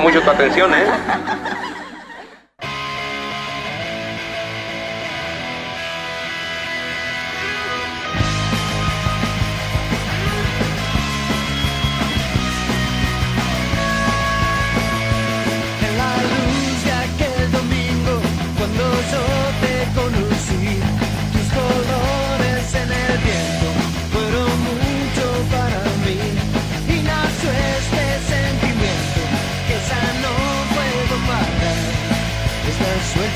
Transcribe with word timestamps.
mucho 0.00 0.20
tu 0.20 0.30
atención, 0.30 0.72
¿eh? 0.74 0.84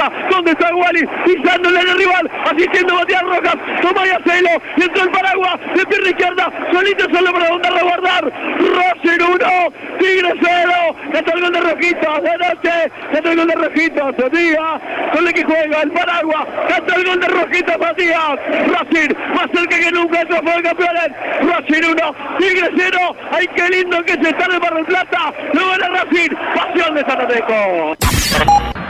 Montoya. 0.00 0.28
¿Dónde 0.30 0.52
está 0.52 0.74
Wally? 0.74 1.06
Pisándole 1.24 1.80
al 1.80 1.98
rival. 1.98 2.30
Asistiendo 2.46 2.94
Matías 2.94 3.22
Rojas. 3.22 3.56
Toma 3.82 4.06
y 4.06 4.10
Acelo. 4.10 4.50
Y 4.76 4.82
entró 4.82 5.02
el 5.04 5.10
paraguas 5.10 5.54
de 5.74 5.86
pierna 5.86 6.08
izquierda. 6.08 6.52
Solito 6.72 7.04
solo 7.12 7.32
para 7.32 7.46
a 7.46 7.82
guardar. 7.82 8.24
Racing 8.24 9.22
1. 9.22 9.98
Tigre 9.98 10.34
0. 10.40 10.72
Está 11.12 11.32
el 11.32 11.40
gol 11.40 11.52
de 11.52 11.60
Rojito. 11.60 12.20
De 12.22 12.38
noche. 12.38 12.92
Está 13.12 13.30
el 13.30 13.36
gol 13.36 13.48
de 13.48 13.54
Rojito. 13.54 14.04
Matías. 14.06 14.80
Con 15.12 15.26
el 15.26 15.34
que 15.34 15.44
juega 15.44 15.82
el 15.82 15.90
paraguas. 15.92 16.46
Canta 16.68 16.94
el 16.94 17.04
gol 17.04 17.20
de 17.20 17.28
Rojito 17.28 17.78
Matías. 17.78 18.38
Racing 18.68 19.14
más 19.34 19.46
cerca 19.52 19.78
que 19.78 19.90
nunca. 19.92 20.22
Esto 20.22 20.36
fue 20.42 20.54
el 20.54 20.62
campeones. 20.62 21.08
Racing 21.42 21.90
1. 21.90 22.14
Tigre 22.38 22.70
0. 22.76 23.16
Ay, 23.32 23.46
qué 23.54 23.68
lindo 23.68 24.02
que 24.04 24.12
se 24.12 24.30
está 24.30 24.44
en 24.46 24.52
el 24.52 24.60
Barro 24.60 24.84
Plata. 24.84 25.32
Lo 25.52 25.70
gana 25.70 26.04
Racing. 26.04 26.30
Pasión 26.54 26.94
de 26.94 27.04
Zanateco. 27.04 27.96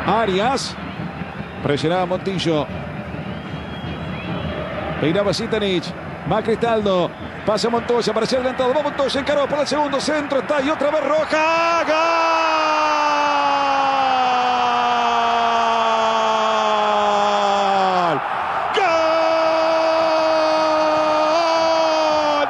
Arias. 0.06 0.76
Presionaba 1.62 2.06
Montillo. 2.06 2.66
Peinaba 5.00 5.32
Sitanich. 5.32 5.92
Va 6.30 6.42
Cristaldo. 6.42 7.10
Pasa 7.44 7.68
Montoya 7.68 8.12
ser 8.26 8.38
adelantado. 8.38 8.72
Va 8.74 8.82
Montoya. 8.82 9.20
Encaró 9.20 9.46
para 9.46 9.62
el 9.62 9.68
segundo 9.68 10.00
centro. 10.00 10.40
Está 10.40 10.62
y 10.62 10.70
otra 10.70 10.90
vez 10.90 11.04
Roja. 11.04 11.84
¡Gol! 11.84 12.00
¡Gol! 18.76 18.90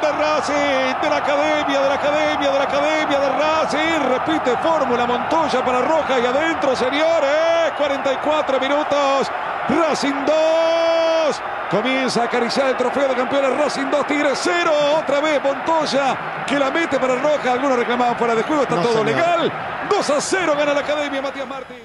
De 0.01 0.11
Racing. 0.11 1.01
De 1.01 1.09
la 1.09 1.17
academia. 1.17 1.81
De 1.81 1.89
la 1.89 1.95
academia. 1.95 2.51
De 2.51 2.57
la 2.57 2.63
academia 2.63 3.19
de 3.19 3.29
Racing. 3.29 3.99
Repite 4.09 4.57
fórmula 4.57 5.05
Montoya 5.05 5.65
para 5.65 5.81
Roja. 5.81 6.19
Y 6.19 6.25
adentro, 6.25 6.75
señores. 6.75 7.60
44 7.77 8.59
minutos. 8.59 9.31
Racing 9.69 10.25
2. 10.25 11.41
Comienza 11.69 12.23
a 12.23 12.25
acariciar 12.25 12.67
el 12.67 12.75
trofeo 12.77 13.07
de 13.07 13.15
campeones 13.15 13.57
Racing 13.57 13.89
2, 13.89 14.07
Tigre 14.07 14.31
0. 14.33 14.71
Otra 14.99 15.19
vez 15.21 15.41
Montoya 15.41 16.43
que 16.45 16.59
la 16.59 16.69
mete 16.69 16.99
para 16.99 17.15
Roja. 17.15 17.53
Algunos 17.53 17.77
reclamaban 17.77 18.17
fuera 18.17 18.35
de 18.35 18.43
juego. 18.43 18.63
Está 18.63 18.75
No, 18.75 18.81
todo 18.81 18.93
señor. 18.93 19.05
legal. 19.05 19.51
2 19.89 20.09
a 20.09 20.21
0 20.21 20.53
gana 20.57 20.73
la 20.73 20.79
academia 20.81 21.21
Matías 21.21 21.47
Martín. 21.47 21.79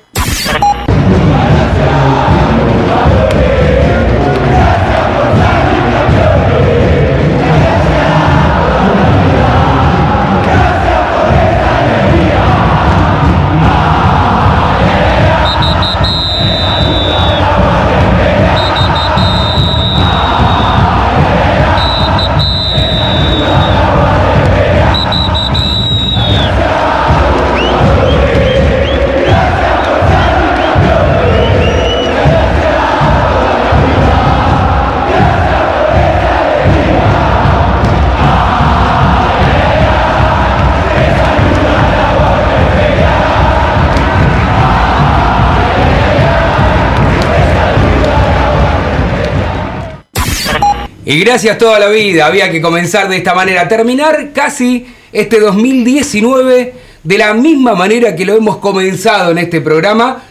Y 51.08 51.20
gracias 51.20 51.56
toda 51.56 51.78
la 51.78 51.86
vida, 51.86 52.26
había 52.26 52.50
que 52.50 52.60
comenzar 52.60 53.08
de 53.08 53.16
esta 53.16 53.32
manera, 53.32 53.68
terminar 53.68 54.32
casi 54.32 54.88
este 55.12 55.38
2019 55.38 56.74
de 57.04 57.18
la 57.18 57.32
misma 57.32 57.76
manera 57.76 58.16
que 58.16 58.24
lo 58.24 58.34
hemos 58.34 58.56
comenzado 58.56 59.30
en 59.30 59.38
este 59.38 59.60
programa. 59.60 60.24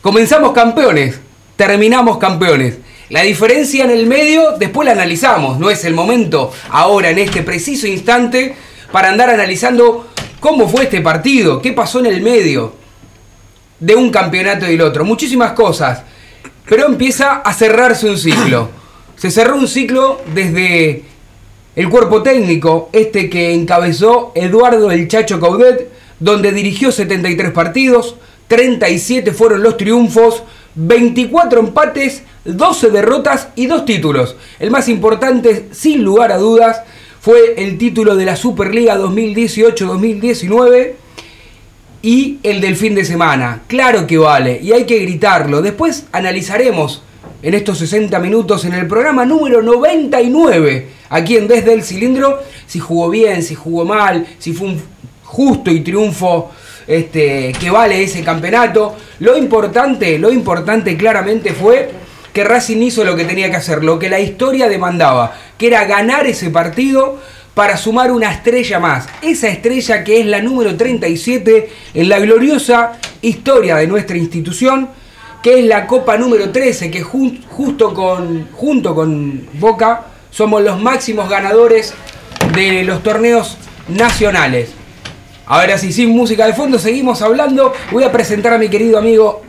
Comenzamos 0.00 0.52
campeones, 0.52 1.18
terminamos 1.56 2.18
campeones. 2.18 2.78
La 3.08 3.22
diferencia 3.22 3.82
en 3.82 3.90
el 3.90 4.06
medio 4.06 4.52
después 4.56 4.86
la 4.86 4.92
analizamos, 4.92 5.58
no 5.58 5.68
es 5.68 5.84
el 5.84 5.94
momento 5.94 6.52
ahora 6.70 7.10
en 7.10 7.18
este 7.18 7.42
preciso 7.42 7.88
instante 7.88 8.54
para 8.92 9.08
andar 9.08 9.30
analizando 9.30 10.10
cómo 10.38 10.68
fue 10.68 10.84
este 10.84 11.00
partido, 11.00 11.60
qué 11.60 11.72
pasó 11.72 11.98
en 11.98 12.06
el 12.06 12.20
medio 12.20 12.76
de 13.80 13.96
un 13.96 14.10
campeonato 14.10 14.70
y 14.70 14.74
el 14.74 14.80
otro, 14.82 15.04
muchísimas 15.04 15.54
cosas. 15.54 16.04
Pero 16.68 16.86
empieza 16.86 17.38
a 17.44 17.52
cerrarse 17.52 18.08
un 18.08 18.16
ciclo. 18.16 18.79
Se 19.20 19.30
cerró 19.30 19.56
un 19.56 19.68
ciclo 19.68 20.18
desde 20.34 21.02
el 21.76 21.90
cuerpo 21.90 22.22
técnico, 22.22 22.88
este 22.94 23.28
que 23.28 23.52
encabezó 23.52 24.32
Eduardo 24.34 24.90
El 24.90 25.08
Chacho 25.08 25.38
Caudet, 25.38 25.90
donde 26.18 26.52
dirigió 26.52 26.90
73 26.90 27.50
partidos, 27.50 28.16
37 28.48 29.32
fueron 29.32 29.62
los 29.62 29.76
triunfos, 29.76 30.42
24 30.74 31.60
empates, 31.60 32.22
12 32.46 32.88
derrotas 32.88 33.48
y 33.56 33.66
2 33.66 33.84
títulos. 33.84 34.36
El 34.58 34.70
más 34.70 34.88
importante, 34.88 35.66
sin 35.70 36.02
lugar 36.02 36.32
a 36.32 36.38
dudas, 36.38 36.80
fue 37.20 37.56
el 37.58 37.76
título 37.76 38.16
de 38.16 38.24
la 38.24 38.36
Superliga 38.36 38.96
2018-2019 38.96 40.92
y 42.00 42.38
el 42.42 42.62
del 42.62 42.74
fin 42.74 42.94
de 42.94 43.04
semana. 43.04 43.64
Claro 43.66 44.06
que 44.06 44.16
vale 44.16 44.58
y 44.62 44.72
hay 44.72 44.86
que 44.86 44.98
gritarlo. 45.00 45.60
Después 45.60 46.06
analizaremos 46.10 47.02
en 47.42 47.54
estos 47.54 47.78
60 47.78 48.18
minutos 48.18 48.64
en 48.64 48.74
el 48.74 48.86
programa 48.86 49.24
número 49.24 49.62
99 49.62 50.88
aquí 51.08 51.36
en 51.36 51.48
Desde 51.48 51.72
el 51.72 51.82
Cilindro 51.82 52.40
si 52.66 52.78
jugó 52.78 53.10
bien, 53.10 53.42
si 53.42 53.54
jugó 53.54 53.84
mal, 53.84 54.26
si 54.38 54.52
fue 54.52 54.68
un 54.68 54.82
justo 55.24 55.70
y 55.70 55.80
triunfo 55.80 56.50
este, 56.86 57.52
que 57.58 57.70
vale 57.70 58.02
ese 58.02 58.22
campeonato. 58.22 58.96
Lo 59.20 59.36
importante, 59.36 60.18
lo 60.18 60.32
importante 60.32 60.96
claramente 60.96 61.52
fue 61.52 61.90
que 62.32 62.44
Racing 62.44 62.82
hizo 62.82 63.04
lo 63.04 63.16
que 63.16 63.24
tenía 63.24 63.50
que 63.50 63.56
hacer, 63.56 63.82
lo 63.82 63.98
que 63.98 64.08
la 64.08 64.20
historia 64.20 64.68
demandaba, 64.68 65.34
que 65.56 65.68
era 65.68 65.84
ganar 65.84 66.26
ese 66.26 66.50
partido 66.50 67.18
para 67.54 67.76
sumar 67.76 68.12
una 68.12 68.30
estrella 68.32 68.78
más. 68.78 69.08
Esa 69.22 69.48
estrella 69.48 70.04
que 70.04 70.20
es 70.20 70.26
la 70.26 70.40
número 70.40 70.76
37 70.76 71.68
en 71.94 72.08
la 72.08 72.18
gloriosa 72.18 72.92
historia 73.22 73.76
de 73.76 73.86
nuestra 73.86 74.16
institución, 74.16 74.88
que 75.42 75.60
es 75.60 75.64
la 75.66 75.86
Copa 75.86 76.16
número 76.16 76.50
13, 76.50 76.90
que 76.90 77.02
justo 77.02 77.94
con, 77.94 78.48
junto 78.52 78.94
con 78.94 79.48
Boca 79.54 80.06
somos 80.30 80.62
los 80.62 80.80
máximos 80.80 81.28
ganadores 81.28 81.94
de 82.54 82.84
los 82.84 83.02
torneos 83.02 83.56
nacionales. 83.88 84.70
Ahora 85.46 85.78
sí, 85.78 85.92
sin 85.92 86.10
música 86.10 86.46
de 86.46 86.52
fondo, 86.52 86.78
seguimos 86.78 87.22
hablando. 87.22 87.72
Voy 87.90 88.04
a 88.04 88.12
presentar 88.12 88.52
a 88.52 88.58
mi 88.58 88.68
querido 88.68 88.98
amigo 88.98 89.42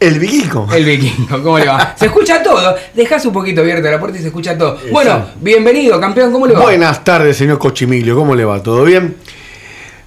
el 0.00 0.20
vikingo. 0.20 0.68
El 0.72 0.84
vikingo, 0.84 1.42
¿cómo 1.42 1.58
le 1.58 1.66
va? 1.66 1.94
Se 1.98 2.06
escucha 2.06 2.40
todo. 2.40 2.76
Dejas 2.94 3.26
un 3.26 3.32
poquito 3.32 3.62
abierta 3.62 3.90
la 3.90 3.98
puerta 3.98 4.16
y 4.16 4.20
se 4.20 4.28
escucha 4.28 4.56
todo. 4.56 4.78
Bueno, 4.92 5.26
bienvenido, 5.40 6.00
campeón, 6.00 6.30
¿cómo 6.30 6.46
le 6.46 6.54
va? 6.54 6.60
Buenas 6.60 7.02
tardes, 7.02 7.36
señor 7.36 7.58
Cochimilio, 7.58 8.14
¿cómo 8.14 8.36
le 8.36 8.44
va? 8.44 8.62
¿Todo 8.62 8.84
bien? 8.84 9.16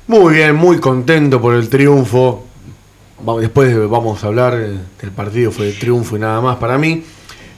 Muy 0.08 0.36
bien, 0.36 0.56
muy 0.56 0.80
contento 0.80 1.42
por 1.42 1.56
el 1.56 1.68
triunfo. 1.68 2.46
Después 3.40 3.90
vamos 3.90 4.24
a 4.24 4.28
hablar 4.28 4.58
del 4.58 5.12
partido, 5.12 5.52
fue 5.52 5.70
el 5.70 5.80
triunfo 5.80 6.18
y 6.18 6.20
nada 6.20 6.42
más 6.42 6.58
para 6.58 6.78
mí. 6.78 7.04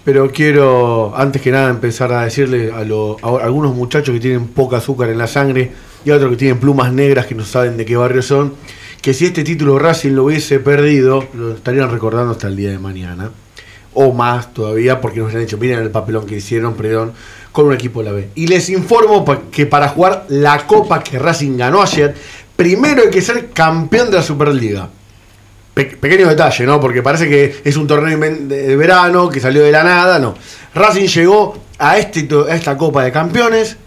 Pero 0.04 0.30
quiero, 0.32 1.14
antes 1.16 1.42
que 1.42 1.52
nada, 1.52 1.70
empezar 1.70 2.12
a 2.12 2.24
decirle 2.24 2.72
a, 2.72 2.80
algunos 2.80 3.74
muchachos 3.74 4.14
que 4.14 4.20
tienen 4.20 4.48
poca 4.48 4.78
azúcar 4.78 5.10
en 5.10 5.18
la 5.18 5.28
sangre 5.28 5.72
y 6.04 6.12
a 6.12 6.16
otros 6.16 6.32
que 6.32 6.38
tienen 6.38 6.60
plumas 6.60 6.92
negras 6.92 7.26
que 7.26 7.36
no 7.36 7.46
saben 7.46 7.78
de 7.78 7.86
qué 7.86 7.96
barrio 7.96 8.22
son 8.22 8.54
que 9.04 9.14
si 9.14 9.26
este 9.26 9.44
título 9.44 9.78
Racing 9.78 10.12
lo 10.12 10.24
hubiese 10.24 10.62
perdido, 10.62 11.28
lo 11.34 11.52
estarían 11.52 11.92
recordando 11.92 12.32
hasta 12.32 12.48
el 12.48 12.56
día 12.56 12.70
de 12.70 12.80
mañana. 12.80 13.32
O 13.94 14.14
más 14.14 14.54
todavía, 14.54 15.02
porque 15.02 15.20
nos 15.20 15.34
han 15.34 15.42
dicho, 15.42 15.58
miren 15.58 15.80
el 15.80 15.92
papelón 15.92 16.26
que 16.26 16.38
hicieron, 16.38 16.74
perdón, 16.76 17.12
con 17.52 17.66
un 17.66 17.74
equipo 17.74 18.00
de 18.00 18.06
la 18.06 18.12
B. 18.14 18.30
Y 18.36 18.48
les 18.48 18.70
informo 18.70 19.26
que 19.52 19.66
para 19.66 19.90
jugar 19.90 20.26
la 20.30 20.66
copa 20.66 21.04
que 21.04 21.20
Racing 21.20 21.58
ganó 21.58 21.82
ayer, 21.82 22.16
primero 22.56 23.02
hay 23.02 23.10
que 23.10 23.22
ser 23.22 23.50
campeón 23.50 24.10
de 24.10 24.16
la 24.16 24.24
Superliga. 24.24 24.90
Pequeño 25.74 26.28
detalle, 26.28 26.66
¿no? 26.66 26.80
Porque 26.80 27.02
parece 27.02 27.28
que 27.28 27.62
es 27.64 27.76
un 27.78 27.88
torneo 27.88 28.18
de 28.20 28.76
verano 28.76 29.30
que 29.30 29.40
salió 29.40 29.64
de 29.64 29.72
la 29.72 29.84
nada, 29.84 30.20
no. 30.20 30.36
Racing 30.76 31.08
llegó 31.08 31.58
a, 31.80 31.98
este, 31.98 32.28
esta 32.50 32.78
copa 32.78 33.04
de 33.04 33.12
campeones, 33.12 33.78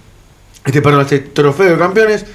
este, 0.65 0.83
perdón, 0.83 1.03
este 1.03 1.21
trofeo 1.21 1.73
de 1.73 1.79
campeones, 1.79 2.27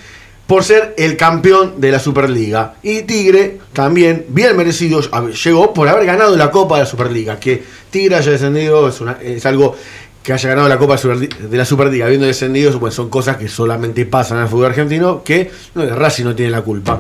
por 0.48 0.64
ser 0.64 0.96
el 0.98 1.16
campeón 1.16 1.80
de 1.80 1.92
la 1.92 2.00
Superliga. 2.00 2.76
Y 2.84 3.04
Tigre 3.04 3.60
también, 3.72 4.26
bien 4.30 4.56
merecido, 4.58 5.02
llegó 5.32 5.74
por 5.74 5.88
haber 5.88 6.06
ganado 6.06 6.36
la 6.36 6.52
Copa 6.52 6.76
de 6.76 6.84
la 6.84 6.90
Superliga. 6.90 7.40
Que 7.40 7.64
Tigre 7.90 8.18
haya 8.18 8.32
descendido 8.32 8.90
es, 9.22 9.46
algo 9.46 9.78
que 10.22 10.34
haya 10.34 10.50
ganado 10.50 10.68
la 10.68 10.78
Copa 10.78 10.98
de 10.98 11.58
la 11.58 11.64
Superliga 11.64 12.06
habiendo 12.06 12.28
descendido, 12.28 12.78
pues 12.82 12.94
son 12.94 13.10
cosas 13.10 13.38
que 13.38 13.48
solamente 13.48 14.06
pasan 14.06 14.40
el 14.40 14.50
fútbol 14.50 14.66
argentino, 14.66 15.24
que 15.24 15.50
Racing 15.74 16.26
no 16.26 16.36
tiene 16.36 16.52
la 16.52 16.62
culpa. 16.62 17.00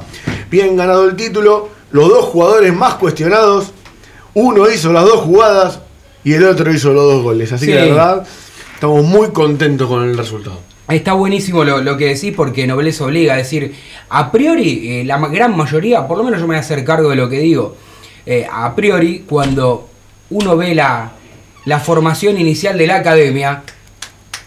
Bien 0.49 0.77
ganado 0.77 1.03
el 1.09 1.17
título, 1.17 1.80
los 1.91 2.09
dos 2.09 2.25
jugadores 2.25 2.73
más 2.73 2.95
cuestionados, 2.95 3.71
uno 4.33 4.69
hizo 4.69 4.93
las 4.93 5.05
dos 5.05 5.21
jugadas 5.21 5.79
y 6.23 6.33
el 6.33 6.45
otro 6.45 6.71
hizo 6.73 6.93
los 6.93 7.03
dos 7.03 7.23
goles. 7.23 7.51
Así 7.51 7.65
que 7.65 7.75
la 7.75 7.85
verdad, 7.85 8.27
estamos 8.73 9.03
muy 9.03 9.29
contentos 9.29 9.87
con 9.87 10.03
el 10.03 10.17
resultado. 10.17 10.59
Está 10.87 11.13
buenísimo 11.13 11.63
lo, 11.63 11.97
que 11.97 12.07
decís 12.07 12.33
porque 12.35 12.67
Nobleza 12.67 13.05
obliga 13.05 13.35
a 13.35 13.37
decir, 13.37 13.73
a 14.09 14.31
priori, 14.31 14.99
eh, 14.99 15.03
la 15.05 15.17
gran 15.29 15.55
mayoría, 15.55 16.05
por 16.05 16.17
lo 16.17 16.23
menos 16.23 16.39
yo 16.39 16.47
me 16.47 16.53
voy 16.53 16.57
a 16.57 16.59
hacer 16.59 16.83
cargo 16.83 17.09
de 17.09 17.15
lo 17.15 17.29
que 17.29 17.39
digo, 17.39 17.77
eh, 18.25 18.45
a 18.51 18.75
priori, 18.75 19.23
cuando 19.27 19.87
uno 20.31 20.57
ve 20.57 20.75
la, 20.75 21.13
la 21.65 21.79
formación 21.79 22.39
inicial 22.39 22.77
de 22.77 22.87
la 22.87 22.97
academia, 22.97 23.63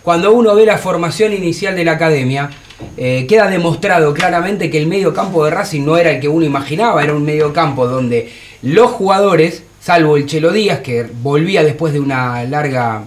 cuando 0.03 0.33
uno 0.33 0.55
ve 0.55 0.67
la 0.67 0.77
formación 0.77 1.33
inicial 1.33 1.75
de 1.75 1.85
la 1.85 1.93
academia, 1.93 2.51
eh, 2.97 3.27
queda 3.29 3.49
demostrado 3.49 4.13
claramente 4.13 4.71
que 4.71 4.79
el 4.79 4.87
medio 4.87 5.15
campo 5.15 5.45
de 5.45 5.51
Racing 5.51 5.85
no 5.85 5.97
era 5.97 6.11
el 6.11 6.21
que 6.21 6.29
uno 6.29 6.45
imaginaba, 6.45 7.03
era 7.03 7.15
un 7.15 7.25
medio 7.25 7.53
campo 7.53 7.87
donde 7.87 8.33
los 8.63 8.91
jugadores, 8.91 9.63
salvo 9.81 10.17
el 10.17 10.27
Chelo 10.27 10.53
Díaz, 10.53 10.81
que 10.81 11.05
volvía 11.23 11.63
después 11.63 11.93
de 11.93 12.01
una 12.01 12.45
larga 12.45 13.05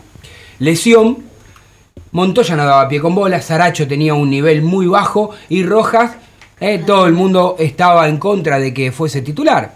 lesión, 0.59 1.25
Montoya 2.11 2.55
no 2.55 2.65
daba 2.65 2.87
pie 2.87 3.01
con 3.01 3.13
bola, 3.13 3.41
Saracho 3.41 3.87
tenía 3.87 4.13
un 4.13 4.29
nivel 4.29 4.61
muy 4.61 4.87
bajo 4.87 5.31
y 5.49 5.63
Rojas, 5.63 6.13
eh, 6.59 6.81
todo 6.85 7.05
el 7.05 7.13
mundo 7.13 7.55
estaba 7.59 8.07
en 8.07 8.17
contra 8.17 8.59
de 8.59 8.73
que 8.73 8.91
fuese 8.91 9.21
titular. 9.21 9.73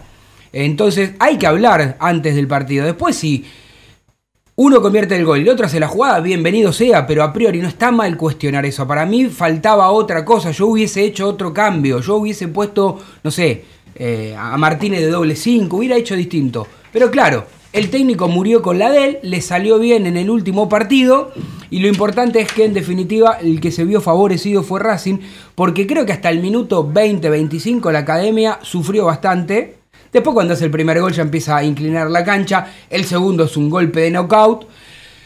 Entonces 0.52 1.12
hay 1.18 1.38
que 1.38 1.46
hablar 1.46 1.96
antes 2.00 2.34
del 2.34 2.48
partido. 2.48 2.84
Después 2.84 3.16
si 3.16 3.44
uno 4.54 4.82
convierte 4.82 5.16
el 5.16 5.24
gol 5.24 5.38
y 5.38 5.42
el 5.42 5.48
otro 5.48 5.64
hace 5.64 5.80
la 5.80 5.88
jugada, 5.88 6.20
bienvenido 6.20 6.74
sea, 6.74 7.06
pero 7.06 7.22
a 7.22 7.32
priori 7.32 7.60
no 7.60 7.68
está 7.68 7.90
mal 7.90 8.18
cuestionar 8.18 8.66
eso. 8.66 8.86
Para 8.86 9.06
mí 9.06 9.26
faltaba 9.26 9.90
otra 9.90 10.26
cosa, 10.26 10.50
yo 10.50 10.66
hubiese 10.66 11.02
hecho 11.04 11.26
otro 11.26 11.54
cambio, 11.54 12.00
yo 12.00 12.16
hubiese 12.16 12.48
puesto, 12.48 12.98
no 13.24 13.30
sé, 13.30 13.64
eh, 13.94 14.36
a 14.38 14.56
Martínez 14.58 15.00
de 15.00 15.08
doble 15.08 15.36
5, 15.36 15.74
hubiera 15.74 15.96
hecho 15.96 16.14
distinto. 16.14 16.66
Pero 16.92 17.10
claro, 17.10 17.46
el 17.72 17.88
técnico 17.88 18.28
murió 18.28 18.60
con 18.60 18.78
la 18.78 18.90
de 18.90 19.04
él, 19.04 19.18
le 19.22 19.40
salió 19.40 19.78
bien 19.78 20.06
en 20.06 20.18
el 20.18 20.28
último 20.28 20.68
partido 20.68 21.32
y 21.70 21.78
lo 21.78 21.88
importante 21.88 22.40
es 22.40 22.52
que 22.52 22.66
en 22.66 22.74
definitiva 22.74 23.38
el 23.40 23.58
que 23.58 23.70
se 23.70 23.86
vio 23.86 24.02
favorecido 24.02 24.62
fue 24.62 24.80
Racing, 24.80 25.20
porque 25.54 25.86
creo 25.86 26.04
que 26.04 26.12
hasta 26.12 26.28
el 26.28 26.40
minuto 26.40 26.86
20-25 26.86 27.90
la 27.90 28.00
academia 28.00 28.58
sufrió 28.60 29.06
bastante. 29.06 29.81
Después 30.12 30.34
cuando 30.34 30.52
hace 30.52 30.66
el 30.66 30.70
primer 30.70 31.00
gol 31.00 31.12
ya 31.12 31.22
empieza 31.22 31.56
a 31.56 31.64
inclinar 31.64 32.10
la 32.10 32.22
cancha, 32.22 32.66
el 32.90 33.04
segundo 33.04 33.44
es 33.44 33.56
un 33.56 33.70
golpe 33.70 34.00
de 34.00 34.10
knockout. 34.10 34.66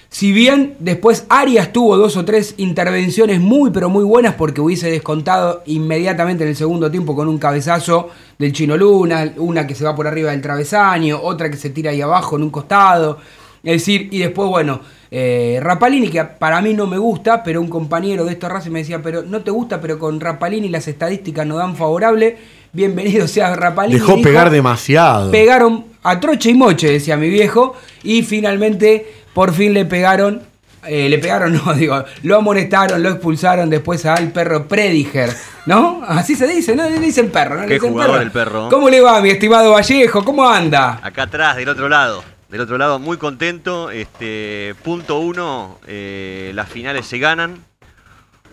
Si 0.09 0.31
bien 0.31 0.77
después 0.79 1.27
Arias 1.29 1.73
tuvo 1.73 1.97
dos 1.97 2.17
o 2.17 2.25
tres 2.25 2.55
intervenciones 2.59 3.41
muy 3.41 3.71
pero 3.71 3.88
muy 3.88 4.05
buenas 4.05 4.35
porque 4.35 4.61
hubiese 4.61 4.88
descontado 4.88 5.65
inmediatamente 5.67 6.44
en 6.44 6.50
el 6.50 6.56
segundo 6.56 6.88
tiempo 6.88 7.17
con 7.17 7.27
un 7.27 7.38
cabezazo 7.38 8.11
del 8.38 8.53
Chino 8.53 8.77
Luna, 8.77 9.33
una 9.38 9.67
que 9.67 9.75
se 9.75 9.85
va 9.85 9.97
por 9.97 10.06
arriba 10.06 10.31
del 10.31 10.41
travesaño, 10.41 11.21
otra 11.21 11.50
que 11.50 11.56
se 11.56 11.71
tira 11.71 11.91
ahí 11.91 12.00
abajo 12.00 12.37
en 12.37 12.44
un 12.44 12.50
costado. 12.50 13.19
Es 13.65 13.73
decir, 13.73 14.09
y 14.12 14.21
después, 14.21 14.49
bueno, 14.49 14.81
eh, 15.11 15.59
Rapalini, 15.61 16.09
que 16.09 16.23
para 16.23 16.62
mí 16.62 16.73
no 16.73 16.87
me 16.87 16.99
gusta, 16.99 17.43
pero 17.43 17.61
un 17.61 17.69
compañero 17.69 18.25
de 18.25 18.33
esta 18.33 18.49
raza 18.49 18.71
me 18.71 18.79
decía, 18.79 19.03
pero 19.03 19.23
no 19.23 19.43
te 19.43 19.50
gusta, 19.50 19.81
pero 19.81 19.99
con 19.99 20.21
Rapalini 20.21 20.69
las 20.69 20.87
estadísticas 20.87 21.44
no 21.44 21.56
dan 21.56 21.75
favorable. 21.75 22.37
Bienvenido 22.73 23.27
sea 23.29 23.55
Rapalini. 23.55 23.99
Dejó 23.99 24.21
pegar 24.21 24.51
demasiado. 24.51 25.31
Pegaron 25.31 25.87
a 26.03 26.21
troche 26.21 26.51
y 26.51 26.55
moche, 26.55 26.91
decía 26.91 27.17
mi 27.17 27.29
viejo, 27.29 27.75
y 28.03 28.23
finalmente, 28.23 29.07
por 29.35 29.53
fin 29.53 29.75
le 29.75 29.85
pegaron 29.85 30.43
eh, 30.89 31.09
le 31.09 31.19
pegaron, 31.19 31.53
no, 31.65 31.75
digo, 31.75 32.05
lo 32.23 32.37
amonestaron, 32.37 33.03
lo 33.03 33.11
expulsaron 33.11 33.69
después 33.71 34.05
al 34.07 34.31
perro 34.31 34.67
Prediger, 34.69 35.31
¿no? 35.67 36.03
Así 36.07 36.35
se 36.35 36.47
dice, 36.47 36.77
¿no? 36.77 36.89
Le 36.89 36.99
dicen 36.99 37.31
perro, 37.31 37.57
¿no? 37.57 37.67
Le 37.67 37.75
dicen 37.75 37.95
perro. 37.95 38.21
el 38.21 38.31
perro. 38.31 38.69
¿Cómo 38.69 38.89
le 38.89 39.01
va, 39.01 39.21
mi 39.21 39.31
estimado 39.31 39.73
Vallejo? 39.73 40.25
¿Cómo 40.25 40.49
anda? 40.49 41.01
Acá 41.03 41.25
atrás, 41.25 41.57
del 41.57 41.69
otro 41.69 41.88
lado. 41.88 42.23
Del 42.49 42.61
otro 42.61 42.79
lado, 42.79 42.99
muy 42.99 43.17
contento. 43.17 43.90
Este, 43.90 44.75
punto 44.85 45.19
uno, 45.19 45.81
eh, 45.87 46.52
las 46.55 46.69
finales 46.69 47.07
se 47.07 47.19
ganan. 47.19 47.64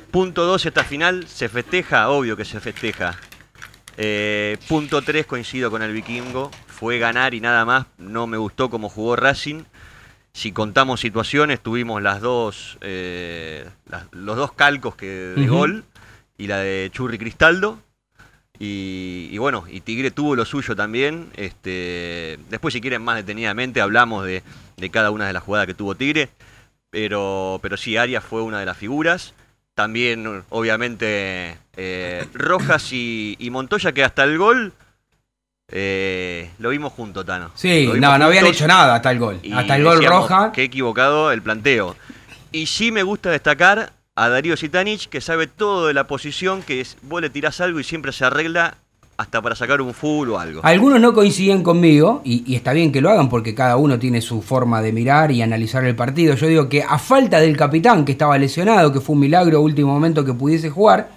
Punto 0.10 0.46
dos, 0.46 0.66
esta 0.66 0.84
final 0.84 1.28
se 1.28 1.50
festeja, 1.50 2.10
obvio 2.10 2.36
que 2.36 2.46
se 2.46 2.60
festeja. 2.60 3.16
Eh, 3.98 4.58
punto 4.68 5.02
tres, 5.02 5.26
coincido 5.26 5.70
con 5.70 5.82
el 5.82 5.94
vikingo. 5.94 6.52
Fue 6.68 7.00
ganar 7.00 7.34
y 7.34 7.42
nada 7.42 7.66
más. 7.66 7.86
No 7.98 8.28
me 8.28 8.38
gustó 8.38 8.70
cómo 8.70 8.90
jugó 8.90 9.16
Racing. 9.16 9.64
Si 10.34 10.52
contamos 10.52 11.00
situaciones, 11.00 11.62
tuvimos 11.62 12.02
las 12.02 12.20
dos, 12.20 12.80
eh, 12.82 13.70
los 14.12 14.36
dos 14.36 14.52
calcos 14.54 14.96
que, 14.96 15.06
de 15.06 15.48
gol 15.48 15.86
y 16.40 16.48
la 16.48 16.58
de 16.58 16.90
Churri 16.92 17.20
Cristaldo. 17.20 17.80
Y, 18.60 19.38
bueno, 19.38 19.66
y 19.70 19.82
Tigre 19.82 20.10
tuvo 20.10 20.36
lo 20.36 20.46
suyo 20.46 20.76
también. 20.76 21.30
Este, 21.36 22.40
después, 22.50 22.74
si 22.74 22.82
quieren 22.82 23.02
más 23.04 23.18
detenidamente, 23.18 23.82
hablamos 23.82 24.26
de, 24.26 24.42
cada 24.92 25.12
una 25.12 25.28
de 25.28 25.34
las 25.34 25.44
jugadas 25.44 25.68
que 25.68 25.74
tuvo 25.74 25.96
Tigre. 25.96 26.30
Pero, 26.90 27.60
pero 27.62 27.78
sí, 27.78 27.98
Arias 27.98 28.24
fue 28.24 28.42
una 28.42 28.60
de 28.60 28.66
las 28.66 28.78
figuras. 28.78 29.34
También, 29.76 30.44
obviamente, 30.50 31.58
eh, 31.76 32.26
Rojas 32.34 32.90
y, 32.92 33.50
Montoya, 33.52 33.92
que 33.92 34.04
hasta 34.04 34.24
el 34.24 34.38
gol 34.38 34.74
eh, 35.72 36.52
lo 36.60 36.70
vimos 36.70 36.94
juntos, 36.94 37.26
Tano. 37.26 37.52
Sí, 37.56 37.90
no, 37.96 38.18
no 38.18 38.26
habían 38.26 38.46
hecho 38.46 38.68
nada 38.68 38.96
hasta 38.96 39.12
el 39.12 39.20
gol. 39.20 39.42
Hasta 39.54 39.76
el 39.76 39.84
gol 39.84 40.06
Roja. 40.06 40.52
Qué 40.52 40.64
equivocado 40.64 41.32
el 41.32 41.42
planteo. 41.42 41.96
Y 42.52 42.68
sí 42.68 42.92
me 42.92 43.02
gusta 43.02 43.32
destacar 43.32 43.94
a 44.16 44.30
Darío 44.30 44.56
Sitanich, 44.56 45.10
que 45.10 45.22
sabe 45.22 45.48
todo 45.48 45.88
de 45.88 45.96
la 45.96 46.06
posición, 46.06 46.62
que 46.62 46.82
es, 46.82 46.98
vos 47.02 47.22
le 47.22 47.32
tirás 47.32 47.60
algo 47.60 47.80
y 47.80 47.84
siempre 47.84 48.12
se 48.12 48.26
arregla 48.26 48.78
hasta 49.24 49.42
para 49.42 49.56
sacar 49.56 49.82
un 49.82 49.94
full 49.94 50.30
o 50.30 50.38
algo. 50.38 50.62
Algunos 50.64 51.00
no 51.00 51.14
coinciden 51.14 51.64
conmigo, 51.64 52.22
y, 52.26 52.56
está 52.56 52.74
bien 52.74 52.92
que 52.92 53.00
lo 53.00 53.10
hagan 53.10 53.30
porque 53.30 53.56
cada 53.56 53.78
uno 53.78 53.98
tiene 53.98 54.22
su 54.22 54.42
forma 54.42 54.82
de 54.82 54.92
mirar 54.92 55.32
y 55.32 55.42
analizar 55.42 55.86
el 55.86 55.96
partido. 55.96 56.36
Yo 56.36 56.48
digo 56.48 56.70
que 56.70 56.84
a 56.84 57.00
falta 57.00 57.40
del 57.40 57.56
capitán, 57.56 58.04
que 58.04 58.12
estaba 58.12 58.38
lesionado, 58.38 58.92
que 58.92 59.00
fue 59.00 59.14
un 59.14 59.22
milagro 59.22 59.62
último 59.62 59.94
momento 59.94 60.26
que 60.26 60.34
pudiese 60.34 60.70
jugar, 60.70 61.10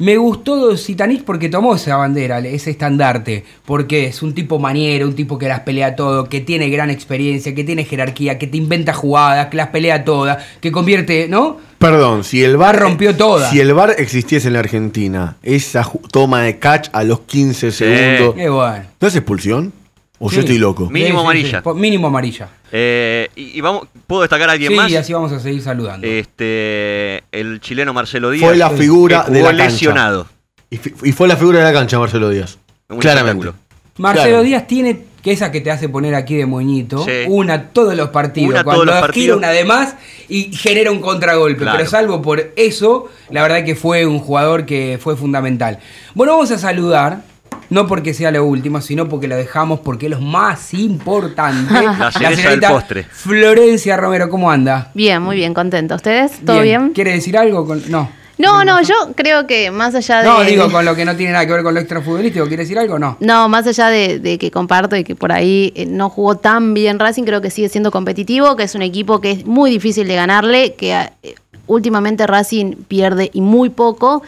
Me 0.00 0.16
gustó 0.16 0.74
Zitanich 0.78 1.24
porque 1.24 1.50
tomó 1.50 1.74
esa 1.74 1.94
bandera, 1.96 2.38
ese 2.38 2.70
estandarte, 2.70 3.44
porque 3.66 4.06
es 4.06 4.22
un 4.22 4.34
tipo 4.34 4.58
maniero, 4.58 5.06
un 5.06 5.14
tipo 5.14 5.36
que 5.36 5.46
las 5.46 5.60
pelea 5.60 5.94
todo, 5.94 6.24
que 6.24 6.40
tiene 6.40 6.70
gran 6.70 6.88
experiencia, 6.88 7.54
que 7.54 7.64
tiene 7.64 7.84
jerarquía, 7.84 8.38
que 8.38 8.46
te 8.46 8.56
inventa 8.56 8.94
jugadas, 8.94 9.48
que 9.48 9.58
las 9.58 9.68
pelea 9.68 10.02
todas, 10.02 10.42
que 10.62 10.72
convierte, 10.72 11.28
¿no? 11.28 11.58
Perdón, 11.76 12.24
si 12.24 12.42
el 12.42 12.56
bar 12.56 12.78
rompió 12.78 13.14
todas. 13.14 13.50
Si 13.50 13.60
el 13.60 13.74
bar 13.74 13.94
existiese 13.98 14.48
en 14.48 14.54
la 14.54 14.60
Argentina, 14.60 15.36
esa 15.42 15.86
toma 16.10 16.44
de 16.44 16.58
catch 16.58 16.88
a 16.92 17.04
los 17.04 17.20
15 17.20 17.70
segundos. 17.70 18.34
Qué 18.36 18.48
bueno. 18.48 18.84
¿No 18.98 19.06
es 19.06 19.14
expulsión? 19.16 19.79
¿O 20.22 20.28
Sí. 20.28 20.36
yo 20.36 20.40
estoy 20.42 20.58
loco? 20.58 20.88
Mínimo 20.90 21.20
amarilla. 21.20 21.62
Po- 21.62 21.74
Mínimo 21.74 22.06
amarilla. 22.08 22.48
Eh, 22.70 23.28
y, 23.34 23.56
y 23.56 23.60
vamos, 23.62 23.88
¿puedo 24.06 24.20
destacar 24.22 24.50
a 24.50 24.52
alguien 24.52 24.70
Sí, 24.70 24.76
más? 24.76 24.90
y 24.90 24.96
así 24.96 25.12
vamos 25.14 25.32
a 25.32 25.40
seguir 25.40 25.62
saludando. 25.62 26.06
Este, 26.06 27.24
el 27.32 27.60
chileno 27.60 27.92
Marcelo 27.94 28.30
Díaz. 28.30 28.48
Fue 28.50 28.56
la 28.56 28.70
figura 28.70 29.24
que 29.24 29.32
de 29.32 29.40
jugó 29.40 29.52
la 29.52 29.56
cancha. 29.58 29.72
lesionado. 29.72 30.26
Y, 30.68 30.76
fi- 30.76 30.94
y 31.04 31.12
fue 31.12 31.26
la 31.26 31.36
figura 31.36 31.58
de 31.60 31.64
la 31.64 31.72
cancha, 31.72 31.98
Marcelo 31.98 32.28
Díaz. 32.28 32.58
Un 32.88 32.98
Claramente. 32.98 33.46
espectáculo. 33.48 33.70
Marcelo 33.96 34.28
claro. 34.28 34.42
Díaz 34.44 34.66
tiene 34.66 35.04
que 35.22 35.32
esa 35.32 35.50
que 35.50 35.60
te 35.60 35.70
hace 35.70 35.88
poner 35.88 36.14
aquí 36.14 36.36
de 36.36 36.46
moñito, 36.46 37.04
Sí. 37.04 37.10
una 37.28 37.68
todos 37.70 37.94
los 37.94 38.08
partidos, 38.10 38.50
Una 38.50 38.64
cuando 38.64 38.84
los 38.86 38.94
gira 38.94 39.00
partidos. 39.06 39.38
una 39.38 39.50
de 39.50 39.64
más 39.64 39.96
y 40.28 40.52
genera 40.54 40.90
un 40.90 41.00
contragolpe, 41.00 41.62
Claro. 41.62 41.76
pero 41.78 41.90
salvo 41.90 42.22
por 42.22 42.52
eso, 42.56 43.10
la 43.30 43.42
verdad 43.42 43.64
que 43.64 43.74
fue 43.74 44.06
un 44.06 44.18
jugador 44.18 44.64
que 44.64 44.98
fue 45.00 45.16
fundamental. 45.16 45.78
Bueno, 46.14 46.32
vamos 46.32 46.50
a 46.52 46.58
saludar, 46.58 47.22
no 47.70 47.86
porque 47.86 48.12
sea 48.14 48.30
lo 48.30 48.44
último, 48.44 48.80
sino 48.80 49.08
porque 49.08 49.28
lo 49.28 49.36
dejamos 49.36 49.80
porque 49.80 50.06
es 50.06 50.10
lo 50.12 50.20
más 50.20 50.74
importante. 50.74 51.72
La 51.98 52.10
cereza 52.12 52.28
del 52.30 52.36
señorita 52.36 52.68
postre. 52.70 53.04
Florencia 53.04 53.96
Romero, 53.96 54.28
¿cómo 54.28 54.50
anda? 54.50 54.90
Bien, 54.94 55.22
muy 55.22 55.36
bien, 55.36 55.54
contento. 55.54 55.94
¿Ustedes? 55.94 56.32
¿Todo 56.44 56.60
bien? 56.62 56.90
¿Quiere 56.94 57.12
decir 57.12 57.36
algo? 57.38 57.66
Con- 57.66 57.82
No. 57.90 58.10
No, 58.38 58.64
no, 58.64 58.80
yo 58.80 58.94
creo 59.16 59.46
que 59.46 59.70
más 59.70 59.94
allá 59.94 60.22
de. 60.22 60.24
No, 60.28 60.42
digo 60.42 60.72
con 60.72 60.82
lo 60.86 60.96
que 60.96 61.04
no 61.04 61.14
tiene 61.14 61.32
nada 61.32 61.44
que 61.46 61.52
ver 61.52 61.62
con 61.62 61.74
lo 61.74 61.80
extrafutbolístico, 61.80 62.46
¿quiere 62.48 62.62
decir 62.62 62.78
algo? 62.78 62.98
No. 62.98 63.18
No, 63.20 63.50
más 63.50 63.66
allá 63.66 63.88
de, 63.88 64.18
de 64.18 64.38
que 64.38 64.50
comparto 64.50 64.96
y 64.96 65.04
que 65.04 65.14
por 65.14 65.30
ahí 65.30 65.74
eh, 65.76 65.84
no 65.84 66.08
jugó 66.08 66.38
tan 66.38 66.72
bien 66.72 66.98
Racing, 66.98 67.24
creo 67.24 67.42
que 67.42 67.50
sigue 67.50 67.68
siendo 67.68 67.90
competitivo, 67.90 68.56
que 68.56 68.62
es 68.62 68.74
un 68.74 68.80
equipo 68.80 69.20
que 69.20 69.32
es 69.32 69.44
muy 69.44 69.70
difícil 69.70 70.08
de 70.08 70.14
ganarle, 70.14 70.72
que 70.72 70.94
eh, 71.22 71.34
últimamente 71.66 72.26
Racing 72.26 72.76
pierde 72.88 73.28
y 73.34 73.42
muy 73.42 73.68
poco. 73.68 74.22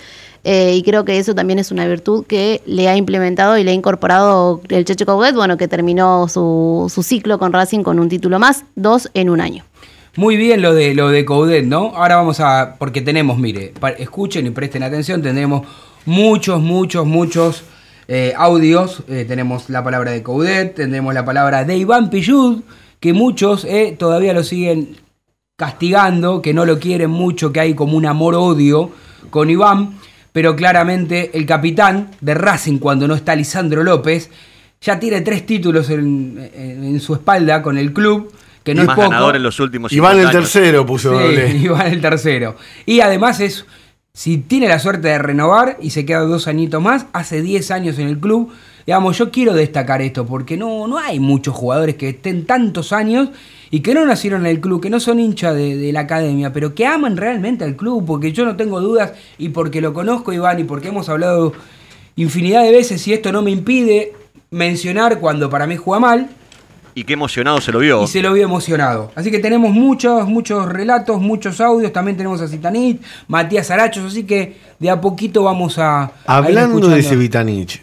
Eh, 0.45 0.75
y 0.75 0.83
creo 0.83 1.05
que 1.05 1.19
eso 1.19 1.35
también 1.35 1.59
es 1.61 1.71
una 1.71 1.87
virtud 1.87 2.27
que 2.27 2.63
le 2.67 2.89
ha 2.89 2.97
implementado 2.97 3.57
y 3.59 3.65
le 3.65 3.71
ha 3.71 3.75
incorporado 3.75 4.61
el 4.69 4.85
Checho 4.85 5.07
Coudet, 5.07 5.35
bueno, 5.35 5.57
que 5.57 5.69
terminó 5.69 6.27
su, 6.29 6.91
su 6.93 7.03
ciclo 7.03 7.39
con 7.39 7.53
Racing 7.53 7.83
con 7.83 8.01
un 8.01 8.09
título 8.09 8.41
más, 8.41 8.65
dos 8.75 9.09
en 9.15 9.31
un 9.31 9.41
año. 9.41 9.65
Muy 10.17 10.37
bien 10.37 10.61
lo 10.61 10.75
de 10.75 10.95
lo 10.95 11.09
de 11.09 11.25
Coudet, 11.25 11.65
¿no? 11.65 11.93
Ahora 11.95 12.17
vamos 12.17 12.41
a. 12.41 12.75
Porque 12.79 13.01
tenemos, 13.01 13.39
mire, 13.39 13.73
escuchen 13.99 14.47
y 14.47 14.51
presten 14.51 14.83
atención, 14.83 15.23
tendremos 15.23 15.67
muchos, 16.05 16.61
muchos, 16.61 17.07
muchos 17.07 17.63
eh, 18.09 18.35
audios. 18.37 19.05
Eh, 19.09 19.25
tenemos 19.27 19.71
la 19.71 19.83
palabra 19.83 20.11
de 20.11 20.23
Coudet, 20.23 20.75
tendremos 20.75 21.15
la 21.15 21.25
palabra 21.25 21.65
de 21.65 21.79
Iván 21.79 22.11
Pillud, 22.11 22.63
que 23.01 23.13
muchos 23.15 23.67
todavía 23.97 24.35
lo 24.35 24.43
siguen 24.43 24.97
castigando, 25.57 26.43
que 26.43 26.53
no 26.53 26.67
lo 26.67 26.79
quieren 26.79 27.11
mucho, 27.11 27.53
que 27.53 27.61
hay 27.61 27.75
como 27.75 27.97
un 27.97 28.05
amor-odio 28.05 28.91
con 29.31 29.49
Iván. 29.49 30.02
Pero 30.33 30.57
claramente 30.57 31.31
el 31.35 31.45
capitán 31.47 32.11
de 32.21 32.35
Racing, 32.35 32.79
cuando 32.79 33.07
no 33.07 33.15
está 33.15 33.35
Lisandro 33.37 33.83
López, 33.83 34.31
ya 34.81 34.99
tiene 34.99 35.21
tres 35.21 35.45
títulos 35.47 35.91
en, 35.91 36.51
en- 36.55 36.85
en 36.85 37.01
su 37.01 37.15
espalda 37.15 37.63
con 37.63 37.77
el 37.79 37.93
club, 37.93 38.33
que 38.65 38.75
no 38.75 38.81
Y 38.81 38.85
es 38.85 38.87
más 38.89 38.97
poco. 38.97 39.11
ganador 39.11 39.37
en 39.37 39.43
los 39.43 39.61
últimos 39.61 39.93
Iván 39.93 40.13
50 40.15 40.31
el 40.31 40.37
años. 40.37 40.53
tercero 40.53 40.87
puso 40.87 41.11
Sí, 41.19 41.23
doble. 41.25 41.49
Iván 41.63 41.87
el 41.89 42.01
tercero. 42.01 42.57
Y 42.87 43.01
además 43.01 43.41
es, 43.41 43.67
si 44.15 44.39
tiene 44.39 44.69
la 44.69 44.79
suerte 44.79 45.09
de 45.09 45.19
renovar 45.19 45.77
y 45.81 45.91
se 45.91 46.05
queda 46.07 46.21
dos 46.21 46.49
añitos 46.49 46.83
más, 46.83 47.07
hace 47.13 47.43
10 47.43 47.71
años 47.71 47.99
en 47.99 48.09
el 48.09 48.19
club. 48.19 48.53
Digamos, 48.87 49.17
yo 49.19 49.31
quiero 49.31 49.53
destacar 49.55 50.03
esto 50.03 50.27
porque 50.27 50.57
no, 50.57 50.87
no 50.87 50.99
hay 50.99 51.21
muchos 51.21 51.55
jugadores 51.55 51.95
que 51.97 52.11
estén 52.11 52.45
tantos 52.47 52.93
años 52.93 53.29
y 53.71 53.81
que 53.81 53.95
no 53.95 54.05
nacieron 54.05 54.43
en 54.43 54.49
el 54.53 54.61
club, 54.61 54.81
que 54.83 54.91
no 54.91 55.01
son 55.01 55.21
hinchas 55.21 55.55
de, 55.55 55.77
de 55.77 55.93
la 55.93 56.01
academia, 56.01 56.53
pero 56.53 56.75
que 56.75 56.87
aman 56.87 57.17
realmente 57.17 57.65
al 57.65 57.77
club, 57.77 58.05
porque 58.07 58.33
yo 58.33 58.45
no 58.45 58.57
tengo 58.57 58.81
dudas 58.81 59.13
y 59.39 59.49
porque 59.51 59.81
lo 59.81 59.95
conozco, 59.95 60.33
Iván, 60.33 60.59
y 60.61 60.65
porque 60.65 60.89
hemos 60.89 61.09
hablado 61.09 61.53
infinidad 62.17 62.63
de 62.63 62.71
veces 62.73 63.07
y 63.09 63.13
esto 63.15 63.33
no 63.33 63.41
me 63.43 63.51
impide 63.51 64.13
mencionar 64.51 65.19
cuando 65.19 65.49
para 65.49 65.67
mí 65.67 65.77
juega 65.77 66.01
mal, 66.01 66.29
Y 66.95 67.05
qué 67.05 67.15
emocionado 67.15 67.59
se 67.63 67.73
lo 67.73 67.79
vio. 67.79 68.05
y 68.05 68.07
se 68.07 68.21
lo 68.21 68.35
vio 68.35 68.45
emocionado. 68.45 69.11
Así 69.15 69.31
que 69.31 69.39
tenemos 69.39 69.71
muchos, 69.73 70.29
muchos 70.29 70.69
relatos, 70.69 71.23
muchos 71.23 71.59
audios. 71.63 71.91
También 71.91 72.19
tenemos 72.19 72.43
a 72.43 72.49
Citanit, 72.49 73.01
Matías 73.29 73.71
Arachos. 73.71 74.05
Así 74.05 74.25
que 74.25 74.59
de 74.79 74.91
a 74.91 75.01
poquito 75.01 75.43
vamos 75.45 75.79
a. 75.79 76.03
a 76.03 76.07
ir 76.07 76.13
Hablando 76.27 76.89
de 76.89 77.01
ese 77.01 77.17
Vitanich, 77.17 77.83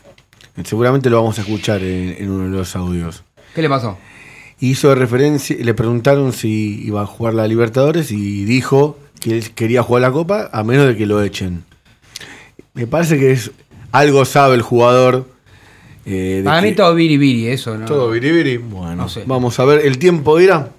seguramente 0.65 1.09
lo 1.09 1.17
vamos 1.21 1.37
a 1.39 1.41
escuchar 1.41 1.81
en, 1.83 2.15
en 2.17 2.29
uno 2.29 2.45
de 2.45 2.57
los 2.57 2.75
audios. 2.75 3.23
¿Qué 3.55 3.61
le 3.61 3.69
pasó? 3.69 3.97
Hizo 4.59 4.93
referencia, 4.95 5.55
le 5.59 5.73
preguntaron 5.73 6.33
si 6.33 6.81
iba 6.85 7.01
a 7.01 7.05
jugar 7.05 7.33
la 7.33 7.47
Libertadores 7.47 8.11
y 8.11 8.43
dijo 8.45 8.97
que 9.19 9.37
él 9.37 9.51
quería 9.51 9.83
jugar 9.83 10.01
la 10.01 10.11
Copa 10.11 10.49
a 10.51 10.63
menos 10.63 10.87
de 10.87 10.97
que 10.97 11.05
lo 11.05 11.21
echen. 11.23 11.63
Me 12.73 12.85
parece 12.87 13.17
que 13.17 13.31
es 13.31 13.51
algo 13.91 14.25
sabe 14.25 14.55
el 14.55 14.61
jugador. 14.61 15.27
eh, 16.05 16.41
Para 16.43 16.61
mí 16.61 16.73
todo 16.73 16.93
biribiri, 16.93 17.47
eso, 17.47 17.77
¿no? 17.77 17.85
todo 17.85 18.09
biribiri. 18.11 18.57
Bueno, 18.57 18.95
No 18.95 19.09
sé. 19.09 19.23
vamos 19.25 19.59
a 19.59 19.65
ver, 19.65 19.85
el 19.85 19.97
tiempo 19.97 20.37
dirá. 20.37 20.69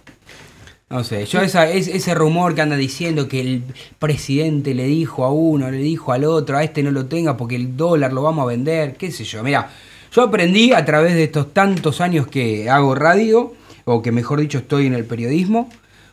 No 0.91 1.05
sé, 1.05 1.25
yo 1.25 1.41
esa, 1.41 1.71
es- 1.71 1.87
ese 1.87 2.15
rumor 2.15 2.55
que 2.57 2.63
anda 2.63 2.77
diciendo 2.77 3.29
que 3.29 3.41
el 3.41 3.63
presidente 4.01 4.75
le 4.75 4.87
dijo 4.87 5.25
a 5.25 5.31
uno, 5.33 5.71
le 5.71 5.77
dijo 5.79 6.11
al 6.13 6.25
otro, 6.25 6.57
a 6.59 6.65
este 6.65 6.83
no 6.83 6.91
lo 6.91 7.07
tenga 7.07 7.37
porque 7.37 7.55
el 7.55 7.77
dólar 7.77 8.13
lo 8.13 8.23
vamos 8.23 8.43
a 8.43 8.47
vender, 8.47 8.97
qué 8.97 9.13
sé 9.13 9.23
yo. 9.23 9.45
Mira, 9.45 9.71
yo 10.13 10.23
aprendí 10.23 10.73
a 10.73 10.85
través 10.85 11.15
de 11.15 11.25
estos 11.25 11.55
tantos 11.55 12.01
años 12.01 12.27
que 12.27 12.69
hago 12.69 12.97
radio, 12.97 13.55
o 13.85 14.03
que 14.03 14.11
mejor 14.11 14.41
dicho 14.41 14.59
estoy 14.59 14.87
en 14.87 14.95
el 14.95 15.05
periodismo. 15.05 15.71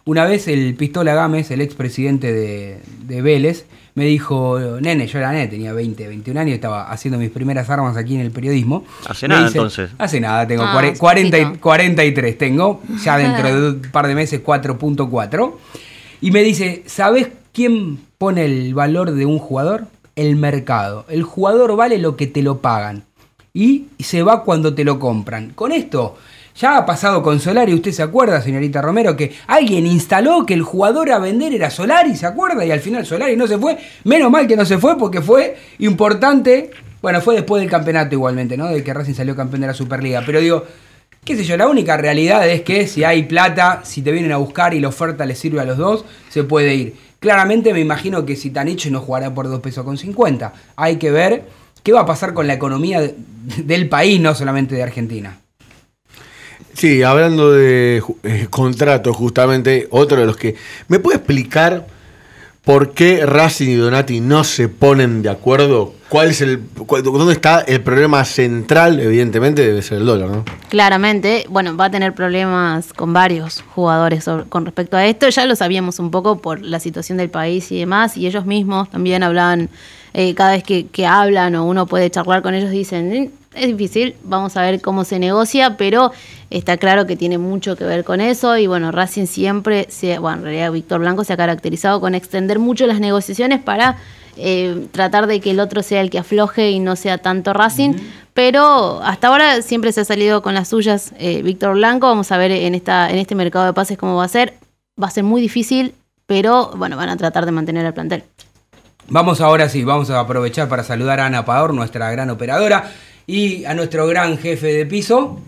Una 0.07 0.25
vez 0.25 0.47
el 0.47 0.73
Pistola 0.75 1.13
Gámez, 1.13 1.51
el 1.51 1.61
expresidente 1.61 2.31
de, 2.33 2.79
de 3.03 3.21
Vélez, 3.21 3.65
me 3.93 4.05
dijo, 4.05 4.57
nene, 4.79 5.05
yo 5.05 5.19
era 5.19 5.31
nene, 5.31 5.47
tenía 5.47 5.73
20, 5.73 6.07
21 6.07 6.39
años, 6.39 6.55
estaba 6.55 6.89
haciendo 6.89 7.19
mis 7.19 7.29
primeras 7.29 7.69
armas 7.69 7.97
aquí 7.97 8.15
en 8.15 8.21
el 8.21 8.31
periodismo. 8.31 8.85
Hace 9.07 9.27
Me 9.27 9.35
nada, 9.35 9.47
entonces. 9.47 9.89
Hace 9.97 10.19
nada, 10.21 10.47
tengo 10.47 10.63
Ah, 10.63 10.71
cuare- 10.73 10.91
hace 10.91 10.99
40 10.99 11.37
y- 11.37 11.43
poquito. 11.45 11.61
43 11.61 12.37
tengo, 12.37 12.81
ya 13.03 13.17
dentro 13.17 13.47
de 13.61 13.69
un 13.71 13.81
par 13.91 14.07
de 14.07 14.15
meses 14.15 14.39
4.4. 14.41 15.57
Y 16.21 16.31
me 16.31 16.41
dice, 16.41 16.83
¿sabes 16.85 17.27
quién 17.53 17.99
pone 18.17 18.45
el 18.45 18.73
valor 18.73 19.11
de 19.11 19.25
un 19.25 19.39
jugador? 19.39 19.85
El 20.15 20.35
mercado. 20.35 21.05
El 21.09 21.23
jugador 21.23 21.75
vale 21.75 21.97
lo 21.97 22.15
que 22.15 22.27
te 22.27 22.41
lo 22.41 22.59
pagan. 22.59 23.03
Y 23.53 23.85
se 23.99 24.23
va 24.23 24.43
cuando 24.43 24.73
te 24.73 24.83
lo 24.83 24.99
compran. 24.99 25.51
Con 25.53 25.71
esto, 25.71 26.15
ya 26.59 26.77
ha 26.77 26.85
pasado 26.85 27.21
con 27.21 27.39
Solari, 27.39 27.73
¿usted 27.73 27.91
se 27.91 28.01
acuerda, 28.01 28.41
señorita 28.41 28.81
Romero? 28.81 29.15
Que 29.15 29.35
alguien 29.47 29.85
instaló 29.85 30.45
que 30.45 30.53
el 30.55 30.63
jugador 30.63 31.11
a 31.11 31.19
vender 31.19 31.53
era 31.53 31.69
Solari, 31.69 32.15
¿se 32.15 32.25
acuerda? 32.25 32.65
Y 32.65 32.71
al 32.71 32.79
final 32.79 33.05
Solari 33.05 33.35
no 33.35 33.45
se 33.47 33.57
fue. 33.57 33.77
Menos 34.03 34.31
mal 34.31 34.47
que 34.47 34.55
no 34.55 34.65
se 34.65 34.77
fue 34.77 34.97
porque 34.97 35.21
fue 35.21 35.55
importante. 35.79 36.71
Bueno, 37.01 37.21
fue 37.21 37.35
después 37.35 37.61
del 37.61 37.69
campeonato 37.69 38.15
igualmente, 38.15 38.57
¿no? 38.57 38.67
De 38.67 38.83
que 38.83 38.93
Racing 38.93 39.13
salió 39.13 39.35
campeón 39.35 39.61
de 39.61 39.67
la 39.67 39.73
Superliga. 39.73 40.23
Pero 40.25 40.39
digo, 40.39 40.63
qué 41.23 41.35
sé 41.35 41.43
yo, 41.43 41.57
la 41.57 41.67
única 41.67 41.95
realidad 41.97 42.47
es 42.49 42.63
que 42.63 42.87
si 42.87 43.03
hay 43.03 43.23
plata, 43.23 43.81
si 43.83 44.01
te 44.01 44.11
vienen 44.11 44.31
a 44.31 44.37
buscar 44.37 44.73
y 44.73 44.79
la 44.79 44.87
oferta 44.87 45.25
les 45.25 45.37
sirve 45.37 45.61
a 45.61 45.65
los 45.65 45.77
dos, 45.77 46.05
se 46.29 46.43
puede 46.43 46.73
ir. 46.73 46.95
Claramente 47.19 47.73
me 47.73 47.79
imagino 47.81 48.25
que 48.25 48.35
si 48.35 48.49
Tanich 48.49 48.87
no 48.89 49.01
jugará 49.01 49.33
por 49.33 49.47
2 49.47 49.59
pesos 49.59 49.83
con 49.85 49.97
50. 49.97 50.53
Hay 50.75 50.97
que 50.97 51.11
ver 51.11 51.43
qué 51.83 51.91
va 51.93 52.01
a 52.01 52.05
pasar 52.05 52.33
con 52.33 52.47
la 52.47 52.53
economía 52.53 52.99
de- 53.01 53.15
del 53.63 53.89
país, 53.89 54.19
no 54.19 54.33
solamente 54.35 54.75
de 54.75 54.83
Argentina. 54.83 55.37
Sí, 56.77 57.01
hablando 57.01 57.51
de 57.53 58.03
eh, 58.23 58.47
contratos, 58.51 59.15
justamente, 59.15 59.87
otro 59.89 60.19
de 60.19 60.27
los 60.27 60.37
que. 60.37 60.55
¿Me 60.87 60.99
puede 60.99 61.17
explicar 61.17 61.87
por 62.63 62.91
qué 62.93 63.25
Racing 63.25 63.69
y 63.69 63.73
Donati 63.75 64.19
no 64.19 64.43
se 64.43 64.69
ponen 64.69 65.23
de 65.23 65.29
acuerdo? 65.29 65.95
¿Cuál 66.07 66.29
es 66.29 66.41
el. 66.41 66.59
cuál- 66.85 67.01
¿Dónde 67.01 67.33
está 67.33 67.61
el 67.61 67.81
problema 67.81 68.23
central? 68.25 68.99
Evidentemente 68.99 69.65
debe 69.65 69.81
ser 69.81 69.97
el 69.97 70.05
dólar, 70.05 70.29
¿no? 70.29 70.45
Claramente, 70.69 71.45
bueno, 71.49 71.75
va 71.75 71.85
a 71.85 71.89
tener 71.91 72.13
problemas 72.13 72.93
con 72.93 73.11
varios 73.11 73.63
jugadores 73.73 74.25
con 74.47 74.63
respecto 74.65 74.97
a 74.97 75.05
esto. 75.07 75.27
Ya 75.29 75.47
lo 75.47 75.55
sabíamos 75.55 75.97
un 75.97 76.11
poco 76.11 76.39
por 76.43 76.61
la 76.61 76.79
situación 76.79 77.17
del 77.17 77.31
país 77.31 77.71
y 77.71 77.79
demás, 77.79 78.15
y 78.17 78.27
ellos 78.27 78.45
mismos 78.45 78.87
también 78.91 79.23
hablan, 79.23 79.69
eh, 80.13 80.35
cada 80.35 80.51
vez 80.51 80.63
que, 80.63 80.85
que 80.85 81.07
hablan 81.07 81.55
o 81.55 81.65
uno 81.65 81.87
puede 81.87 82.11
charlar 82.11 82.43
con 82.43 82.53
ellos, 82.53 82.69
dicen, 82.69 83.11
"Eh, 83.11 83.31
es 83.57 83.67
difícil, 83.67 84.15
vamos 84.23 84.55
a 84.57 84.61
ver 84.61 84.81
cómo 84.81 85.03
se 85.03 85.19
negocia, 85.19 85.77
pero 85.77 86.11
está 86.49 86.77
claro 86.77 87.05
que 87.05 87.15
tiene 87.15 87.37
mucho 87.37 87.75
que 87.75 87.83
ver 87.83 88.03
con 88.03 88.21
eso, 88.21 88.57
y 88.57 88.67
bueno, 88.67 88.91
Racing 88.91 89.25
siempre, 89.25 89.87
se, 89.89 90.19
bueno, 90.19 90.37
en 90.37 90.43
realidad 90.43 90.71
Víctor 90.71 90.99
Blanco 90.99 91.23
se 91.23 91.33
ha 91.33 91.37
caracterizado 91.37 91.99
con 91.99 92.15
extender 92.15 92.59
mucho 92.59 92.87
las 92.87 92.99
negociaciones 92.99 93.61
para 93.61 93.97
eh, 94.37 94.87
tratar 94.91 95.27
de 95.27 95.39
que 95.41 95.51
el 95.51 95.59
otro 95.59 95.83
sea 95.83 96.01
el 96.01 96.09
que 96.09 96.19
afloje 96.19 96.71
y 96.71 96.79
no 96.79 96.95
sea 96.95 97.17
tanto 97.17 97.53
Racing. 97.53 97.93
Pero 98.33 99.01
hasta 99.03 99.29
ahora 99.29 99.63
siempre 99.63 99.91
se 99.91 100.01
ha 100.01 100.05
salido 100.05 100.43
con 100.43 100.53
las 100.53 100.67
suyas 100.67 101.11
eh, 101.17 101.41
Víctor 101.41 101.73
Blanco. 101.73 102.05
Vamos 102.05 102.31
a 102.31 102.37
ver 102.37 102.51
en, 102.51 102.75
esta, 102.75 103.09
en 103.09 103.17
este 103.17 103.33
mercado 103.33 103.65
de 103.65 103.73
pases 103.73 103.97
cómo 103.97 104.15
va 104.15 104.25
a 104.25 104.27
ser. 104.27 104.53
Va 105.01 105.07
a 105.07 105.11
ser 105.11 105.23
muy 105.23 105.41
difícil, 105.41 105.95
pero 106.27 106.71
bueno, 106.75 106.97
van 106.97 107.09
a 107.09 107.17
tratar 107.17 107.47
de 107.47 107.51
mantener 107.51 107.85
el 107.85 107.93
plantel. 107.93 108.23
Vamos 109.09 109.41
ahora 109.41 109.69
sí, 109.69 109.83
vamos 109.83 110.09
a 110.09 110.19
aprovechar 110.19 110.67
para 110.67 110.83
saludar 110.83 111.19
a 111.19 111.25
Ana 111.27 111.45
Pador, 111.45 111.73
nuestra 111.73 112.11
gran 112.11 112.29
operadora, 112.29 112.91
y 113.27 113.65
a 113.65 113.73
nuestro 113.73 114.07
gran 114.07 114.37
jefe 114.37 114.67
de 114.67 114.85
piso. 114.85 115.39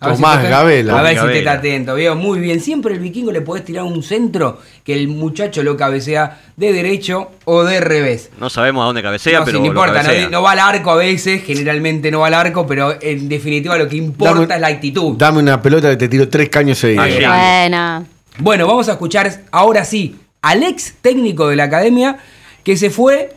A 0.00 0.08
ver 0.08 0.16
Tomás 0.16 0.42
te- 0.42 0.48
Gabela. 0.50 0.98
A 0.98 1.02
ver 1.02 1.18
si 1.18 1.26
te 1.26 1.38
está 1.38 1.52
atento. 1.52 1.94
Veo 1.94 2.14
muy 2.14 2.38
bien. 2.38 2.60
Siempre 2.60 2.92
el 2.94 3.00
vikingo 3.00 3.32
le 3.32 3.40
podés 3.40 3.64
tirar 3.64 3.84
un 3.84 4.02
centro 4.02 4.60
que 4.84 4.92
el 4.94 5.08
muchacho 5.08 5.62
lo 5.62 5.76
cabecea 5.78 6.40
de 6.56 6.72
derecho 6.74 7.30
o 7.46 7.64
de 7.64 7.80
revés. 7.80 8.30
No 8.38 8.50
sabemos 8.50 8.82
a 8.82 8.86
dónde 8.86 9.02
cabecea, 9.02 9.38
no, 9.40 9.44
sí, 9.46 9.46
pero 9.46 9.58
no 9.60 9.64
lo 9.64 9.68
importa, 9.70 10.02
no, 10.02 10.08
cabecea. 10.08 10.28
no 10.28 10.42
va 10.42 10.52
al 10.52 10.58
arco 10.58 10.90
a 10.90 10.96
veces, 10.96 11.42
generalmente 11.44 12.10
no 12.10 12.20
va 12.20 12.26
al 12.26 12.34
arco, 12.34 12.66
pero 12.66 12.96
en 13.00 13.28
definitiva 13.30 13.78
lo 13.78 13.88
que 13.88 13.96
importa 13.96 14.34
Dame- 14.42 14.54
es 14.54 14.60
la 14.60 14.66
actitud. 14.68 15.16
Dame 15.16 15.38
una 15.38 15.62
pelota 15.62 15.88
que 15.90 15.96
te 15.96 16.08
tiro 16.08 16.28
tres 16.28 16.50
caños 16.50 16.76
seguidos. 16.78 17.06
Sí. 17.06 17.14
Buena. 17.14 18.04
Bueno, 18.40 18.66
vamos 18.66 18.88
a 18.88 18.92
escuchar 18.92 19.42
ahora 19.52 19.84
sí 19.86 20.16
al 20.42 20.62
ex 20.64 20.94
técnico 21.00 21.48
de 21.48 21.56
la 21.56 21.64
academia 21.64 22.18
que 22.62 22.76
se 22.76 22.90
fue 22.90 23.32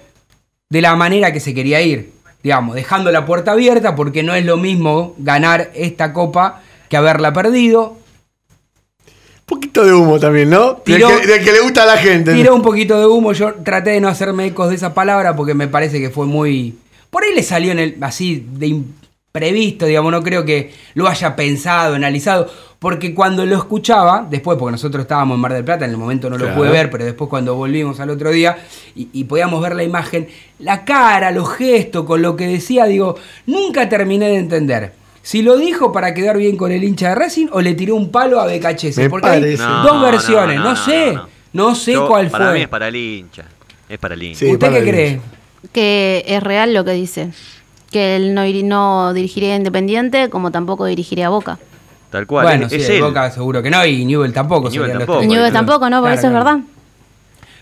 de 0.69 0.81
la 0.81 0.95
manera 0.97 1.31
que 1.31 1.39
se 1.39 1.53
quería 1.53 1.81
ir. 1.81 2.11
Digamos, 2.47 2.75
dejando 2.75 3.11
la 3.11 3.25
puerta 3.25 3.51
abierta 3.51 3.93
porque 3.93 4.23
no 4.23 4.33
es 4.33 4.45
lo 4.45 4.55
mismo 4.55 5.15
ganar 5.17 5.69
esta 5.75 6.13
copa 6.13 6.61
que 6.87 6.95
haberla 6.95 7.33
perdido. 7.33 7.97
Un 9.05 9.45
poquito 9.45 9.83
de 9.83 9.91
humo 9.93 10.17
también, 10.17 10.49
¿no? 10.49 10.75
Del 10.85 10.95
Tiró- 11.01 11.09
que, 11.19 11.27
del 11.27 11.43
que 11.43 11.51
le 11.51 11.59
gusta 11.59 11.83
a 11.83 11.85
la 11.85 11.97
gente. 11.97 12.33
Tiró 12.33 12.55
un 12.55 12.61
poquito 12.61 12.97
de 13.01 13.05
humo, 13.05 13.33
yo 13.33 13.53
traté 13.65 13.89
de 13.89 13.99
no 13.99 14.07
hacerme 14.07 14.45
ecos 14.45 14.69
de 14.69 14.75
esa 14.75 14.93
palabra 14.93 15.35
porque 15.35 15.55
me 15.55 15.67
parece 15.67 15.99
que 15.99 16.09
fue 16.09 16.25
muy... 16.25 16.77
Por 17.09 17.25
ahí 17.25 17.35
le 17.35 17.43
salió 17.43 17.73
en 17.73 17.79
el, 17.79 17.97
así 17.99 18.47
de 18.49 18.79
imprevisto, 19.37 19.85
digamos, 19.85 20.11
no 20.11 20.23
creo 20.23 20.43
que 20.45 20.71
lo 20.95 21.07
haya 21.07 21.35
pensado, 21.35 21.95
analizado, 21.95 22.49
porque 22.79 23.13
cuando 23.13 23.45
lo 23.45 23.55
escuchaba, 23.55 24.25
después, 24.29 24.57
porque 24.57 24.71
nosotros 24.71 25.01
estábamos 25.03 25.35
en 25.35 25.41
Mar 25.41 25.53
del 25.53 25.63
Plata, 25.63 25.85
en 25.85 25.91
el 25.91 25.97
momento 25.97 26.29
no 26.29 26.37
lo 26.37 26.45
Claro. 26.45 26.59
pude 26.59 26.71
ver, 26.71 26.89
pero 26.89 27.05
después 27.05 27.29
cuando 27.29 27.55
volvimos 27.55 27.99
al 27.99 28.09
otro 28.09 28.31
día 28.31 28.57
y, 28.95 29.07
y 29.13 29.23
podíamos 29.25 29.61
ver 29.61 29.75
la 29.75 29.83
imagen, 29.83 30.27
la 30.59 30.85
cara, 30.85 31.31
los 31.31 31.49
gestos, 31.55 32.05
con 32.05 32.21
lo 32.21 32.35
que 32.35 32.47
decía, 32.47 32.85
digo, 32.85 33.15
nunca 33.45 33.87
terminé 33.89 34.27
de 34.29 34.37
entender. 34.37 34.93
Si 35.21 35.41
lo 35.41 35.57
dijo 35.57 35.91
para 35.91 36.13
quedar 36.13 36.37
bien 36.37 36.55
con 36.55 36.71
el 36.71 36.83
hincha 36.83 37.09
de 37.09 37.15
Racing 37.15 37.47
o 37.51 37.61
le 37.61 37.73
tiró 37.73 37.95
un 37.95 38.11
palo 38.11 38.39
a 38.39 38.45
Becachese. 38.45 39.01
Me 39.03 39.09
Porque 39.09 39.27
hay 39.29 39.55
dos 39.55 40.01
versiones, 40.01 40.57
no, 40.59 40.75
sé. 40.75 41.17
No, 41.53 41.75
sé 41.75 41.93
Yo- 41.93 42.07
cuál 42.07 42.29
Para 42.29 42.45
fue. 42.45 42.53
mí 42.55 42.61
es 42.61 42.67
para 42.69 42.87
el 42.87 42.95
hincha. 42.95 43.43
Es 43.89 43.97
para 43.97 44.13
el 44.13 44.23
hincha. 44.23 44.39
Sí, 44.39 44.45
¿Usted 44.53 44.67
para 44.67 44.79
qué 44.83 44.89
cree? 44.89 45.19
Que 45.73 46.23
es 46.27 46.41
real 46.41 46.73
lo 46.73 46.85
que 46.85 46.91
dice. 46.91 47.29
Que 47.91 48.15
él 48.15 48.33
no, 48.33 48.43
no 48.63 49.13
dirigiría 49.13 49.53
a 49.53 49.57
Independiente 49.57 50.29
como 50.29 50.51
tampoco 50.51 50.85
dirigiría 50.85 51.27
a 51.27 51.29
Boca. 51.29 51.57
Tal 52.09 52.25
cual. 52.25 52.45
bueno, 52.45 52.67
es, 52.67 52.85
sí, 52.85 52.93
es. 52.93 53.01
Boca 53.01 53.29
seguro 53.31 53.61
que 53.61 53.69
no, 53.69 53.85
y 53.85 54.05
Newell 54.05 54.33
tampoco. 54.33 54.69
Y 54.69 54.77
Newell 54.77 55.51
tampoco. 55.51 55.89
¿no? 55.89 56.01
Claro, 56.01 56.15
eso 56.15 56.27
es 56.27 56.33
verdad. 56.33 56.59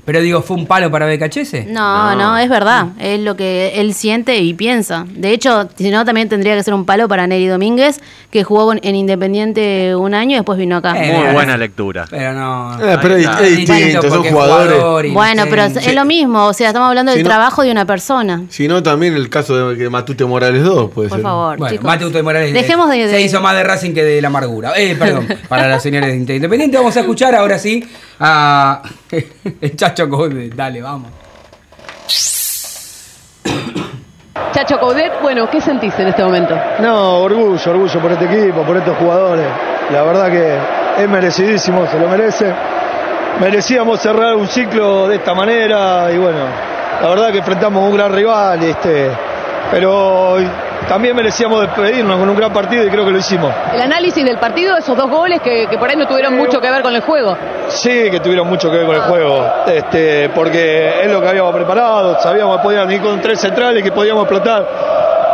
Pero 0.06 0.22
digo, 0.22 0.42
¿fue 0.44 0.56
un 0.58 0.68
palo 0.68 0.92
para 0.92 1.06
Becachese? 1.08 1.66
No, 1.66 2.14
No. 2.14 2.16
no, 2.16 2.38
es 2.38 2.48
verdad. 2.50 2.90
Es 3.00 3.20
lo 3.20 3.36
que 3.36 3.74
él 3.82 3.94
siente 3.96 4.38
y 4.38 4.54
piensa. 4.54 5.06
De 5.10 5.32
hecho, 5.32 5.68
si 5.76 5.90
no, 5.90 6.06
también 6.06 6.30
tendría 6.30 6.56
que 6.56 6.62
ser 6.64 6.74
un 6.76 6.86
palo 6.86 7.08
para 7.08 7.26
Neri 7.26 7.48
Domínguez, 7.48 8.00
que 8.30 8.44
jugó 8.44 8.72
en 8.74 8.96
Independiente 8.96 9.96
un 9.96 10.14
año 10.14 10.34
y 10.34 10.36
después 10.36 10.58
vino 10.60 10.78
acá. 10.78 10.92
Eh, 11.04 11.12
Muy 11.12 11.18
mira, 11.22 11.34
buena 11.34 11.52
no. 11.54 11.58
lectura. 11.58 12.06
Pero 12.10 12.34
no. 12.34 12.74
Eh, 12.76 12.98
pero 13.02 13.16
es, 13.16 13.58
distinto, 13.58 14.02
son 14.10 14.24
jugadores. 14.24 14.76
jugador 14.78 15.10
bueno, 15.12 15.46
no 15.46 15.50
pero 15.50 15.64
es 15.64 15.94
lo 15.96 16.06
mismo. 16.06 16.46
O 16.46 16.54
sea, 16.54 16.68
estamos 16.68 16.90
hablando 16.90 17.12
Si 17.12 17.18
del 17.18 17.24
no- 17.24 17.30
trabajo 17.30 17.64
de 17.64 17.72
una 17.72 17.86
persona. 17.86 18.44
Si 18.50 18.68
no, 18.68 18.84
también 18.84 19.16
el 19.16 19.30
caso 19.30 19.70
de 19.70 19.78
que 19.78 19.90
Matute 19.90 20.26
Morales 20.26 20.64
2 20.64 20.92
puede 20.92 21.10
Por 21.10 21.18
ser. 21.18 21.24
favor, 21.24 21.58
Bueno, 21.58 21.72
chicos. 21.74 21.86
Mateo 21.86 22.24
Morales 22.24 22.54
Dejemos 22.54 22.90
de, 22.90 23.10
se 23.10 23.22
hizo 23.22 23.42
más 23.42 23.56
de 23.56 23.64
Racing 23.64 23.94
que 23.94 24.04
de 24.04 24.22
la 24.22 24.28
amargura. 24.28 24.74
Eh, 24.78 24.96
perdón, 24.98 25.28
para 25.50 25.68
las 25.68 25.82
señores 25.82 26.10
de 26.28 26.36
Independiente. 26.36 26.78
Vamos 26.78 26.96
a 26.98 27.00
escuchar 27.02 27.34
ahora 27.36 27.58
sí 27.58 27.84
a 28.20 28.82
el 29.62 29.76
Chacho 29.76 30.10
Code. 30.10 30.50
Dale, 30.50 30.82
vamos. 30.82 31.12
Chacho 34.56 34.80
Coudet, 34.80 35.22
bueno, 35.22 35.50
¿qué 35.50 35.60
sentís 35.60 35.94
en 36.00 36.08
este 36.08 36.24
momento? 36.24 36.58
No, 36.80 37.20
orgullo, 37.20 37.72
orgullo 37.72 38.00
por 38.00 38.12
este 38.14 38.26
equipo, 38.26 38.62
por 38.62 38.78
estos 38.78 38.96
jugadores. 38.98 39.46
La 39.92 40.02
verdad 40.04 40.32
que 40.32 41.04
es 41.04 41.10
merecidísimo, 41.10 41.86
se 41.88 42.00
lo 42.00 42.08
merece. 42.08 42.54
Merecíamos 43.42 44.00
cerrar 44.00 44.36
un 44.36 44.48
ciclo 44.48 45.10
de 45.10 45.18
esta 45.18 45.34
manera 45.34 46.10
y 46.10 46.18
bueno, 46.18 46.40
la 47.02 47.10
verdad 47.10 47.32
que 47.34 47.40
enfrentamos 47.40 47.84
a 47.84 47.88
un 47.88 47.98
gran 47.98 48.14
rival, 48.14 48.64
este, 48.64 49.12
pero 49.72 50.38
también 50.88 51.16
merecíamos 51.16 51.62
despedirnos 51.62 52.18
con 52.20 52.30
un 52.30 52.36
gran 52.36 52.54
partido 52.54 52.84
y 52.86 52.90
creo 52.90 53.06
que 53.06 53.12
lo 53.12 53.18
hicimos. 53.18 53.52
El 53.74 53.82
análisis 53.82 54.24
del 54.24 54.38
partido, 54.38 54.78
esos 54.78 54.96
dos 54.96 55.10
goles 55.10 55.42
que, 55.42 55.68
que 55.68 55.78
por 55.78 55.90
ahí 55.90 55.96
no 55.96 56.06
tuvieron 56.08 56.36
mucho 56.38 56.62
que 56.62 56.70
ver 56.70 56.82
con 56.84 56.94
el 56.96 57.01
juego. 57.01 57.36
Sí, 57.70 58.10
que 58.12 58.20
tuvieron 58.20 58.48
mucho 58.48 58.70
que 58.70 58.78
ver 58.78 58.86
con 58.86 58.96
el 58.96 59.01
juego, 59.01 59.44
este, 59.66 60.30
porque 60.30 61.01
es 61.04 61.12
lo 61.12 61.20
que 61.22 61.28
habíamos 61.30 61.54
preparado, 61.56 62.20
sabíamos 62.22 62.58
que 62.58 62.64
podían 62.64 62.92
ir 62.92 63.01
con 63.01 63.20
tres 63.22 63.40
centrales, 63.40 63.84
que 63.84 63.92
podíamos 63.92 64.24
explotar 64.24 64.68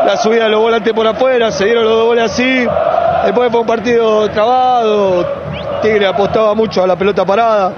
la 0.05 0.17
subida 0.17 0.45
de 0.45 0.49
los 0.49 0.61
volantes 0.61 0.93
por 0.93 1.05
afuera, 1.05 1.51
se 1.51 1.65
dieron 1.65 1.83
los 1.83 1.93
dos 1.93 2.05
goles 2.05 2.23
así, 2.31 2.65
después 3.25 3.51
fue 3.51 3.59
un 3.59 3.67
partido 3.67 4.29
trabado, 4.29 5.25
Tigre 5.81 6.07
apostaba 6.07 6.53
mucho 6.55 6.83
a 6.83 6.87
la 6.87 6.95
pelota 6.95 7.25
parada, 7.25 7.73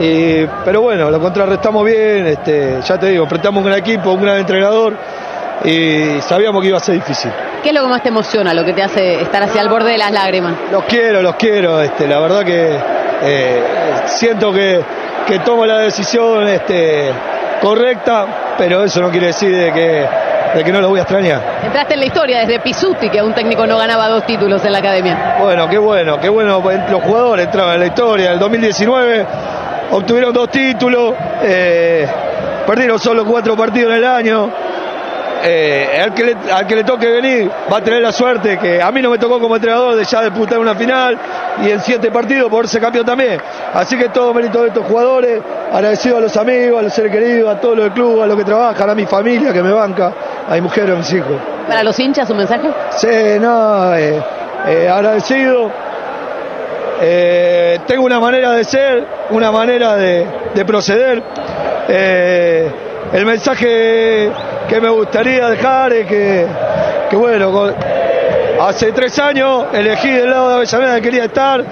y- 0.00 0.46
pero 0.64 0.80
bueno, 0.80 1.10
lo 1.10 1.20
contrarrestamos 1.20 1.84
bien, 1.84 2.26
este, 2.26 2.80
ya 2.82 2.98
te 2.98 3.06
digo, 3.08 3.24
enfrentamos 3.24 3.60
un 3.62 3.66
gran 3.68 3.78
equipo, 3.78 4.10
un 4.12 4.22
gran 4.22 4.38
entrenador, 4.38 4.94
y 5.64 6.20
sabíamos 6.22 6.62
que 6.62 6.68
iba 6.68 6.78
a 6.78 6.80
ser 6.80 6.94
difícil. 6.94 7.30
¿Qué 7.62 7.68
es 7.68 7.74
lo 7.74 7.82
que 7.82 7.88
más 7.88 8.02
te 8.02 8.08
emociona, 8.08 8.54
lo 8.54 8.64
que 8.64 8.72
te 8.72 8.82
hace 8.82 9.20
estar 9.20 9.42
hacia 9.42 9.60
el 9.60 9.68
borde 9.68 9.92
de 9.92 9.98
las 9.98 10.10
lágrimas? 10.10 10.54
Los 10.72 10.84
quiero, 10.84 11.20
los 11.20 11.34
quiero. 11.36 11.82
Este, 11.82 12.08
la 12.08 12.18
verdad 12.18 12.44
que 12.44 12.78
eh, 13.22 13.62
siento 14.06 14.52
que, 14.52 14.80
que 15.26 15.40
tomo 15.40 15.66
la 15.66 15.78
decisión 15.80 16.48
este, 16.48 17.10
correcta, 17.60 18.54
pero 18.56 18.82
eso 18.82 19.00
no 19.00 19.10
quiere 19.10 19.28
decir 19.28 19.54
de 19.54 19.72
que, 19.72 20.06
de 20.54 20.64
que 20.64 20.72
no 20.72 20.80
los 20.80 20.88
voy 20.88 21.00
a 21.00 21.02
extrañar. 21.02 21.42
Entraste 21.62 21.94
en 21.94 22.00
la 22.00 22.06
historia 22.06 22.38
desde 22.40 22.60
Pisuti, 22.60 23.10
que 23.10 23.22
un 23.22 23.34
técnico 23.34 23.66
no 23.66 23.76
ganaba 23.76 24.08
dos 24.08 24.24
títulos 24.24 24.64
en 24.64 24.72
la 24.72 24.78
academia. 24.78 25.36
Bueno, 25.38 25.68
qué 25.68 25.78
bueno, 25.78 26.18
qué 26.18 26.30
bueno. 26.30 26.62
Los 26.90 27.02
jugadores 27.02 27.44
entraban 27.44 27.74
en 27.74 27.80
la 27.80 27.86
historia. 27.86 28.26
En 28.28 28.32
el 28.34 28.38
2019 28.38 29.26
obtuvieron 29.90 30.32
dos 30.32 30.50
títulos, 30.50 31.14
eh, 31.42 32.06
perdieron 32.66 32.98
solo 32.98 33.26
cuatro 33.26 33.54
partidos 33.56 33.92
en 33.92 33.98
el 33.98 34.04
año. 34.06 34.50
Eh, 35.42 35.98
al, 36.02 36.12
que 36.12 36.24
le, 36.24 36.36
al 36.52 36.66
que 36.66 36.76
le 36.76 36.84
toque 36.84 37.10
venir 37.10 37.50
va 37.72 37.78
a 37.78 37.80
tener 37.80 38.02
la 38.02 38.12
suerte 38.12 38.58
que 38.58 38.82
a 38.82 38.90
mí 38.92 39.00
no 39.00 39.10
me 39.10 39.16
tocó 39.16 39.40
como 39.40 39.56
entrenador 39.56 39.94
de 39.96 40.04
ya 40.04 40.22
disputar 40.22 40.58
una 40.58 40.74
final 40.74 41.18
y 41.64 41.70
en 41.70 41.80
siete 41.80 42.10
partidos 42.10 42.50
poderse 42.50 42.78
campeón 42.78 43.06
también. 43.06 43.40
Así 43.72 43.96
que 43.96 44.10
todo 44.10 44.34
mérito 44.34 44.60
de 44.62 44.68
estos 44.68 44.84
jugadores, 44.86 45.40
agradecido 45.72 46.18
a 46.18 46.20
los 46.20 46.36
amigos, 46.36 46.80
a 46.80 46.82
los 46.82 46.92
seres 46.92 47.10
queridos, 47.10 47.56
a 47.56 47.58
todos 47.58 47.74
los 47.74 47.84
del 47.84 47.94
club, 47.94 48.20
a 48.20 48.26
los 48.26 48.36
que 48.36 48.44
trabajan, 48.44 48.90
a 48.90 48.94
mi 48.94 49.06
familia 49.06 49.52
que 49.52 49.62
me 49.62 49.72
banca, 49.72 50.12
a 50.46 50.54
mi 50.54 50.60
mujer, 50.60 50.90
a 50.90 50.96
mis 50.96 51.10
hijos. 51.12 51.36
Para 51.66 51.84
los 51.84 51.98
hinchas, 51.98 52.28
un 52.28 52.36
mensaje. 52.36 52.68
Sí, 52.90 53.38
no, 53.40 53.94
eh, 53.94 54.22
eh, 54.68 54.88
agradecido. 54.88 55.70
Tengo 57.86 58.04
una 58.04 58.20
manera 58.20 58.50
de 58.52 58.64
ser, 58.64 59.06
una 59.30 59.50
manera 59.50 59.96
de, 59.96 60.26
de 60.54 60.64
proceder. 60.66 61.22
El 63.12 63.26
mensaje 63.26 64.30
que 64.70 64.80
me 64.80 64.88
gustaría 64.88 65.48
dejar 65.48 65.92
es 65.92 66.06
que, 66.06 66.46
que 67.10 67.16
bueno, 67.16 67.50
con- 67.52 67.74
hace 68.60 68.92
tres 68.92 69.18
años 69.18 69.66
elegí 69.72 70.10
del 70.10 70.30
lado 70.30 70.48
de 70.50 70.54
Avellaneda 70.56 70.94
que 70.96 71.02
quería 71.02 71.24
estar 71.24 71.64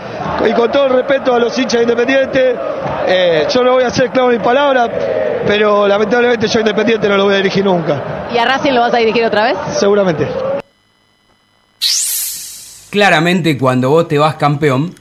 y 0.49 0.53
con 0.53 0.71
todo 0.73 0.87
el 0.87 0.93
respeto 0.95 1.35
a 1.35 1.39
los 1.39 1.57
hinchas 1.59 1.83
independientes, 1.83 2.57
eh, 3.07 3.47
yo 3.49 3.63
no 3.63 3.73
voy 3.73 3.85
a 3.85 3.91
ser 3.91 4.07
esclavo 4.07 4.31
de 4.31 4.39
mi 4.39 4.45
palabra, 4.45 4.89
pero 5.47 5.87
lamentablemente 5.87 6.49
yo 6.49 6.61
independiente 6.61 7.09
no 7.09 7.17
lo 7.17 7.25
voy 7.25 7.35
a 7.35 7.37
dirigir 7.39 7.65
nunca, 7.65 8.27
¿Y 8.35 8.39
a 8.39 8.45
Racing 8.45 8.73
lo 8.73 8.81
vas 8.81 8.93
a 8.95 8.99
dirigir 8.99 9.25
otra 9.25 9.45
vez? 9.45 9.57
seguramente. 9.79 10.27
Claramente, 12.91 13.59
cuando 13.59 13.91
vos 13.91 14.09
te 14.09 14.19
vas 14.19 14.35
campeón, 14.37 14.95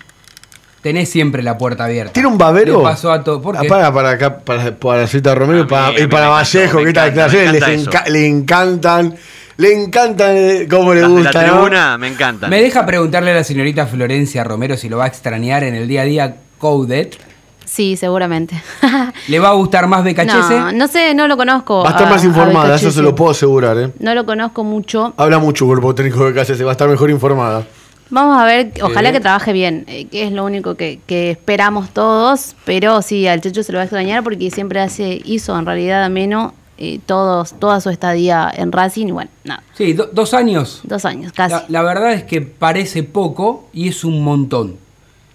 tenés 0.82 1.10
siempre 1.10 1.44
la 1.44 1.58
puerta 1.58 1.86
abierta. 1.86 2.14
¿Tiene 2.14 2.28
un 2.30 2.38
babero? 2.38 2.78
Le 2.78 2.84
pasó 2.84 3.12
a 3.12 3.24
todo. 3.24 3.42
¿Por 3.42 3.58
Ah, 3.58 3.62
qué? 3.62 3.68
para, 3.68 3.94
para 3.94 4.12
acá, 4.12 4.38
para, 4.40 4.76
para 4.76 5.08
Zeta 5.08 5.36
Romero 5.36 5.60
y 5.60 5.64
mí- 5.64 5.70
para, 5.70 5.92
y 5.92 6.08
para 6.08 6.28
encanta, 6.28 6.30
Vallejo, 6.30 6.78
que 6.84 6.90
encanta, 6.90 7.28
les 7.28 7.34
encanta 7.36 7.68
enca- 7.74 8.04
eso. 8.04 8.12
le 8.14 8.28
encantan, 8.28 9.16
le 9.58 9.74
encantan 9.84 10.32
eh, 10.36 10.68
cómo 10.70 10.94
le 10.94 11.02
la 11.02 11.08
gusta, 11.08 11.42
¿no? 11.46 11.54
tribuna 11.54 11.98
me 11.98 12.08
encantan. 12.08 12.50
¿Me 12.50 12.62
deja 12.62 12.86
preguntarle 12.86 13.32
a 13.32 13.36
la 13.36 13.44
señorita 13.44 13.88
Florencia 13.88 14.44
Romero 14.44 14.78
si 14.78 14.88
lo 14.90 14.98
va 14.98 15.06
a 15.06 15.08
extrañar 15.08 15.64
en 15.64 15.76
el 15.76 15.88
día 15.88 16.02
a 16.02 16.06
día 16.06 16.36
Coudet? 16.60 17.18
Sí, 17.66 17.98
seguramente. 17.98 18.56
¿Le 19.28 19.40
va 19.40 19.50
a 19.50 19.54
gustar 19.54 19.88
más 19.88 20.02
Becachese? 20.04 20.58
no, 20.58 20.72
no 20.72 20.88
sé, 20.88 21.14
no 21.14 21.28
lo 21.28 21.36
conozco. 21.36 21.84
Va 21.84 21.90
a 21.90 21.92
estar 21.92 22.08
a- 22.08 22.12
más 22.12 22.24
informada, 22.24 22.68
eso 22.68 22.86
Becachese. 22.86 22.92
se 22.92 23.02
lo 23.02 23.14
puedo 23.14 23.32
asegurar, 23.32 23.78
¿eh? 23.78 23.92
No 24.00 24.16
lo 24.16 24.26
conozco 24.26 24.64
mucho. 24.64 25.14
Habla 25.18 25.40
mucho 25.40 25.66
cuerpo 25.66 25.94
técnico 25.94 26.32
de 26.32 26.46
se 26.46 26.64
va 26.64 26.72
a 26.72 26.74
estar 26.74 26.88
mejor 26.88 27.10
informada. 27.10 27.66
Vamos 28.10 28.38
a 28.40 28.46
ver, 28.46 28.72
ojalá 28.82 29.12
que 29.12 29.20
trabaje 29.20 29.52
bien, 29.54 29.84
eh, 29.88 30.06
que 30.06 30.24
es 30.24 30.32
lo 30.32 30.46
único 30.46 30.76
que, 30.76 31.00
que 31.06 31.32
esperamos 31.32 31.90
todos, 31.90 32.56
pero 32.66 33.02
sí, 33.02 33.28
al 33.28 33.42
Checho 33.42 33.64
se 33.64 33.72
lo 33.72 33.78
va 33.78 33.82
a 33.82 33.86
extrañar 33.86 34.24
porque 34.24 34.50
siempre 34.50 34.80
hace, 34.80 35.22
hizo 35.26 35.58
en 35.60 35.66
realidad 35.66 36.04
ameno 36.06 36.54
eh, 36.78 37.00
todos, 37.06 37.60
toda 37.60 37.82
su 37.82 37.90
estadía 37.90 38.52
en 38.56 38.72
Racing 38.72 39.08
y 39.08 39.12
bueno, 39.12 39.30
nada, 39.44 39.64
Sí, 39.74 39.94
do- 39.94 40.10
dos 40.14 40.34
años. 40.34 40.82
dos 40.84 41.04
años 41.06 41.34
casi. 41.34 41.54
La, 41.54 41.66
la 41.68 41.82
verdad 41.82 42.14
es 42.14 42.24
que 42.24 42.40
parece 42.42 43.04
poco 43.04 43.68
y 43.74 43.90
es 43.90 44.04
un 44.04 44.24
montón. 44.24 44.78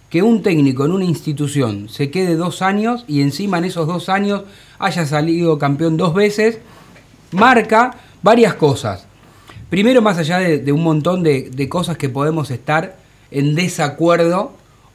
que 0.08 0.22
un 0.22 0.42
técnico 0.42 0.84
en 0.84 0.92
una 0.92 1.04
institución 1.06 1.88
se 1.88 2.10
quede 2.10 2.36
dos 2.36 2.60
años 2.62 3.04
y 3.08 3.22
encima 3.22 3.58
en 3.58 3.64
esos 3.64 3.86
dos 3.86 4.08
años 4.08 4.42
haya 4.78 5.04
salido 5.06 5.58
campeón 5.58 5.96
dos 5.96 6.12
veces, 6.14 6.58
marca 7.32 7.96
varias 8.22 8.54
cosas. 8.54 9.06
Primero, 9.72 10.02
más 10.02 10.18
allá 10.18 10.38
de, 10.38 10.70
un 10.70 10.82
montón 10.82 11.22
de, 11.22 11.66
cosas 11.70 11.96
que 11.96 12.10
podemos 12.10 12.50
estar 12.50 12.98
en 13.30 13.54
desacuerdo 13.54 14.52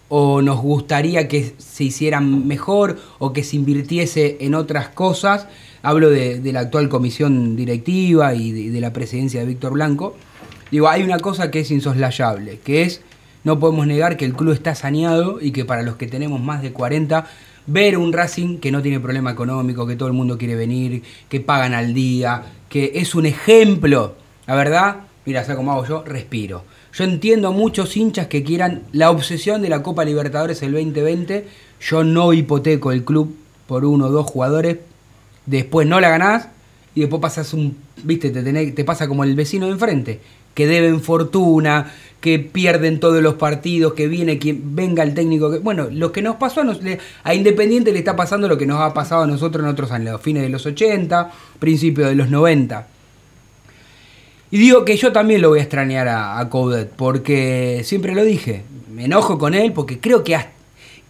o 0.08 0.44
nos 0.44 0.62
gustaría 0.62 1.28
que 1.28 1.56
se 1.58 1.86
hicieran 1.86 2.48
mejor 2.48 3.00
o 3.18 3.34
que 3.34 3.44
se 3.44 3.56
invirtiese 3.56 4.38
en 4.40 4.54
otras 4.54 4.90
cosas, 4.90 5.48
hablo 5.82 6.12
de, 6.12 6.40
de 6.42 6.54
la 6.54 6.60
actual 6.60 6.90
comisión 6.90 7.56
directiva 7.56 8.36
y 8.36 8.52
de, 8.52 8.70
de 8.70 8.80
la 8.80 8.94
presidencia 8.94 9.40
de 9.40 9.48
Víctor 9.48 9.74
Blanco, 9.74 10.16
digo, 10.70 10.88
hay 10.90 11.02
una 11.02 11.18
cosa 11.18 11.50
que 11.50 11.62
es 11.62 11.72
insoslayable, 11.72 12.60
que 12.63 12.84
es, 12.84 13.02
no 13.44 13.58
podemos 13.58 13.88
negar 13.88 14.16
que 14.16 14.26
el 14.26 14.36
club 14.36 14.54
está 14.54 14.76
saneado 14.76 15.40
y 15.42 15.50
que 15.50 15.66
para 15.66 15.82
los 15.82 15.96
que 15.96 16.06
tenemos 16.06 16.40
más 16.40 16.62
de 16.62 16.72
40, 16.72 17.26
ver 17.66 17.98
un 17.98 18.13
Racing 18.13 18.60
que 18.60 18.72
no 18.72 18.84
tiene 18.84 19.00
problema 19.00 19.32
económico, 19.32 19.88
que 19.88 19.96
todo 19.96 20.08
el 20.08 20.13
mundo 20.13 20.38
quiere 20.38 20.54
venir, 20.54 21.02
que 21.30 21.40
pagan 21.40 21.74
al 21.74 21.96
día, 21.96 22.44
que 22.70 22.92
es 22.94 23.16
un 23.16 23.26
ejemplo, 23.26 24.27
la 24.48 24.56
verdad, 24.56 24.96
mira, 25.26 25.44
¿sabes 25.44 25.58
cómo 25.58 25.72
hago 25.74 25.86
yo? 25.86 26.04
Respiro. 26.06 26.64
Yo 26.94 27.04
entiendo 27.04 27.50
a 27.50 27.52
muchos 27.52 27.96
hinchas 27.96 28.28
que 28.28 28.44
quieran 28.44 28.84
la 28.92 29.12
obsesión 29.12 29.62
de 29.62 29.70
la 29.70 29.84
Copa 29.84 30.04
Libertadores 30.06 30.62
el 30.64 30.72
2020. 30.72 31.46
Yo 31.82 32.04
no 32.04 32.34
hipoteco 32.34 32.92
el 32.92 33.04
club 33.04 33.36
por 33.68 33.86
uno 33.86 34.08
o 34.08 34.10
dos 34.12 34.26
jugadores. 34.26 34.78
Después 35.46 35.86
no 35.88 36.00
la 36.00 36.10
ganás 36.10 36.48
y 36.96 37.02
después 37.02 37.22
pasas 37.22 37.54
un. 37.54 37.78
Viste, 38.04 38.32
te, 38.32 38.42
tenés- 38.44 38.74
te 38.74 38.84
pasa 38.84 39.08
como 39.08 39.24
el 39.24 39.36
vecino 39.36 39.68
de 39.68 39.74
enfrente. 39.74 40.20
Que 40.56 40.66
deben 40.66 41.02
fortuna, 41.02 41.94
que 42.20 42.40
pierden 42.40 43.00
todos 43.00 43.22
los 43.22 43.36
partidos, 43.36 43.94
que 43.94 44.08
viene 44.08 44.40
quien 44.40 44.76
venga 44.76 45.04
el 45.04 45.14
técnico. 45.14 45.52
Que, 45.52 45.60
bueno, 45.60 45.88
lo 45.92 46.12
que 46.12 46.24
nos 46.24 46.38
pasó 46.38 46.62
a, 46.62 46.64
nos- 46.64 46.80
a 47.24 47.36
Independiente 47.36 47.92
le 47.92 48.00
está 48.00 48.16
pasando 48.16 48.48
lo 48.48 48.58
que 48.58 48.66
nos 48.66 48.80
ha 48.82 48.92
pasado 48.94 49.22
a 49.24 49.28
nosotros 49.28 49.64
en 49.64 49.70
otros 49.70 49.92
años, 49.92 50.20
fines 50.22 50.42
de 50.42 50.50
los 50.50 50.66
80, 50.66 51.32
principios 51.60 52.10
de 52.10 52.16
los 52.16 52.30
90. 52.32 52.88
Y 54.52 54.58
digo 54.58 54.86
que 54.86 54.96
yo 54.98 55.12
también 55.12 55.42
lo 55.42 55.50
voy 55.50 55.60
a 55.60 55.64
extrañar 55.64 56.08
a, 56.08 56.40
a 56.40 56.50
Coudet, 56.50 56.90
porque 56.96 57.82
siempre 57.84 58.16
lo 58.16 58.24
dije, 58.24 58.64
me 58.94 59.06
enojo 59.06 59.38
con 59.38 59.54
él 59.54 59.74
porque 59.74 60.00
creo 60.00 60.24
que, 60.24 60.36
hasta- 60.36 60.52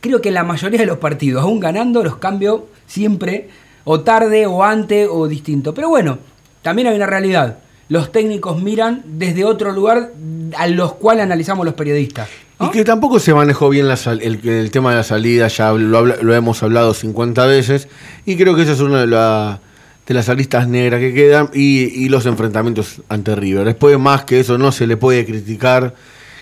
creo 0.02 0.22
que 0.22 0.32
la 0.32 0.44
mayoría 0.44 0.80
de 0.80 0.86
los 0.88 0.98
partidos, 0.98 1.44
aún 1.44 1.60
ganando, 1.60 2.04
los 2.04 2.18
cambio 2.18 2.68
siempre, 2.88 3.50
o 3.84 4.00
tarde, 4.02 4.48
o 4.48 4.64
antes, 4.64 5.08
o 5.12 5.28
distinto. 5.28 5.74
Pero 5.74 5.90
bueno, 5.90 6.18
también 6.62 6.88
hay 6.88 6.96
una 6.96 7.06
realidad. 7.06 7.60
Los 7.90 8.12
técnicos 8.12 8.62
miran 8.62 9.04
desde 9.06 9.46
otro 9.46 9.72
lugar 9.72 10.12
a 10.58 10.68
los 10.68 10.94
cuales 10.94 11.24
analizamos 11.24 11.66
los 11.66 11.76
periodistas. 11.76 12.28
Y 12.60 12.70
que 12.72 12.84
tampoco 12.84 13.20
se 13.20 13.34
manejó 13.36 13.70
bien 13.70 13.88
la 13.88 13.96
sal- 13.98 14.20
el, 14.24 14.46
el 14.50 14.72
tema 14.72 14.90
de 14.90 14.98
la 14.98 15.04
salida, 15.04 15.48
ya 15.48 15.72
lo, 15.74 16.06
lo 16.06 16.34
hemos 16.34 16.64
hablado 16.64 16.94
50 16.96 17.46
veces, 17.46 17.88
y 18.26 18.36
creo 18.36 18.56
que 18.56 18.64
esa 18.64 18.72
es 18.74 18.80
una 18.80 19.02
de, 19.02 19.08
la- 19.08 19.60
de 20.08 20.14
las 20.14 20.30
aristas 20.30 20.68
negras 20.68 21.00
que 21.02 21.14
quedan, 21.14 21.50
y, 21.54 21.84
y 22.06 22.10
los 22.10 22.26
enfrentamientos 22.26 23.02
ante 23.10 23.36
River. 23.36 23.66
Después, 23.66 24.00
más 24.00 24.24
que 24.24 24.40
eso, 24.40 24.58
no 24.58 24.72
se 24.72 24.88
le 24.88 24.96
puede 24.98 25.26
criticar 25.26 25.94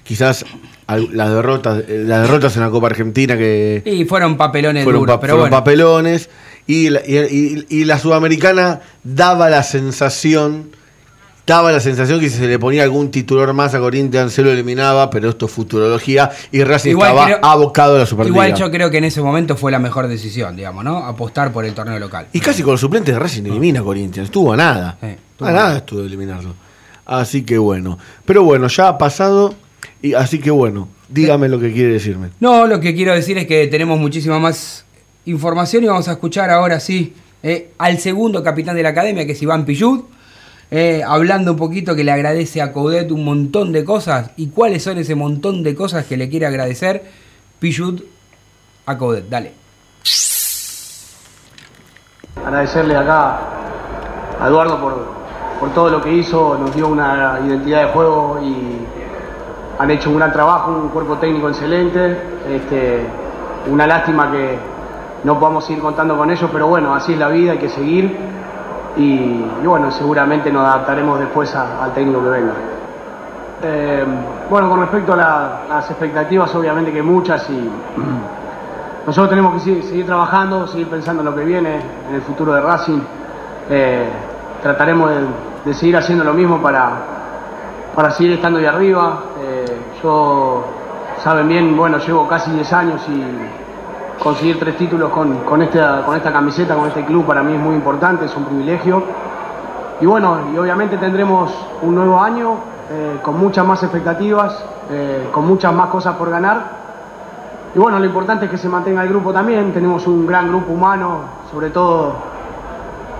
quizás 0.03 0.45
las 0.87 1.29
derrotas, 1.31 1.83
eh, 1.87 2.03
las 2.05 2.21
derrotas 2.21 2.55
en 2.57 2.61
la 2.61 2.69
Copa 2.69 2.87
Argentina 2.87 3.35
que 3.35 3.81
Y 3.85 4.05
fueron 4.05 4.37
papelones 4.37 4.83
fueron, 4.83 5.01
duros, 5.01 5.15
pa- 5.15 5.19
pero 5.19 5.33
fueron 5.33 5.49
bueno. 5.49 5.57
papelones, 5.63 6.29
y 6.67 6.89
la, 6.91 7.01
y- 7.07 7.65
y- 7.69 7.81
y 7.81 7.85
la 7.85 7.97
Sudamericana 7.99 8.81
daba 9.03 9.49
la 9.49 9.63
sensación... 9.63 10.69
Daba 11.45 11.71
la 11.71 11.79
sensación 11.79 12.19
que 12.19 12.29
si 12.29 12.37
se 12.39 12.47
le 12.47 12.57
ponía 12.57 12.81
algún 12.81 13.11
titular 13.11 13.53
más 13.53 13.75
a 13.75 13.79
Corinthians 13.79 14.33
se 14.33 14.41
lo 14.41 14.51
eliminaba, 14.51 15.11
pero 15.11 15.29
esto 15.29 15.45
es 15.45 15.51
futurología 15.51 16.31
y 16.51 16.63
Racing 16.63 16.91
Igual 16.91 17.09
estaba 17.11 17.25
creo- 17.27 17.39
abocado 17.43 17.95
a 17.97 17.99
la 17.99 18.05
Superliga. 18.07 18.33
Igual 18.47 18.55
yo 18.59 18.71
creo 18.71 18.89
que 18.89 18.97
en 18.97 19.03
ese 19.03 19.21
momento 19.21 19.55
fue 19.55 19.71
la 19.71 19.77
mejor 19.77 20.07
decisión, 20.07 20.55
digamos, 20.55 20.83
¿no? 20.83 20.97
Apostar 20.97 21.51
por 21.53 21.63
el 21.65 21.73
torneo 21.75 21.99
local. 21.99 22.27
Y 22.33 22.39
casi 22.39 22.63
con 22.63 22.71
los 22.71 22.81
suplentes 22.81 23.13
de 23.13 23.19
Racing 23.19 23.43
elimina 23.43 23.81
a 23.81 23.83
Corinthians. 23.83 24.25
Estuvo 24.29 24.53
a 24.53 24.57
nada. 24.57 24.97
Sí, 24.99 25.07
estuvo 25.07 25.47
a 25.47 25.51
nada. 25.51 25.77
estuvo 25.77 25.99
de 26.01 26.07
eliminarlo. 26.07 26.55
Así 27.05 27.43
que 27.43 27.59
bueno. 27.59 27.99
Pero 28.25 28.43
bueno, 28.43 28.67
ya 28.67 28.87
ha 28.87 28.97
pasado. 28.97 29.53
Y 30.01 30.15
así 30.15 30.39
que 30.39 30.49
bueno, 30.49 30.87
dígame 31.09 31.47
lo 31.47 31.59
que 31.59 31.71
quiere 31.71 31.93
decirme. 31.93 32.29
No, 32.39 32.65
lo 32.65 32.79
que 32.79 32.95
quiero 32.95 33.13
decir 33.13 33.37
es 33.37 33.45
que 33.45 33.67
tenemos 33.67 33.99
muchísima 33.99 34.39
más 34.39 34.83
información 35.25 35.83
y 35.83 35.87
vamos 35.87 36.07
a 36.07 36.13
escuchar 36.13 36.49
ahora 36.49 36.79
sí 36.79 37.13
eh, 37.43 37.69
al 37.77 37.99
segundo 37.99 38.41
capitán 38.43 38.75
de 38.75 38.81
la 38.83 38.89
academia, 38.89 39.25
que 39.27 39.33
es 39.33 39.41
Iván 39.43 39.65
Pillud, 39.65 40.01
eh, 40.71 41.03
hablando 41.05 41.51
un 41.51 41.57
poquito 41.57 41.95
que 41.95 42.03
le 42.03 42.11
agradece 42.11 42.61
a 42.61 42.71
Coudet 42.71 43.11
un 43.11 43.23
montón 43.23 43.71
de 43.71 43.85
cosas 43.85 44.31
y 44.35 44.47
cuáles 44.47 44.83
son 44.83 44.97
ese 44.97 45.15
montón 45.15 45.63
de 45.63 45.75
cosas 45.75 46.05
que 46.05 46.17
le 46.17 46.29
quiere 46.29 46.45
agradecer 46.45 47.03
Pillud 47.59 48.01
a 48.85 48.97
Coudet. 48.97 49.29
Dale. 49.29 49.53
agradecerle 52.43 52.95
acá 52.95 53.39
a 54.39 54.47
Eduardo 54.47 54.79
por, 54.79 54.93
por 55.59 55.73
todo 55.73 55.89
lo 55.89 56.01
que 56.01 56.13
hizo, 56.13 56.57
nos 56.57 56.75
dio 56.75 56.87
una 56.87 57.39
identidad 57.45 57.87
de 57.87 57.93
juego 57.93 58.39
y 58.43 58.85
han 59.79 59.91
hecho 59.91 60.09
un 60.09 60.17
gran 60.17 60.31
trabajo, 60.31 60.71
un 60.71 60.89
cuerpo 60.89 61.17
técnico 61.17 61.49
excelente. 61.49 62.17
Este, 62.49 63.05
una 63.67 63.87
lástima 63.87 64.31
que 64.31 64.57
no 65.23 65.39
podamos 65.39 65.65
seguir 65.65 65.81
contando 65.81 66.15
con 66.17 66.29
ellos, 66.29 66.49
pero 66.51 66.67
bueno, 66.67 66.93
así 66.93 67.13
es 67.13 67.19
la 67.19 67.29
vida, 67.29 67.53
hay 67.53 67.57
que 67.57 67.69
seguir 67.69 68.15
y, 68.97 69.43
bueno, 69.65 69.91
seguramente 69.91 70.51
nos 70.51 70.65
adaptaremos 70.67 71.19
después 71.19 71.53
al 71.55 71.93
técnico 71.93 72.23
que 72.23 72.29
venga. 72.29 72.53
Eh, 73.63 74.05
bueno, 74.49 74.69
con 74.69 74.79
respecto 74.81 75.13
a 75.13 75.15
la- 75.17 75.59
las 75.69 75.89
expectativas, 75.89 76.53
obviamente 76.55 76.91
que 76.91 77.01
muchas 77.01 77.49
y 77.49 77.69
nosotros 79.05 79.29
tenemos 79.29 79.53
que 79.63 79.81
seguir, 79.81 80.05
trabajando, 80.05 80.67
seguir 80.67 80.87
pensando 80.89 81.21
en 81.21 81.25
lo 81.29 81.35
que 81.35 81.43
viene, 81.45 81.79
en 82.09 82.15
el 82.15 82.21
futuro 82.21 82.53
de 82.53 82.61
Racing. 82.61 82.99
Eh, 83.69 84.09
trataremos 84.61 85.09
de, 85.09 85.15
de 85.65 85.73
seguir 85.73 85.97
haciendo 85.97 86.23
lo 86.23 86.33
mismo 86.33 86.61
para, 86.61 86.89
para 87.95 88.11
seguir 88.11 88.33
estando 88.33 88.59
ahí 88.59 88.65
arriba. 88.65 89.19
Eh, 89.39 89.65
yo, 90.03 90.63
saben 91.23 91.47
bien, 91.47 91.75
bueno, 91.77 91.97
llevo 91.97 92.27
casi 92.27 92.51
10 92.51 92.71
años 92.73 93.01
y 93.09 93.23
conseguir 94.19 94.59
tres 94.59 94.77
títulos 94.77 95.11
con, 95.11 95.43
con, 95.43 95.61
esta, 95.61 96.03
con 96.03 96.15
esta 96.15 96.31
camiseta, 96.31 96.75
con 96.75 96.87
este 96.87 97.05
club, 97.05 97.25
para 97.25 97.43
mí 97.43 97.53
es 97.53 97.59
muy 97.59 97.75
importante, 97.75 98.25
es 98.25 98.35
un 98.35 98.45
privilegio. 98.45 99.03
Y 100.01 100.05
bueno, 100.05 100.39
y 100.53 100.57
obviamente 100.57 100.97
tendremos 100.97 101.53
un 101.81 101.95
nuevo 101.95 102.19
año 102.19 102.55
eh, 102.89 103.19
con 103.21 103.39
muchas 103.39 103.65
más 103.65 103.81
expectativas, 103.83 104.63
eh, 104.89 105.29
con 105.31 105.47
muchas 105.47 105.73
más 105.73 105.89
cosas 105.89 106.15
por 106.15 106.29
ganar. 106.29 106.85
Y 107.73 107.79
bueno, 107.79 107.99
lo 107.99 108.05
importante 108.05 108.45
es 108.45 108.51
que 108.51 108.57
se 108.57 108.69
mantenga 108.69 109.03
el 109.03 109.09
grupo 109.09 109.33
también. 109.33 109.73
Tenemos 109.73 110.05
un 110.07 110.25
gran 110.25 110.49
grupo 110.49 110.73
humano, 110.73 111.19
sobre 111.51 111.69
todo 111.69 112.13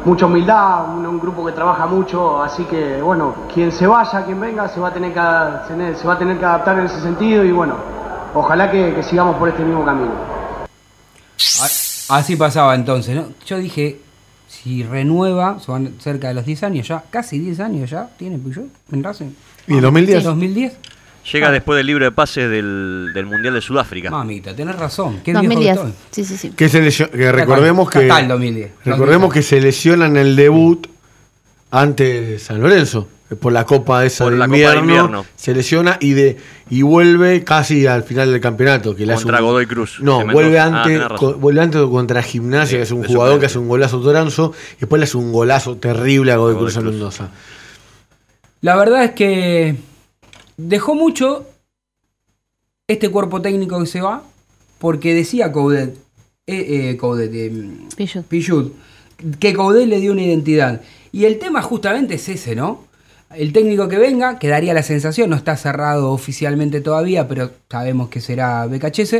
mucha 0.06 0.28
humildad, 0.28 0.90
un, 0.90 1.20
grupo 1.20 1.46
que 1.46 1.52
trabaja 1.52 1.88
mucho. 1.88 2.42
Así 2.42 2.66
que 2.66 3.02
bueno, 3.02 3.34
quien 3.54 3.72
se 3.72 3.88
vaya, 3.88 4.24
quien 4.24 4.40
venga, 4.40 4.68
se 4.68 4.80
va 4.80 4.90
a 4.90 4.94
tener 4.94 5.14
que, 5.14 5.96
se 5.96 6.08
va 6.08 6.14
a 6.14 6.18
tener 6.18 6.38
que 6.38 6.46
adaptar 6.46 6.78
en 6.80 6.86
ese 6.86 7.00
sentido. 7.02 7.44
Y 7.44 7.52
bueno, 7.52 7.76
ojalá 8.34 8.70
que 8.70 9.02
sigamos 9.04 9.36
por 9.38 9.50
este 9.50 9.64
mismo 9.64 9.84
camino. 9.84 10.35
A- 11.62 12.17
Así 12.17 12.36
pasaba 12.36 12.76
entonces, 12.76 13.15
¿no? 13.15 13.30
Yo 13.48 13.58
dije, 13.58 14.00
si 14.48 14.84
renueva, 14.84 15.60
son 15.60 15.95
cerca 16.00 16.28
de 16.30 16.34
los 16.36 16.45
10 16.45 16.63
años 16.63 16.88
ya, 16.88 17.04
casi 17.10 17.39
10 17.39 17.60
años 17.60 17.89
ya, 17.89 18.10
tiene 18.17 18.38
Puyol 18.38 18.69
en 18.91 19.04
Racing. 19.04 19.32
¿Y 19.67 19.80
2010? 19.80 20.24
2010. 20.24 20.74
Llega 21.34 21.48
Ah. 21.48 21.52
después 21.52 21.78
del 21.78 21.88
libro 21.88 22.06
de 22.06 22.12
pases 22.12 22.48
del, 22.52 23.10
del 23.15 23.26
Mundial 23.26 23.56
de 23.56 23.62
Sudáfrica. 23.62 24.12
Mamita, 24.12 24.56
tenés 24.56 24.76
razón. 24.76 25.21
Qué 25.24 25.32
viejo 25.32 25.43
2010. 25.48 25.74
que 25.80 25.88
estoy. 25.88 25.93
Sí, 26.12 26.26
sí, 26.26 26.38
sí. 26.38 26.50
Que, 26.52 26.69
se 26.69 26.82
lesio- 26.84 27.10
que 27.10 27.32
recordemos 27.32 27.89
que. 27.89 28.04
Está 28.04 28.19
el 28.19 28.28
2010. 28.28 28.71
Recordemos 28.86 29.34
que 29.34 29.41
se 29.41 29.60
lesiona 29.60 30.06
en 30.06 30.17
el 30.17 30.36
debut 30.36 30.86
ante 31.71 32.38
San 32.39 32.62
Lorenzo. 32.62 33.08
Eh, 33.36 33.38
Por 33.39 33.54
la 33.54 33.65
Copa 33.65 34.06
esa 34.06 34.24
Por 34.26 34.34
de 34.34 34.39
la 34.39 34.45
Copa 34.48 34.58
de 34.71 34.78
invierno. 34.80 35.26
Se 35.36 35.54
lesiona 35.54 35.98
y 36.00 36.13
de 36.13 36.38
y 36.69 36.82
vuelve 36.82 37.43
casi 37.43 37.86
al 37.86 38.04
final 38.04 38.32
del 38.32 38.41
campeonato. 38.41 38.95
Que 38.95 39.06
le 39.06 39.13
hace 39.13 39.24
Contra 39.24 39.41
un- 39.41 39.45
Godoy 39.48 39.65
Cruz, 39.67 40.00
No, 40.02 40.26
vuelve. 40.26 40.58
Ah, 40.60 40.84
antes, 40.84 41.39
vuelve 41.39 41.62
antes 41.62 41.82
contra 41.84 42.21
Gimnasia, 42.24 42.67
Sí, 42.71 42.76
que 42.78 42.82
es 42.84 42.91
un 42.91 43.04
jugador 43.04 43.39
que 43.39 43.45
hace 43.45 43.60
un 43.60 43.67
golazo 43.67 44.00
Toranzo. 44.02 44.54
Y 44.78 44.80
después 44.82 45.00
le 45.00 45.04
hace 45.04 45.17
un 45.17 45.32
golazo 45.32 45.78
terrible 45.78 46.32
a 46.32 46.38
Godoy, 46.38 46.54
Godoy 46.54 46.65
Cruz 46.65 46.76
en 46.78 46.82
Cruz. 46.82 46.93
Mendoza. 46.93 47.30
La 48.62 48.76
verdad 48.76 49.04
es 49.04 49.12
que 49.12 49.76
dejó 50.58 50.95
mucho 50.95 51.45
este 52.88 53.10
cuerpo 53.10 53.41
técnico 53.41 53.80
que 53.80 53.86
se 53.86 54.02
va, 54.02 54.24
porque 54.80 55.13
decía 55.13 55.52
Coudet, 55.52 55.95
eh, 56.48 56.89
eh, 56.91 56.98
Coudet, 56.98 57.32
eh. 57.34 58.24
Pillud, 58.28 58.71
que 59.39 59.54
Coudet 59.54 59.88
le 59.88 60.00
dio 60.00 60.12
una 60.12 60.21
identidad. 60.24 60.82
Y 61.12 61.26
el 61.26 61.39
tema 61.39 61.62
justamente 61.62 62.15
es 62.15 62.28
ese, 62.30 62.56
¿no? 62.56 62.85
El 63.34 63.52
técnico 63.54 63.88
que 63.90 63.98
venga, 63.98 64.40
que 64.40 64.48
daría 64.48 64.74
la 64.74 64.84
sensación, 64.84 65.30
no 65.30 65.36
está 65.36 65.58
cerrado 65.58 66.12
oficialmente 66.12 66.80
todavía, 66.82 67.28
pero 67.28 67.52
sabemos 67.70 68.10
que 68.10 68.22
será 68.22 68.66
BKHS, 68.68 69.12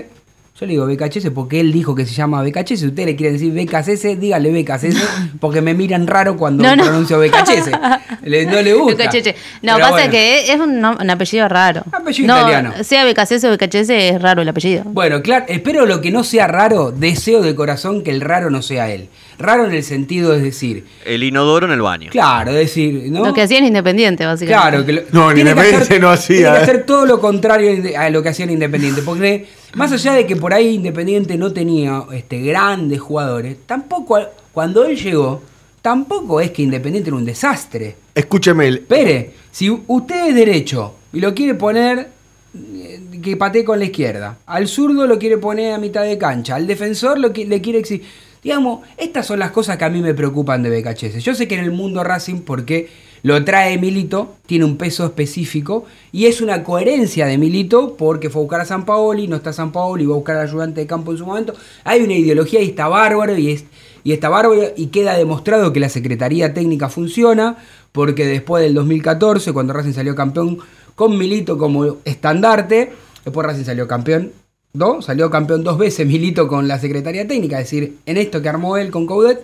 Yo 0.58 0.66
le 0.66 0.68
digo 0.72 0.86
BKHS 0.86 1.32
porque 1.32 1.60
él 1.60 1.74
dijo 1.74 1.94
que 1.96 2.06
se 2.06 2.14
llama 2.14 2.42
BKHS. 2.42 2.80
Si 2.80 2.86
ustedes 2.88 3.08
le 3.08 3.16
quieren 3.18 3.34
decir 3.38 3.52
BKHS, 3.52 4.18
dígale 4.22 4.52
BKHS 4.52 4.96
porque 5.42 5.60
me 5.62 5.74
miran 5.74 6.08
raro 6.08 6.38
cuando 6.38 6.64
No, 6.64 6.78
no. 6.78 6.84
pronuncio 6.86 7.20
BKHS. 7.20 7.72
Le- 8.24 8.46
no 8.46 8.62
le 8.62 8.74
gusta. 8.74 9.04
BKHS. 9.10 9.36
No, 9.62 9.74
Pero 9.76 9.80
pasa 9.80 9.92
bueno. 9.92 10.12
que 10.12 10.52
es 10.54 10.60
un, 10.60 10.86
apellido 11.10 11.50
raro. 11.50 11.84
Apellido 11.92 12.28
no, 12.28 12.38
italiano. 12.40 12.74
Sea 12.84 13.04
BKCS 13.06 13.44
o 13.44 13.52
BKHS 13.58 13.90
es 13.90 14.22
raro 14.22 14.42
el 14.44 14.48
apellido. 14.50 14.84
Bueno, 14.86 15.22
claro, 15.22 15.44
espero 15.50 15.86
lo 15.86 16.00
que 16.00 16.12
no 16.12 16.24
sea 16.24 16.48
raro, 16.48 16.92
deseo 16.94 17.42
de 17.42 17.54
corazón 17.54 18.02
que 18.02 18.12
el 18.12 18.22
raro 18.22 18.50
no 18.50 18.62
sea 18.62 18.90
él. 18.92 19.10
Raro 19.38 19.66
en 19.66 19.74
el 19.74 19.84
sentido 19.84 20.34
es 20.34 20.42
decir, 20.42 20.86
El 21.06 21.24
inodoro 21.24 21.66
en 21.66 21.74
el 21.74 21.82
baño. 21.82 22.10
claro, 22.12 22.52
es 22.52 22.58
decir, 22.58 23.12
¿no? 23.12 23.26
Lo 23.26 23.34
que 23.34 23.42
hacía 23.42 23.58
en 23.60 23.66
Independiente, 23.66 24.26
básicamente. 24.26 24.70
Claro, 24.70 24.86
que 24.86 24.94
lo- 24.94 25.02
No, 25.12 25.30
en 25.30 25.36
tiene 25.36 25.50
que 25.50 25.52
Independiente 25.52 25.84
hacer- 25.86 26.02
no 26.02 26.10
hacía, 26.10 26.38
Tiene 26.38 26.52
que 26.52 26.58
eh. 26.60 26.64
hacer 26.64 26.86
todo 26.86 27.06
lo 27.06 27.20
contrario 27.20 27.84
a 28.00 28.10
lo 28.10 28.24
que 28.24 28.30
hacía 28.30 28.46
en 28.46 28.52
Independiente. 28.52 29.02
Porque 29.02 29.46
más 29.76 29.92
allá 29.92 30.14
de 30.14 30.26
que 30.26 30.36
por 30.36 30.54
ahí 30.54 30.76
Independiente 30.76 31.38
no 31.38 31.52
tenía 31.52 32.04
este, 32.14 32.40
grandes 32.42 33.00
jugadores, 33.02 33.58
tampoco 33.66 34.20
cuando 34.54 34.86
él 34.86 34.96
llegó, 34.98 35.42
tampoco 35.82 36.40
es 36.42 36.52
que 36.52 36.62
Independiente 36.64 37.10
era 37.10 37.18
un 37.18 37.26
desastre. 37.26 37.96
Escúcheme, 38.16 38.68
el- 38.68 38.76
Espere, 38.78 39.32
si 39.52 39.70
usted 39.70 40.30
es 40.30 40.36
derecho 40.36 40.96
y 41.14 41.20
lo 41.20 41.34
quiere 41.36 41.56
poner 41.56 42.10
eh, 42.58 43.02
que 43.22 43.36
patee 43.36 43.66
con 43.66 43.80
la 43.80 43.86
izquierda, 43.86 44.38
al 44.46 44.68
zurdo 44.70 45.06
lo 45.08 45.20
quiere 45.20 45.38
poner 45.38 45.74
a 45.74 45.78
mitad 45.78 46.04
de 46.04 46.18
cancha, 46.18 46.56
al 46.56 46.66
defensor 46.68 47.20
lo 47.20 47.34
que, 47.34 47.46
le 47.46 47.60
quiere 47.60 47.80
exigir. 47.80 48.06
Digamos, 48.46 48.82
estas 48.98 49.26
son 49.26 49.40
las 49.40 49.50
cosas 49.50 49.76
que 49.76 49.86
a 49.86 49.90
mí 49.90 50.04
me 50.04 50.14
preocupan 50.14 50.62
de 50.62 50.70
BKHS. 50.70 51.24
Yo 51.24 51.34
sé 51.34 51.48
que 51.48 51.56
en 51.56 51.64
el 51.64 51.72
mundo 51.72 52.04
Racing, 52.04 52.42
porque 52.42 52.90
lo 53.24 53.44
trae 53.44 53.80
Milito, 53.80 54.36
tiene 54.46 54.66
un 54.66 54.78
peso 54.78 55.04
específico 55.04 55.86
y 56.12 56.28
es 56.28 56.42
una 56.42 56.64
coherencia 56.64 57.26
de 57.26 57.40
Milito 57.40 57.98
porque 57.98 58.30
fue 58.30 58.42
a 58.42 58.44
buscar 58.44 58.62
a 58.62 58.66
San 58.66 58.86
Paoli, 58.86 59.28
no 59.28 59.38
está 59.38 59.52
San 59.52 59.72
Paoli, 59.72 60.06
va 60.06 60.14
a 60.14 60.18
buscar 60.18 60.38
ayudante 60.38 60.82
de 60.82 60.86
campo 60.86 61.12
en 61.12 61.18
su 61.18 61.26
momento. 61.26 61.56
Hay 61.86 62.02
una 62.04 62.14
ideología 62.14 62.62
y 62.62 62.70
está 62.70 62.88
bárbaro 62.88 63.36
y 63.36 63.66
y 64.04 64.14
está 64.14 64.30
bárbaro 64.30 64.62
y 64.78 64.86
queda 64.88 65.18
demostrado 65.18 65.74
que 65.74 65.80
la 65.80 65.90
Secretaría 65.90 66.54
Técnica 66.54 66.88
funciona 66.88 67.58
porque 67.92 68.28
después 68.28 68.62
del 68.62 68.76
2014, 68.76 69.54
cuando 69.54 69.74
Racing 69.74 69.94
salió 69.94 70.14
campeón 70.14 70.60
con 70.94 71.18
Milito 71.18 71.58
como 71.58 71.98
estandarte, 72.06 72.94
después 73.24 73.48
Racing 73.48 73.64
salió 73.64 73.88
campeón, 73.88 74.34
¿no? 74.76 75.02
Salió 75.02 75.30
campeón 75.30 75.64
dos 75.64 75.78
veces 75.78 76.06
Milito 76.06 76.48
con 76.48 76.68
la 76.68 76.80
Secretaría 76.80 77.28
Técnica, 77.28 77.60
es 77.60 77.66
decir, 77.66 77.98
en 78.06 78.18
esto 78.18 78.42
que 78.42 78.50
armó 78.50 78.78
él 78.78 78.92
con 78.92 79.06
Coudet 79.06 79.40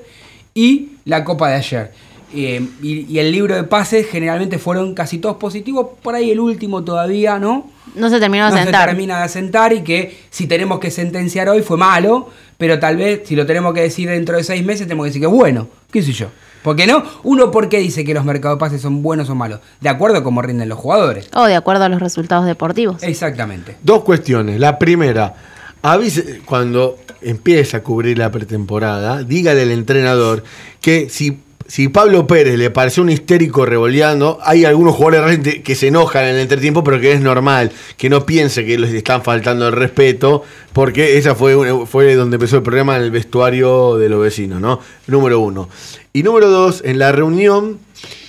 y 0.54 0.90
la 1.06 1.24
Copa 1.24 1.50
de 1.50 1.56
ayer. 1.56 1.92
Eh, 2.34 2.66
y, 2.82 3.14
y 3.14 3.20
el 3.20 3.32
libro 3.32 3.56
de 3.56 3.64
pases 3.64 4.08
generalmente 4.08 4.58
fueron 4.58 4.94
casi 4.94 5.18
todos 5.18 5.36
positivos, 5.36 5.88
por 6.02 6.16
ahí 6.16 6.32
el 6.32 6.40
último 6.40 6.84
todavía, 6.84 7.40
¿no? 7.40 7.70
No 7.94 8.10
se 8.10 8.20
terminó 8.20 8.46
de 8.46 8.52
no 8.52 8.58
se 8.58 8.64
sentar. 8.64 8.88
termina 8.88 9.18
de 9.18 9.24
asentar 9.24 9.74
y 9.74 9.82
que 9.82 10.18
si 10.30 10.48
tenemos 10.48 10.80
que 10.80 10.92
sentenciar 10.92 11.50
hoy 11.50 11.62
fue 11.62 11.78
malo, 11.78 12.30
pero 12.58 12.80
tal 12.80 12.96
vez 12.96 13.22
si 13.26 13.36
lo 13.36 13.46
tenemos 13.46 13.74
que 13.74 13.82
decir 13.82 14.10
dentro 14.10 14.38
de 14.38 14.44
seis 14.44 14.64
meses 14.64 14.88
tenemos 14.88 15.06
que 15.06 15.10
decir 15.10 15.22
que 15.22 15.28
bueno, 15.28 15.68
qué 15.92 16.02
sé 16.02 16.14
yo. 16.14 16.28
Porque 16.64 16.88
no, 16.88 17.04
uno 17.24 17.52
por 17.52 17.70
qué 17.70 17.80
dice 17.80 18.04
que 18.04 18.14
los 18.14 18.26
mercados 18.26 18.58
de 18.58 18.60
pases 18.60 18.82
son 18.82 19.02
buenos 19.02 19.30
o 19.30 19.36
malos, 19.36 19.60
de 19.80 19.90
acuerdo 19.90 20.20
a 20.20 20.24
cómo 20.24 20.42
rinden 20.42 20.70
los 20.70 20.78
jugadores. 20.78 21.30
O 21.34 21.46
de 21.46 21.56
acuerdo 21.56 21.86
a 21.86 21.90
los 21.90 22.00
resultados 22.00 22.46
deportivos. 22.46 23.02
Exactamente. 23.04 23.78
dos 23.84 24.04
cuestiones. 24.04 24.60
La 24.60 24.78
primera, 24.78 25.34
avise 25.82 26.42
cuando 26.46 26.98
empieza 27.22 27.78
a 27.78 27.84
cubrir 27.84 28.18
la 28.18 28.32
pretemporada, 28.32 29.24
dígale 29.24 29.64
al 29.64 29.72
entrenador 29.72 30.44
que 30.80 31.10
si, 31.10 31.40
si 31.72 31.88
Pablo 31.88 32.28
Pérez 32.28 32.58
le 32.58 32.70
pareció 32.70 33.02
un 33.02 33.10
histérico 33.10 33.66
revoleando, 33.66 34.40
hay 34.44 34.66
algunos 34.66 34.94
jugadores 34.94 35.40
que 35.64 35.74
se 35.74 35.88
enojan 35.88 36.26
en 36.26 36.36
el 36.36 36.42
entretiempo, 36.42 36.84
pero 36.84 37.00
que 37.00 37.14
es 37.14 37.22
normal, 37.22 37.72
que 37.96 38.10
no 38.10 38.26
piense 38.26 38.66
que 38.66 38.78
les 38.78 38.94
están 38.94 39.24
faltando 39.24 39.70
el 39.70 39.74
respeto, 39.74 40.44
porque 40.74 41.18
esa 41.18 41.34
fue, 41.34 41.86
fue 41.86 42.16
donde 42.16 42.36
empezó 42.36 42.58
el 42.58 42.64
problema 42.64 42.98
en 42.98 43.04
el 43.04 43.12
vestuario 43.12 43.96
de 43.98 44.10
los 44.10 44.22
vecinos, 44.22 44.60
¿no? 44.60 44.82
Número 45.08 45.40
uno. 45.40 45.70
Y 46.12 46.24
número 46.24 46.50
dos, 46.50 46.82
en 46.84 47.00
la 47.00 47.14
reunión 47.14 47.80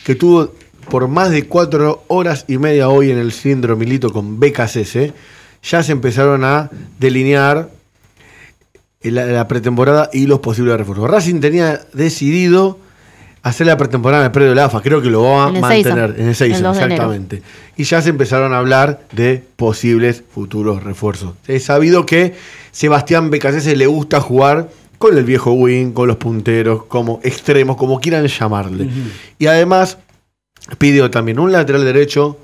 que 0.04 0.14
tuvo 0.14 0.52
por 0.88 1.08
más 1.08 1.32
de 1.32 1.48
cuatro 1.48 2.04
horas 2.06 2.44
y 2.46 2.58
media 2.58 2.90
hoy 2.90 3.10
en 3.10 3.18
el 3.18 3.32
cilindro 3.32 3.76
Milito 3.76 4.12
con 4.12 4.38
BKCS, 4.38 5.12
ya 5.64 5.82
se 5.82 5.90
empezaron 5.90 6.44
a 6.44 6.70
delinear 7.00 7.70
la, 9.02 9.26
la 9.26 9.48
pretemporada 9.48 10.10
y 10.12 10.28
los 10.28 10.38
posibles 10.38 10.76
refuerzos. 10.76 11.10
Racing 11.10 11.40
tenía 11.40 11.80
decidido 11.92 12.78
hacer 13.42 13.66
la 13.66 13.76
pretemporada 13.76 14.22
en 14.22 14.26
el 14.26 14.32
predio 14.32 14.50
de 14.50 14.56
la 14.56 14.66
AFA, 14.66 14.80
creo 14.80 15.02
que 15.02 15.10
lo 15.10 15.22
va 15.22 15.46
a 15.46 15.48
En 15.48 15.60
mantener 15.60 16.10
Seiza, 16.10 16.22
en 16.22 16.28
el 16.28 16.34
6 16.34 16.56
el 16.56 16.62
2 16.62 16.76
de 16.76 16.82
enero. 16.82 16.94
exactamente. 16.94 17.42
Y 17.76 17.84
ya 17.84 18.02
se 18.02 18.10
empezaron 18.10 18.52
a 18.52 18.58
hablar 18.58 19.02
de 19.12 19.42
posibles 19.56 20.22
futuros 20.32 20.82
refuerzos. 20.82 21.34
Es 21.46 21.64
sabido 21.64 22.06
que 22.06 22.34
Sebastián 22.70 23.30
BKCS 23.30 23.76
le 23.76 23.86
gusta 23.86 24.20
jugar 24.20 24.68
con 24.98 25.18
el 25.18 25.24
viejo 25.24 25.52
wing, 25.52 25.92
con 25.92 26.06
los 26.06 26.16
punteros, 26.16 26.84
como 26.84 27.20
extremos, 27.24 27.76
como 27.76 28.00
quieran 28.00 28.26
llamarle. 28.26 28.88
Y 29.38 29.46
además 29.46 29.98
pidió 30.78 31.10
también 31.10 31.40
un 31.40 31.50
lateral 31.50 31.84
derecho 31.84 32.38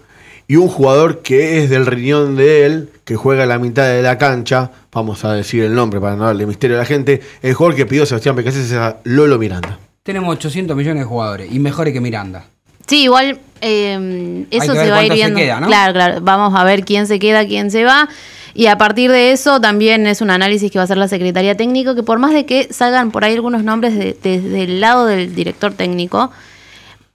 y 0.49 0.57
un 0.57 0.67
jugador 0.67 1.23
que 1.23 1.63
es 1.63 1.71
del 1.71 1.87
riñón 1.87 2.35
de 2.35 2.67
él, 2.67 2.89
que 3.05 3.15
juega 3.15 3.45
a 3.45 3.47
la 3.47 3.59
mitad 3.59 3.87
de 3.87 4.03
la 4.03 4.19
cancha, 4.19 4.73
vamos 4.91 5.25
a 5.25 5.35
decir 5.35 5.63
el 5.63 5.75
nombre 5.75 6.01
para 6.01 6.17
no 6.17 6.25
darle 6.25 6.47
misterio 6.47 6.77
a 6.77 6.81
la 6.81 6.87
gente, 6.87 7.21
el 7.43 7.55
jugador 7.55 7.77
que 7.77 7.87
pidió 7.87 8.07
Sebastián 8.07 8.35
BKCS 8.35 8.57
es 8.57 8.73
a 8.73 8.97
Lolo 9.05 9.39
Miranda. 9.39 9.79
Tenemos 10.09 10.35
800 10.37 10.75
millones 10.75 11.03
de 11.03 11.07
jugadores 11.07 11.53
y 11.53 11.59
mejores 11.59 11.93
que 11.93 12.01
Miranda. 12.01 12.47
Sí, 12.87 13.03
igual 13.03 13.39
eh, 13.61 14.47
eso 14.51 14.73
se 14.73 14.91
va 14.91 15.01
a 15.01 15.05
ir 15.05 15.13
viendo. 15.13 15.37
queda, 15.39 15.61
¿no? 15.61 15.67
Claro, 15.67 15.93
claro. 15.93 16.21
Vamos 16.23 16.59
a 16.59 16.65
ver 16.65 16.87
quién 16.87 17.07
se 17.07 17.19
queda, 17.19 17.47
quién 17.47 17.71
se 17.71 17.85
va. 17.85 18.09
Y 18.55 18.69
a 18.69 18.79
partir 18.79 19.11
de 19.13 19.33
eso 19.33 19.61
también 19.61 20.07
es 20.07 20.23
un 20.23 20.31
análisis 20.31 20.71
que 20.73 20.79
va 20.79 20.85
a 20.85 20.85
hacer 20.85 20.97
la 20.97 21.09
Secretaría 21.09 21.59
Técnico, 21.59 21.95
que 21.95 22.03
por 22.03 22.19
más 22.19 22.33
de 22.33 22.47
que 22.47 22.69
salgan 22.73 23.11
por 23.11 23.23
ahí 23.23 23.35
algunos 23.35 23.63
nombres 23.65 23.99
de- 23.99 24.17
desde 24.23 24.63
el 24.63 24.81
lado 24.81 25.05
del 25.05 25.35
director 25.35 25.75
técnico, 25.75 26.31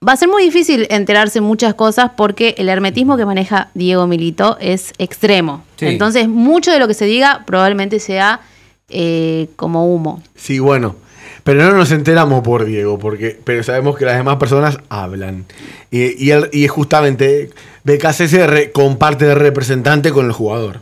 va 0.08 0.12
a 0.14 0.16
ser 0.16 0.28
muy 0.30 0.44
difícil 0.44 0.86
enterarse 0.92 1.42
muchas 1.42 1.74
cosas 1.74 2.12
porque 2.16 2.54
el 2.60 2.70
hermetismo 2.70 3.18
que 3.18 3.26
maneja 3.26 3.70
Diego 3.74 4.06
Milito 4.06 4.58
es 4.62 4.94
extremo. 5.00 5.64
Sí. 5.78 5.88
Entonces, 5.88 6.28
mucho 6.30 6.70
de 6.72 6.78
lo 6.78 6.88
que 6.88 6.94
se 6.94 7.06
diga 7.06 7.42
probablemente 7.48 8.00
sea 8.00 8.42
eh, 8.90 9.50
como 9.56 9.92
humo. 9.92 10.22
Sí, 10.36 10.60
bueno. 10.60 10.96
Pero 11.44 11.62
no 11.64 11.72
nos 11.78 11.92
enteramos 11.92 12.42
por 12.42 12.64
Diego, 12.66 12.98
porque, 12.98 13.38
pero 13.44 13.64
sabemos 13.64 13.98
que 13.98 14.06
las 14.06 14.16
demás 14.16 14.38
personas 14.38 14.80
hablan. 14.90 15.46
Y, 15.92 16.24
y, 16.26 16.32
él- 16.32 16.50
y 16.54 16.68
justamente 16.68 17.50
BKCS 17.84 18.70
comparte 18.74 19.26
de 19.26 19.36
representante 19.36 20.12
con 20.12 20.26
el 20.26 20.32
jugador. 20.32 20.82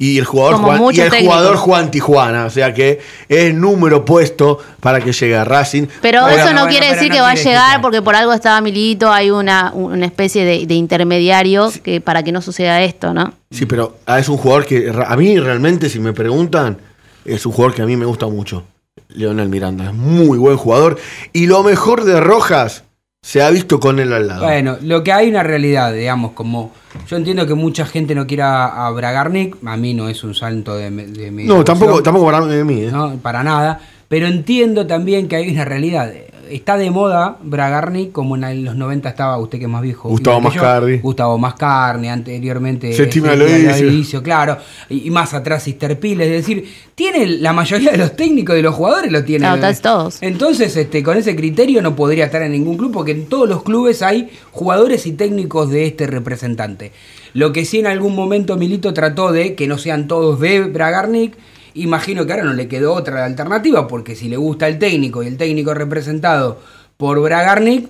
Y 0.00 0.16
el 0.18 0.24
jugador, 0.24 0.54
juega, 0.60 0.78
y 0.94 1.00
el 1.00 1.10
jugador 1.26 1.56
juega 1.56 1.80
en 1.82 1.90
Tijuana, 1.90 2.44
o 2.46 2.50
sea 2.50 2.72
que 2.72 3.00
es 3.28 3.52
número 3.52 4.04
puesto 4.04 4.58
para 4.80 5.00
que 5.00 5.12
llegue 5.12 5.36
a 5.36 5.44
Racing. 5.44 5.86
Pero 6.00 6.26
eso 6.28 6.52
no 6.54 6.68
quiere 6.68 6.86
decir 6.94 7.08
no 7.08 7.14
que 7.16 7.20
va 7.20 7.30
a 7.30 7.34
llegar 7.34 7.80
porque 7.82 8.00
por 8.00 8.14
algo 8.14 8.32
estaba 8.32 8.60
Milito, 8.60 9.12
hay 9.12 9.30
una, 9.30 9.72
una 9.74 10.06
especie 10.06 10.44
de, 10.44 10.66
de 10.66 10.74
intermediario 10.74 11.70
que 11.82 12.00
para 12.00 12.22
que 12.22 12.30
no 12.32 12.40
suceda 12.40 12.80
esto, 12.82 13.12
¿no? 13.12 13.34
Sí, 13.50 13.66
pero 13.66 13.96
es 14.06 14.28
un 14.28 14.36
jugador 14.38 14.64
que 14.66 14.90
a 15.06 15.16
mí 15.16 15.38
realmente, 15.38 15.88
si 15.90 15.98
me 15.98 16.12
preguntan, 16.12 16.78
es 17.24 17.44
un 17.44 17.52
jugador 17.52 17.74
que 17.74 17.82
a 17.82 17.86
mí 17.86 17.96
me 17.96 18.06
gusta 18.06 18.26
mucho. 18.28 18.64
Leonel 19.08 19.48
Miranda, 19.48 19.86
es 19.86 19.94
muy 19.94 20.38
buen 20.38 20.56
jugador. 20.56 20.98
Y 21.32 21.46
lo 21.46 21.62
mejor 21.62 22.04
de 22.04 22.20
Rojas 22.20 22.84
se 23.22 23.42
ha 23.42 23.50
visto 23.50 23.80
con 23.80 23.98
él 23.98 24.12
al 24.12 24.28
lado. 24.28 24.44
Bueno, 24.44 24.78
lo 24.80 25.02
que 25.02 25.12
hay 25.12 25.28
una 25.28 25.42
realidad, 25.42 25.92
digamos, 25.92 26.32
como 26.32 26.72
yo 27.08 27.16
entiendo 27.16 27.46
que 27.46 27.54
mucha 27.54 27.84
gente 27.84 28.14
no 28.14 28.26
quiera 28.26 28.86
a 28.86 28.90
Bragarnik, 28.90 29.56
a 29.66 29.76
mí 29.76 29.94
no 29.94 30.08
es 30.08 30.24
un 30.24 30.34
salto 30.34 30.76
de, 30.76 30.90
de 30.90 31.30
mi 31.30 31.44
no, 31.44 31.64
tampoco, 31.64 32.02
tampoco 32.02 32.26
para 32.26 32.40
mí. 32.40 32.82
¿eh? 32.84 32.90
no, 32.90 33.16
para 33.18 33.42
nada, 33.42 33.80
pero 34.08 34.26
entiendo 34.26 34.86
también 34.86 35.28
que 35.28 35.36
hay 35.36 35.50
una 35.50 35.64
realidad. 35.64 36.10
Está 36.50 36.76
de 36.76 36.90
moda 36.90 37.36
Bragarnik, 37.42 38.12
como 38.12 38.36
en 38.36 38.64
los 38.64 38.76
90 38.76 39.08
estaba 39.08 39.38
usted 39.38 39.58
que 39.58 39.64
es 39.64 39.70
más 39.70 39.82
viejo. 39.82 40.08
Gustavo 40.08 40.38
que 40.38 40.56
yo, 40.56 40.62
Mascardi. 40.62 40.98
Gustavo 40.98 41.38
Mascarni, 41.38 42.08
anteriormente. 42.08 42.92
Septimio 42.92 43.30
Septimio 43.32 43.72
Aloisio. 43.72 44.22
Claro. 44.22 44.58
Y, 44.88 45.06
y 45.06 45.10
más 45.10 45.34
atrás 45.34 45.62
Sister 45.62 45.98
Pil, 45.98 46.20
es 46.20 46.30
decir, 46.30 46.68
tiene 46.94 47.26
la 47.26 47.52
mayoría 47.52 47.92
de 47.92 47.98
los 47.98 48.16
técnicos 48.16 48.54
y 48.54 48.56
de 48.56 48.62
los 48.62 48.74
jugadores 48.74 49.12
lo 49.12 49.24
tienen. 49.24 49.48
Claro, 49.48 49.60
casi 49.60 49.82
todos. 49.82 50.18
Entonces, 50.20 50.76
este, 50.76 51.02
con 51.02 51.16
ese 51.16 51.36
criterio 51.36 51.82
no 51.82 51.94
podría 51.94 52.24
estar 52.24 52.42
en 52.42 52.52
ningún 52.52 52.76
club 52.76 52.92
porque 52.92 53.12
en 53.12 53.26
todos 53.26 53.48
los 53.48 53.62
clubes 53.62 54.02
hay 54.02 54.30
jugadores 54.50 55.06
y 55.06 55.12
técnicos 55.12 55.70
de 55.70 55.86
este 55.86 56.06
representante. 56.06 56.92
Lo 57.34 57.52
que 57.52 57.64
sí 57.64 57.78
en 57.78 57.86
algún 57.86 58.16
momento 58.16 58.56
Milito 58.56 58.92
trató 58.94 59.32
de 59.32 59.54
que 59.54 59.66
no 59.66 59.78
sean 59.78 60.08
todos 60.08 60.40
de 60.40 60.62
Bragarnik, 60.62 61.34
imagino 61.82 62.26
que 62.26 62.32
ahora 62.32 62.44
no 62.44 62.52
le 62.54 62.68
quedó 62.68 62.94
otra 62.94 63.24
alternativa 63.24 63.86
porque 63.88 64.14
si 64.14 64.28
le 64.28 64.36
gusta 64.36 64.68
el 64.68 64.78
técnico 64.78 65.22
y 65.22 65.26
el 65.26 65.36
técnico 65.36 65.74
representado 65.74 66.60
por 66.96 67.20
Bragarnik, 67.20 67.88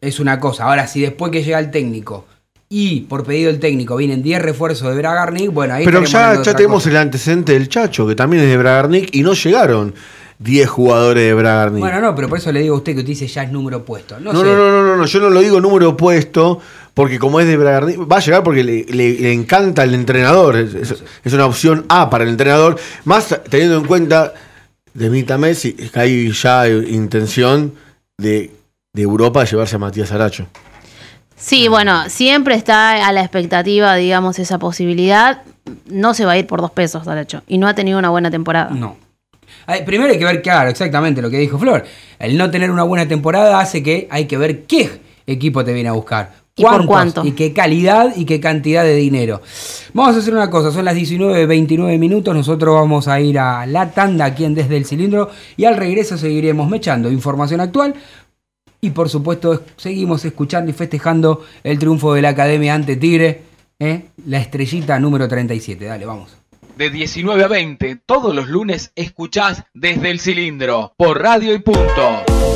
es 0.00 0.20
una 0.20 0.38
cosa. 0.40 0.64
Ahora, 0.64 0.86
si 0.86 1.00
después 1.00 1.32
que 1.32 1.42
llega 1.42 1.58
el 1.58 1.70
técnico 1.70 2.26
y 2.68 3.02
por 3.02 3.24
pedido 3.24 3.50
del 3.50 3.60
técnico 3.60 3.96
vienen 3.96 4.22
10 4.22 4.42
refuerzos 4.42 4.88
de 4.88 4.96
Bragarnik, 4.96 5.52
bueno, 5.52 5.74
ahí 5.74 5.84
Pero 5.84 6.04
ya, 6.04 6.42
ya 6.42 6.54
tenemos 6.54 6.82
cosa. 6.82 6.90
el 6.90 6.96
antecedente 6.96 7.52
del 7.52 7.68
Chacho, 7.68 8.06
que 8.06 8.14
también 8.14 8.42
es 8.42 8.48
de 8.50 8.56
Bragarnik, 8.56 9.14
y 9.14 9.22
no 9.22 9.34
llegaron 9.34 9.94
10 10.38 10.68
jugadores 10.68 11.24
de 11.24 11.34
Bragarnik. 11.34 11.80
Bueno, 11.80 12.00
no, 12.00 12.14
pero 12.14 12.28
por 12.28 12.38
eso 12.38 12.52
le 12.52 12.60
digo 12.60 12.74
a 12.74 12.78
usted 12.78 12.92
que 12.92 12.98
usted 12.98 13.08
dice 13.08 13.26
ya 13.26 13.44
es 13.44 13.52
número 13.52 13.84
puesto. 13.84 14.20
No, 14.20 14.32
no, 14.32 14.40
sé. 14.40 14.46
no, 14.46 14.56
no, 14.56 14.82
no, 14.82 14.96
no, 14.96 15.06
yo 15.06 15.20
no 15.20 15.30
lo 15.30 15.40
digo 15.40 15.60
número 15.60 15.90
opuesto, 15.90 16.60
porque 16.96 17.18
como 17.18 17.40
es 17.40 17.46
de 17.46 17.58
Bragardini, 17.58 18.02
va 18.06 18.16
a 18.16 18.20
llegar 18.20 18.42
porque 18.42 18.64
le, 18.64 18.84
le- 18.84 19.20
le 19.20 19.32
encanta 19.34 19.82
el 19.84 19.92
entrenador. 19.94 20.56
Es, 20.56 20.72
es- 20.72 21.04
es 21.22 21.32
una 21.34 21.44
opción 21.44 21.84
A 21.90 22.08
para 22.08 22.24
el 22.24 22.30
entrenador, 22.30 22.78
más 23.04 23.38
teniendo 23.50 23.76
en 23.76 23.84
cuenta 23.84 24.32
de 24.94 25.10
Mita 25.10 25.36
Messi, 25.36 25.74
que 25.74 26.00
hay 26.00 26.32
ya 26.32 26.66
eh, 26.66 26.86
intención 26.88 27.74
de, 28.16 28.50
de 28.94 29.02
Europa 29.02 29.44
llevarse 29.44 29.76
a 29.76 29.78
Matías 29.78 30.10
Aracho. 30.10 30.46
Sí, 31.36 31.68
bueno, 31.68 32.08
siempre 32.08 32.54
está 32.54 33.06
a 33.06 33.12
la 33.12 33.20
expectativa, 33.20 33.94
digamos, 33.96 34.38
esa 34.38 34.58
posibilidad. 34.58 35.42
No 35.84 36.14
se 36.14 36.24
va 36.24 36.32
a 36.32 36.38
ir 36.38 36.46
por 36.46 36.62
dos 36.62 36.70
pesos, 36.70 37.06
Aracho. 37.06 37.42
Y 37.46 37.58
no 37.58 37.68
ha 37.68 37.74
tenido 37.74 37.98
una 37.98 38.08
buena 38.08 38.30
temporada. 38.30 38.70
No. 38.70 38.96
Ay, 39.66 39.82
Primero 39.84 40.10
hay 40.12 40.18
que 40.18 40.24
ver, 40.24 40.40
claro, 40.40 40.70
exactamente 40.70 41.20
lo 41.20 41.28
que 41.28 41.36
dijo 41.38 41.58
Flor. 41.58 41.84
El 42.18 42.38
no 42.38 42.50
tener 42.50 42.70
una 42.70 42.84
buena 42.84 43.06
temporada 43.06 43.60
hace 43.60 43.82
que 43.82 44.08
hay 44.10 44.24
que 44.26 44.38
ver 44.38 44.62
qué 44.64 44.98
equipo 45.26 45.62
te 45.62 45.74
viene 45.74 45.90
a 45.90 45.92
buscar. 45.92 46.45
¿Y 46.58 46.62
por 46.62 46.86
cuánto? 46.86 47.24
Y 47.24 47.32
qué 47.32 47.52
calidad 47.52 48.14
y 48.16 48.24
qué 48.24 48.40
cantidad 48.40 48.82
de 48.82 48.94
dinero. 48.94 49.42
Vamos 49.92 50.16
a 50.16 50.18
hacer 50.20 50.32
una 50.34 50.48
cosa, 50.48 50.72
son 50.72 50.86
las 50.86 50.96
19.29 50.96 51.98
minutos, 51.98 52.34
nosotros 52.34 52.74
vamos 52.74 53.08
a 53.08 53.20
ir 53.20 53.38
a 53.38 53.66
la 53.66 53.90
tanda 53.90 54.24
aquí 54.24 54.44
en 54.44 54.54
Desde 54.54 54.76
el 54.78 54.86
Cilindro 54.86 55.30
y 55.56 55.64
al 55.66 55.76
regreso 55.76 56.16
seguiremos 56.16 56.68
mechando 56.70 57.10
información 57.10 57.60
actual 57.60 57.94
y 58.80 58.90
por 58.90 59.08
supuesto 59.10 59.52
es- 59.52 59.60
seguimos 59.76 60.24
escuchando 60.24 60.70
y 60.70 60.74
festejando 60.74 61.44
el 61.62 61.78
triunfo 61.78 62.14
de 62.14 62.22
la 62.22 62.30
Academia 62.30 62.74
ante 62.74 62.96
Tigre, 62.96 63.42
¿eh? 63.78 64.06
la 64.26 64.38
estrellita 64.38 64.98
número 64.98 65.28
37. 65.28 65.84
Dale, 65.84 66.06
vamos. 66.06 66.36
De 66.78 66.90
19 66.90 67.44
a 67.44 67.48
20, 67.48 68.00
todos 68.06 68.34
los 68.34 68.48
lunes 68.48 68.92
escuchás 68.96 69.64
desde 69.74 70.10
el 70.10 70.20
cilindro, 70.20 70.92
por 70.96 71.20
radio 71.22 71.54
y 71.54 71.58
punto. 71.58 72.55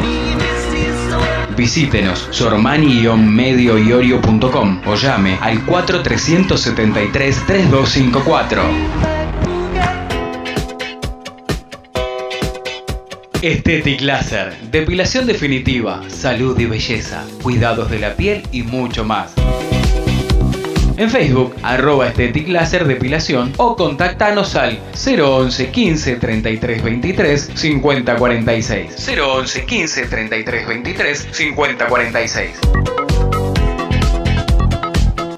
Visítenos 1.55 2.27
sormani-medioiorio.com 2.31 4.81
o 4.85 4.95
llame 4.95 5.37
al 5.41 5.65
4373-3254. 5.65 8.61
Estetic 13.41 14.01
Laser, 14.01 14.55
depilación 14.69 15.25
definitiva, 15.25 16.03
salud 16.09 16.59
y 16.59 16.65
belleza, 16.65 17.25
cuidados 17.41 17.89
de 17.89 17.97
la 17.97 18.15
piel 18.15 18.43
y 18.51 18.61
mucho 18.61 19.03
más. 19.03 19.33
En 21.01 21.09
Facebook, 21.09 21.55
arroba 21.63 22.13
Laser 22.45 22.85
Depilación 22.85 23.51
o 23.57 23.75
contactanos 23.75 24.55
al 24.55 24.77
011 24.93 25.71
15 25.71 26.17
33 26.17 26.83
23 26.83 27.51
50 27.55 28.15
46. 28.17 29.09
011 29.19 29.65
15 29.65 30.05
33 30.05 30.67
23 30.67 31.27
50 31.31 31.87
46. 31.87 32.51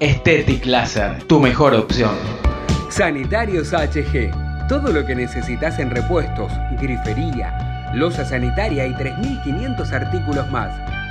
Estetic 0.00 0.66
Laser, 0.66 1.22
tu 1.22 1.40
mejor 1.40 1.72
opción. 1.72 2.14
Sanitarios 2.90 3.72
HG. 3.72 4.68
Todo 4.68 4.92
lo 4.92 5.06
que 5.06 5.14
necesitas 5.14 5.78
en 5.78 5.90
repuestos, 5.90 6.52
grifería, 6.78 7.90
losa 7.94 8.26
sanitaria 8.26 8.86
y 8.86 8.92
3.500 8.92 9.92
artículos 9.92 10.50
más. 10.50 10.93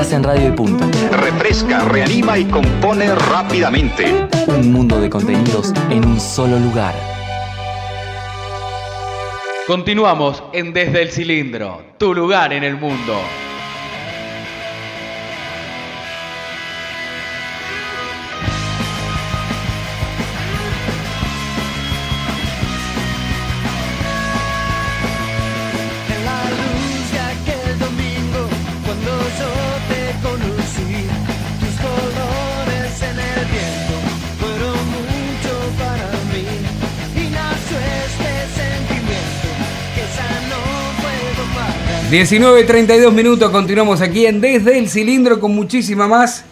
Estás 0.00 0.16
en 0.16 0.24
Radio 0.24 0.48
y 0.48 0.52
Punto. 0.52 0.86
Refresca, 1.12 1.84
reanima 1.84 2.38
y 2.38 2.46
compone 2.46 3.14
rápidamente. 3.14 4.26
Un 4.46 4.72
mundo 4.72 4.98
de 4.98 5.10
contenidos 5.10 5.74
en 5.90 6.06
un 6.06 6.18
solo 6.18 6.58
lugar. 6.58 6.94
Continuamos 9.66 10.42
en 10.54 10.72
Desde 10.72 11.02
el 11.02 11.10
Cilindro, 11.10 11.82
tu 11.98 12.14
lugar 12.14 12.54
en 12.54 12.64
el 12.64 12.76
mundo. 12.76 13.20
19.32 42.10 43.12
minutos, 43.12 43.52
continuamos 43.52 44.00
aquí 44.00 44.26
en 44.26 44.40
Desde 44.40 44.76
el 44.76 44.88
Cilindro 44.88 45.38
con 45.38 45.54
muchísima 45.54 46.08
más 46.08 46.44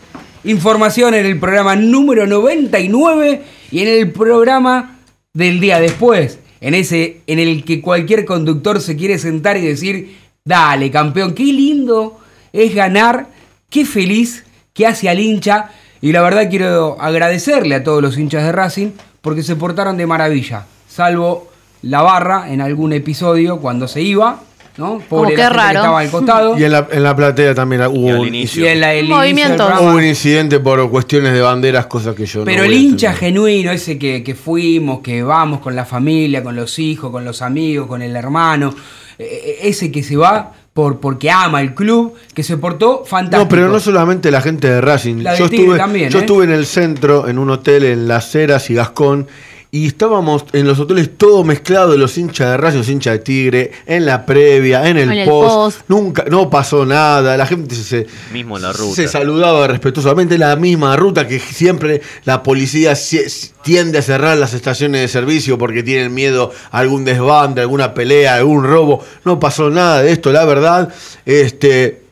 información 0.44 1.14
en 1.14 1.26
el 1.26 1.40
programa 1.40 1.74
número 1.74 2.28
99 2.28 3.42
y 3.72 3.80
en 3.80 3.88
el 3.88 4.12
programa 4.12 5.00
del 5.32 5.58
día 5.58 5.80
después, 5.80 6.38
en 6.60 6.74
ese 6.74 7.22
en 7.26 7.40
el 7.40 7.64
que 7.64 7.82
cualquier 7.82 8.24
conductor 8.24 8.80
se 8.80 8.94
quiere 8.94 9.18
sentar 9.18 9.56
y 9.56 9.66
decir, 9.66 10.16
dale 10.44 10.92
campeón, 10.92 11.34
qué 11.34 11.42
lindo 11.42 12.20
es 12.52 12.72
ganar, 12.72 13.26
qué 13.68 13.84
feliz 13.84 14.44
que 14.72 14.86
hace 14.86 15.08
al 15.08 15.18
hincha 15.18 15.70
y 16.00 16.12
la 16.12 16.22
verdad 16.22 16.48
quiero 16.48 17.00
agradecerle 17.00 17.74
a 17.74 17.82
todos 17.82 18.00
los 18.00 18.16
hinchas 18.16 18.44
de 18.44 18.52
Racing 18.52 18.90
porque 19.20 19.42
se 19.42 19.56
portaron 19.56 19.96
de 19.96 20.06
maravilla, 20.06 20.66
salvo 20.88 21.50
la 21.82 22.02
barra 22.02 22.52
en 22.52 22.60
algún 22.60 22.92
episodio 22.92 23.58
cuando 23.58 23.88
se 23.88 24.02
iba, 24.02 24.44
¿no? 24.78 25.00
Pobre 25.08 25.34
qué 25.34 25.36
la 25.36 25.44
gente 25.44 25.52
que 25.52 25.58
raro. 25.58 25.78
estaba 25.80 25.98
al 26.00 26.10
costado. 26.10 26.58
Y 26.58 26.64
en 26.64 26.72
la, 26.72 26.88
en 26.90 27.02
la 27.02 27.14
platea 27.14 27.54
también 27.54 27.82
hubo 27.82 28.20
un, 28.20 28.28
inicio. 28.28 28.64
Y 28.64 28.68
en 28.68 28.80
la- 28.80 28.94
el 28.94 29.06
inicio 29.06 29.48
del 29.48 29.60
hubo 29.60 29.94
un 29.94 30.04
incidente 30.04 30.60
por 30.60 30.88
cuestiones 30.88 31.32
de 31.32 31.40
banderas, 31.40 31.86
cosas 31.86 32.14
que 32.14 32.24
yo 32.24 32.40
no 32.40 32.44
Pero 32.46 32.64
voy 32.64 32.74
el 32.74 32.80
hincha 32.80 33.12
genuino, 33.12 33.72
ese 33.72 33.98
que, 33.98 34.22
que 34.22 34.34
fuimos, 34.34 35.00
que 35.00 35.22
vamos 35.22 35.60
con 35.60 35.74
la 35.74 35.84
familia, 35.84 36.42
con 36.42 36.54
los 36.56 36.78
hijos, 36.78 37.10
con 37.10 37.24
los 37.24 37.42
amigos, 37.42 37.88
con 37.88 38.00
el 38.00 38.14
hermano, 38.14 38.74
eh, 39.18 39.58
ese 39.62 39.90
que 39.90 40.02
se 40.02 40.16
va 40.16 40.52
por 40.72 41.00
porque 41.00 41.28
ama 41.28 41.60
el 41.60 41.74
club, 41.74 42.14
que 42.32 42.44
se 42.44 42.56
portó 42.56 43.04
fantástico. 43.04 43.42
No, 43.42 43.48
pero 43.48 43.68
no 43.68 43.80
solamente 43.80 44.30
la 44.30 44.40
gente 44.40 44.70
de 44.70 44.80
Racing. 44.80 45.24
La 45.24 45.32
de 45.32 45.38
yo 45.40 45.44
estuve, 45.46 45.76
también, 45.76 46.08
yo 46.08 46.18
¿eh? 46.18 46.20
estuve 46.20 46.44
en 46.44 46.52
el 46.52 46.66
centro, 46.66 47.26
en 47.26 47.36
un 47.38 47.50
hotel 47.50 47.82
en 47.82 48.06
Las 48.06 48.32
Heras 48.36 48.70
y 48.70 48.74
Gascón, 48.74 49.26
y 49.70 49.86
estábamos 49.86 50.46
en 50.52 50.66
los 50.66 50.78
hoteles 50.80 51.10
todo 51.18 51.44
mezclado, 51.44 51.96
los 51.96 52.16
hinchas 52.16 52.58
de 52.60 52.78
los 52.78 52.88
hinchas 52.88 53.12
de 53.14 53.18
Tigre, 53.18 53.72
en 53.86 54.06
la 54.06 54.24
previa, 54.24 54.88
en 54.88 54.96
el, 54.96 55.10
En 55.12 55.18
el 55.18 55.28
post. 55.28 55.54
post. 55.54 55.80
Nunca, 55.88 56.24
no 56.30 56.48
pasó 56.48 56.86
nada, 56.86 57.36
la 57.36 57.44
gente 57.46 57.74
se, 57.74 58.06
Mismo 58.32 58.56
en 58.56 58.62
la 58.62 58.72
ruta. 58.72 58.94
se 58.94 59.08
saludaba 59.08 59.66
respetuosamente, 59.66 60.38
la 60.38 60.56
misma 60.56 60.96
ruta 60.96 61.26
que 61.28 61.38
siempre 61.38 62.00
la 62.24 62.42
policía 62.42 62.94
tiende 63.62 63.98
a 63.98 64.02
cerrar 64.02 64.38
las 64.38 64.54
estaciones 64.54 65.02
de 65.02 65.08
servicio 65.08 65.58
porque 65.58 65.82
tienen 65.82 66.14
miedo 66.14 66.50
a 66.70 66.78
algún 66.78 67.04
desbande, 67.04 67.60
alguna 67.60 67.92
pelea, 67.92 68.36
algún 68.36 68.64
robo. 68.64 69.04
No 69.24 69.38
pasó 69.38 69.68
nada 69.68 70.02
de 70.02 70.12
esto, 70.12 70.32
la 70.32 70.46
verdad. 70.46 70.88
Este, 71.26 72.07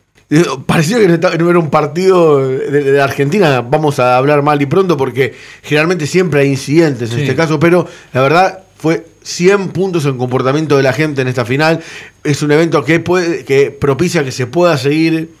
parecía 0.65 0.97
que 0.99 1.37
no 1.37 1.49
era 1.49 1.59
un 1.59 1.69
partido 1.69 2.47
de, 2.47 2.83
de 2.83 3.01
Argentina. 3.01 3.61
Vamos 3.61 3.99
a 3.99 4.17
hablar 4.17 4.41
mal 4.43 4.61
y 4.61 4.65
pronto 4.65 4.97
porque 4.97 5.33
generalmente 5.63 6.05
siempre 6.07 6.41
hay 6.41 6.49
incidentes 6.49 7.09
en 7.11 7.15
Sí. 7.17 7.21
este 7.23 7.35
caso, 7.35 7.59
pero 7.59 7.87
la 8.13 8.21
verdad 8.21 8.59
fue 8.77 9.05
100 9.23 9.69
puntos 9.69 10.05
en 10.05 10.17
comportamiento 10.17 10.75
de 10.77 10.83
la 10.83 10.93
gente 10.93 11.21
en 11.21 11.27
esta 11.29 11.45
final. 11.45 11.81
Es 12.23 12.41
un 12.41 12.51
evento 12.51 12.83
que, 12.83 12.99
puede, 12.99 13.45
que 13.45 13.71
propicia 13.71 14.23
que 14.23 14.31
se 14.31 14.47
pueda 14.47 14.77
seguir 14.77 15.31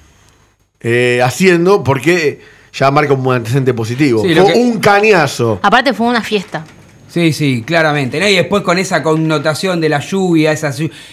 eh, 0.79 1.21
haciendo 1.23 1.83
porque 1.83 2.39
ya 2.73 2.89
marca 2.91 3.13
un 3.13 3.33
antecedente 3.33 3.73
positivo. 3.73 4.23
Sí, 4.23 4.33
Fue 4.35 4.53
que- 4.53 4.59
un 4.59 4.79
cañazo. 4.79 5.59
Aparte 5.63 5.93
fue 5.93 6.07
una 6.07 6.21
fiesta. 6.21 6.63
Sí, 7.09 7.31
sí, 7.33 7.63
claramente. 7.65 8.19
¿no? 8.19 8.27
Y 8.27 8.35
después 8.35 8.63
con 8.63 8.77
esa 8.77 9.01
connotación 9.01 9.79
de 9.79 9.89
la 9.89 9.99
lluvia, 9.99 10.51
esa, 10.51 10.71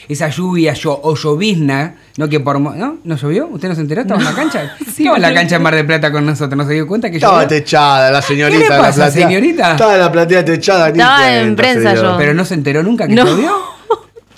esa 0.08 0.28
lluvia 0.28 0.74
llo- 0.74 0.98
o 1.02 1.14
llovizna, 1.14 1.94
¿no? 2.16 2.28
Que 2.28 2.40
por, 2.40 2.58
mo- 2.58 2.74
¿no? 2.74 2.96
¿No 3.04 3.16
llovió? 3.16 3.46
¿Usted 3.46 3.68
no 3.68 3.74
se 3.74 3.80
enteró? 3.82 4.00
¿Estaba 4.02 4.18
en 4.20 4.26
la 4.26 4.34
cancha? 4.34 4.74
Estaba 4.86 5.16
en 5.16 5.22
la 5.22 5.32
cancha 5.32 5.56
en 5.56 5.62
Mar 5.62 5.74
del 5.74 5.86
Plata 5.86 6.10
con 6.10 6.26
nosotros, 6.26 6.56
¿no 6.56 6.66
se 6.66 6.72
dio 6.74 6.86
cuenta 6.86 7.10
que 7.10 7.16
Estaba 7.16 7.42
llovió? 7.44 7.48
techada 7.48 8.10
la 8.10 8.22
señorita. 8.22 8.58
¿Qué 8.58 8.64
le 8.64 8.68
la 8.70 8.80
platea. 8.92 9.10
señorita? 9.10 9.70
Estaba 9.72 9.94
en 9.94 10.00
la 10.00 10.12
platea 10.12 10.44
techada. 10.44 10.88
Estaba 10.88 11.32
en 11.36 11.56
prensa 11.56 11.94
yo. 11.94 12.16
Pero 12.18 12.34
no 12.34 12.44
se 12.44 12.54
enteró 12.54 12.82
nunca 12.82 13.06
que 13.06 13.14
No. 13.14 13.24
llovió. 13.24 13.52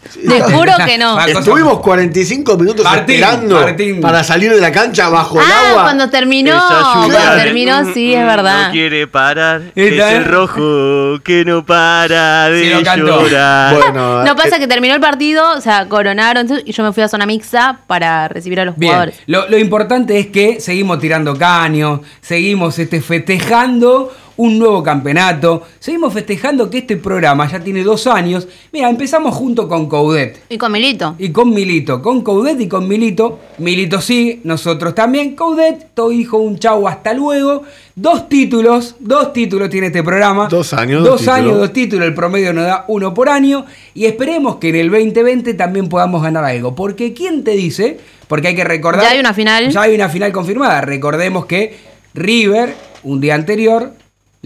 Te 0.09 0.41
juro 0.43 0.73
que 0.85 0.99
no. 0.99 1.19
Estuvimos 1.27 1.81
45 1.81 2.57
minutos 2.57 2.85
Martín, 2.85 3.17
esperando 3.17 3.61
Martín. 3.61 4.01
para 4.01 4.23
salir 4.25 4.53
de 4.55 4.61
la 4.61 4.73
cancha 4.73 5.09
bajo 5.09 5.41
el 5.41 5.47
Ah, 5.47 5.71
agua. 5.71 5.83
cuando 5.85 6.11
terminó. 6.11 6.61
Cuando 6.95 7.19
de- 7.19 7.43
terminó, 7.43 7.93
sí, 7.93 8.15
es 8.15 8.25
verdad. 8.25 8.67
No 8.69 8.73
quiere 8.73 9.07
parar. 9.07 9.63
Es 9.75 9.93
el 10.01 10.25
rojo 10.25 11.19
que 11.23 11.45
no 11.45 11.65
para 11.65 12.49
Sí, 12.49 12.69
de 12.69 12.83
cantó. 12.83 13.23
llorar. 13.23 13.75
Bueno, 13.75 14.25
No 14.25 14.33
eh, 14.33 14.37
pasa 14.37 14.59
que 14.59 14.67
terminó 14.67 14.95
el 14.95 15.01
partido, 15.01 15.53
o 15.57 15.61
sea, 15.61 15.87
coronaron 15.89 16.47
y 16.65 16.73
yo 16.73 16.83
me 16.83 16.93
fui 16.93 17.03
a 17.03 17.09
zona 17.09 17.27
mixta 17.27 17.79
para 17.87 18.29
recibir 18.29 18.61
a 18.61 18.65
los 18.65 18.77
Bien, 18.77 18.93
jugadores. 18.93 19.21
lo, 19.27 19.49
lo 19.49 19.59
importante 19.59 20.19
es 20.19 20.27
que 20.29 20.61
seguimos 20.61 20.99
tirando 20.99 21.37
caños, 21.37 22.01
seguimos 22.21 22.79
este, 22.79 23.01
festejando 23.01 24.13
un 24.37 24.59
nuevo 24.59 24.83
campeonato, 24.83 25.63
seguimos 25.79 26.13
festejando 26.13 26.69
que 26.69 26.79
este 26.79 26.97
programa 26.97 27.49
ya 27.51 27.61
tiene 27.61 27.83
dos 27.83 28.07
años. 28.07 28.47
Mira, 28.73 28.89
empezamos 28.89 29.35
junto 29.35 29.69
con 29.69 29.89
Coudet. 29.89 30.43
Y 30.49 30.59
con 30.59 30.73
Milito. 30.73 31.15
Y 31.19 31.31
con 31.31 31.51
Milito, 31.55 32.03
con 32.03 32.23
Coudet 32.23 32.61
y 32.61 32.69
con 32.69 32.87
Milito. 32.87 33.39
Milito 33.59 34.01
sí, 34.01 34.41
nosotros 34.45 34.95
también. 34.95 35.35
Coudet, 35.35 35.89
todo 35.95 36.13
hijo, 36.13 36.39
un 36.39 36.59
chau, 36.59 36.87
hasta 36.87 37.15
luego. 37.15 37.63
Dos 37.95 38.29
títulos, 38.29 38.97
dos 39.01 39.33
títulos 39.33 39.71
tiene 39.71 39.87
este 39.87 40.03
programa. 40.03 40.49
Dos 40.49 40.75
años, 40.75 41.03
Dos 41.03 41.21
dos 41.21 41.29
años, 41.29 41.59
dos 41.59 41.73
títulos. 41.73 42.07
El 42.07 42.15
promedio 42.15 42.53
nos 42.53 42.67
da 42.67 42.85
uno 42.89 43.15
por 43.15 43.29
año. 43.29 43.65
Y 43.95 44.05
esperemos 44.05 44.57
que 44.57 44.69
en 44.69 44.77
el 44.77 44.91
2020 44.91 45.55
también 45.55 45.89
podamos 45.89 46.23
ganar 46.23 46.45
algo. 46.45 46.75
Porque 46.75 47.15
¿quién 47.15 47.43
te 47.43 47.53
dice? 47.53 47.99
Porque 48.29 48.49
hay 48.49 48.55
que 48.55 48.65
recordar. 48.65 49.05
Ya 49.05 49.11
hay 49.13 49.21
una 49.21 49.33
final. 49.33 49.71
Ya 49.71 49.83
hay 49.83 49.95
una 49.95 50.09
final 50.09 50.33
confirmada. 50.33 50.83
Recordemos 50.83 51.47
que 51.47 51.77
River, 52.13 52.75
un 53.03 53.21
día 53.21 53.35
anterior, 53.35 53.93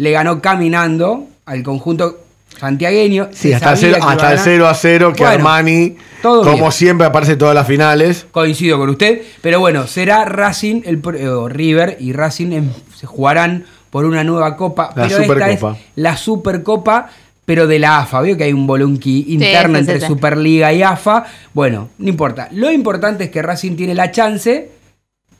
le 0.01 0.11
ganó 0.13 0.41
caminando 0.41 1.27
al 1.47 1.63
conjunto 1.63 2.21
santiagueño. 2.59 3.29
Sí, 3.33 3.49
Se 3.49 3.55
hasta, 3.55 3.73
el 3.73 3.77
sabía 3.79 3.95
cero- 3.95 3.95
que 3.95 4.01
iba 4.05 4.13
hasta 4.13 4.27
a 4.27 4.31
el 4.31 4.37
ganar. 4.39 4.45
0 4.55 4.69
a 4.69 4.75
0 4.75 5.13
que 5.15 5.23
Bueno, 5.23 5.35
Armani, 5.39 5.97
todo 6.23 6.43
como 6.43 6.57
bien. 6.57 6.73
siempre, 6.73 7.07
aparece 7.07 7.33
en 7.33 7.39
todas 7.39 7.55
las 7.55 7.67
finales. 7.67 8.27
Coincido 8.31 8.79
con 8.79 8.89
usted, 8.91 9.23
pero 9.41 9.61
bueno, 9.61 9.87
será 9.87 10.25
Racing, 10.25 10.83
el, 10.85 11.01
eh, 11.17 11.29
o 11.29 11.49
River 11.49 11.97
y 12.01 12.13
Racing 12.13 12.53
em, 12.53 12.69
se 12.97 13.07
jugarán 13.07 13.65
por 13.91 14.05
una 14.05 14.25
nueva 14.25 14.57
copa. 14.57 14.93
La 14.97 15.07
pero 15.07 15.21
esta 15.21 15.23
Supercopa. 15.23 15.73
es 15.73 15.79
la 15.97 16.17
Supercopa, 16.17 17.11
pero 17.45 17.67
de 17.67 17.79
la 17.79 17.99
AFA. 18.01 18.21
Veo 18.21 18.37
que 18.37 18.45
hay 18.45 18.53
un 18.53 18.67
bolonqui 18.67 19.27
interno 19.29 19.79
sí, 19.79 19.85
sí, 19.85 19.91
entre 19.91 20.01
sí. 20.01 20.07
Superliga 20.07 20.73
y 20.73 20.83
AFA. 20.83 21.25
Bueno, 21.55 21.89
no 21.99 22.09
importa. 22.09 22.49
Lo 22.53 22.71
importante 22.71 23.25
es 23.25 23.31
que 23.31 23.43
Racing 23.43 23.77
tiene 23.77 23.95
la 23.95 24.11
chance 24.11 24.71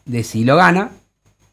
de, 0.05 0.25
si 0.25 0.45
lo 0.45 0.57
gana, 0.57 0.91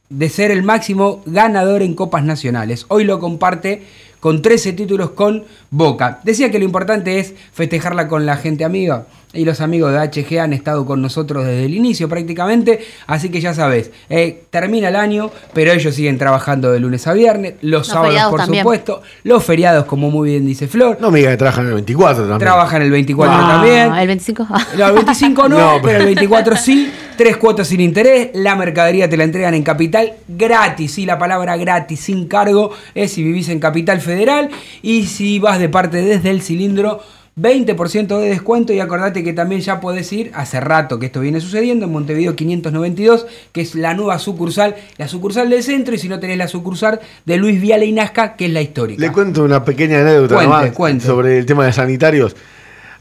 de 0.09 0.29
ser 0.29 0.51
el 0.51 0.63
máximo 0.63 1.21
ganador 1.25 1.81
en 1.81 1.93
copas 1.93 2.23
nacionales. 2.23 2.85
Hoy 2.87 3.03
lo 3.03 3.19
comparte 3.19 3.83
con 4.19 4.41
13 4.41 4.73
títulos 4.73 5.11
con 5.11 5.45
Boca. 5.69 6.21
Decía 6.23 6.51
que 6.51 6.59
lo 6.59 6.65
importante 6.65 7.19
es 7.19 7.33
festejarla 7.53 8.07
con 8.07 8.25
la 8.25 8.37
gente 8.37 8.63
amiga. 8.65 9.07
Y 9.37 9.45
los 9.45 9.61
amigos 9.61 9.91
de 9.93 9.99
HG 9.99 10.39
han 10.39 10.51
estado 10.53 10.85
con 10.85 11.01
nosotros 11.01 11.45
desde 11.45 11.65
el 11.65 11.73
inicio 11.75 12.09
prácticamente. 12.09 12.79
Así 13.05 13.29
que 13.29 13.39
ya 13.39 13.53
sabes, 13.53 13.91
eh, 14.09 14.43
termina 14.49 14.87
el 14.89 14.95
año, 14.95 15.29
pero 15.53 15.71
ellos 15.71 15.93
siguen 15.93 16.17
trabajando 16.17 16.71
de 16.71 16.79
lunes 16.79 17.05
a 17.07 17.13
viernes. 17.13 17.53
Los, 17.61 17.81
Los 17.81 17.87
sábados, 17.87 18.07
feriados 18.09 18.31
por 18.31 18.39
también. 18.41 18.63
supuesto. 18.63 19.01
Los 19.23 19.43
feriados, 19.43 19.85
como 19.85 20.09
muy 20.09 20.29
bien 20.31 20.45
dice 20.45 20.67
Flor. 20.67 20.97
No 20.99 21.11
me 21.11 21.19
digas 21.19 21.33
que 21.33 21.37
trabajan 21.37 21.63
en 21.65 21.69
el 21.69 21.75
24 21.75 22.23
también. 22.23 22.39
Trabajan 22.39 22.81
el 22.81 22.91
24 22.91 23.35
Ah, 23.37 23.47
también. 23.47 23.93
El 23.93 24.07
25. 24.07 24.47
No, 24.77 24.87
el 24.87 24.93
25 24.93 25.49
no, 25.49 25.57
No, 25.57 25.71
pero 25.73 25.81
pero- 25.83 25.99
el 25.99 26.05
24 26.05 26.55
sí. 26.55 26.91
Tres 27.17 27.37
cuotas 27.37 27.67
sin 27.67 27.79
interés. 27.81 28.29
La 28.35 28.55
mercadería 28.55 29.09
te 29.09 29.17
la 29.17 29.23
entregan 29.23 29.53
en 29.55 29.63
capital 29.63 30.13
gratis. 30.27 30.93
Sí, 30.93 31.05
la 31.05 31.17
palabra 31.17 31.57
gratis, 31.57 31.99
sin 31.99 32.27
cargo, 32.27 32.71
es 32.93 33.11
si 33.11 33.23
vivís 33.23 33.49
en 33.49 33.59
capital 33.59 34.01
federal. 34.01 34.49
Y 34.83 35.05
si 35.07 35.39
vas 35.39 35.57
de 35.59 35.67
parte 35.69 36.01
desde 36.03 36.29
el 36.29 36.41
cilindro, 36.43 37.01
20% 37.39 38.19
de 38.19 38.29
descuento. 38.29 38.73
Y 38.73 38.79
acordate 38.79 39.23
que 39.23 39.33
también 39.33 39.61
ya 39.61 39.79
podés 39.79 40.11
ir, 40.11 40.31
hace 40.33 40.59
rato 40.59 40.99
que 40.99 41.07
esto 41.07 41.19
viene 41.19 41.39
sucediendo, 41.39 41.85
en 41.85 41.91
Montevideo 41.91 42.35
592, 42.35 43.27
que 43.51 43.61
es 43.61 43.75
la 43.75 43.93
nueva 43.93 44.19
sucursal, 44.19 44.75
la 44.97 45.07
sucursal 45.07 45.49
del 45.49 45.63
centro. 45.63 45.95
Y 45.95 45.97
si 45.97 46.09
no 46.09 46.19
tenés 46.19 46.37
la 46.37 46.47
sucursal 46.47 46.99
de 47.25 47.37
Luis 47.37 47.61
Viale 47.61 47.85
y 47.85 47.91
Nazca, 47.91 48.35
que 48.35 48.47
es 48.47 48.51
la 48.51 48.61
histórica. 48.61 48.99
Le 48.99 49.11
cuento 49.11 49.43
una 49.43 49.63
pequeña 49.63 50.01
anécdota 50.01 50.35
Cuente, 50.35 50.53
nomás 50.53 50.71
cuente. 50.71 51.05
sobre 51.05 51.37
el 51.37 51.45
tema 51.45 51.65
de 51.65 51.73
sanitarios. 51.73 52.35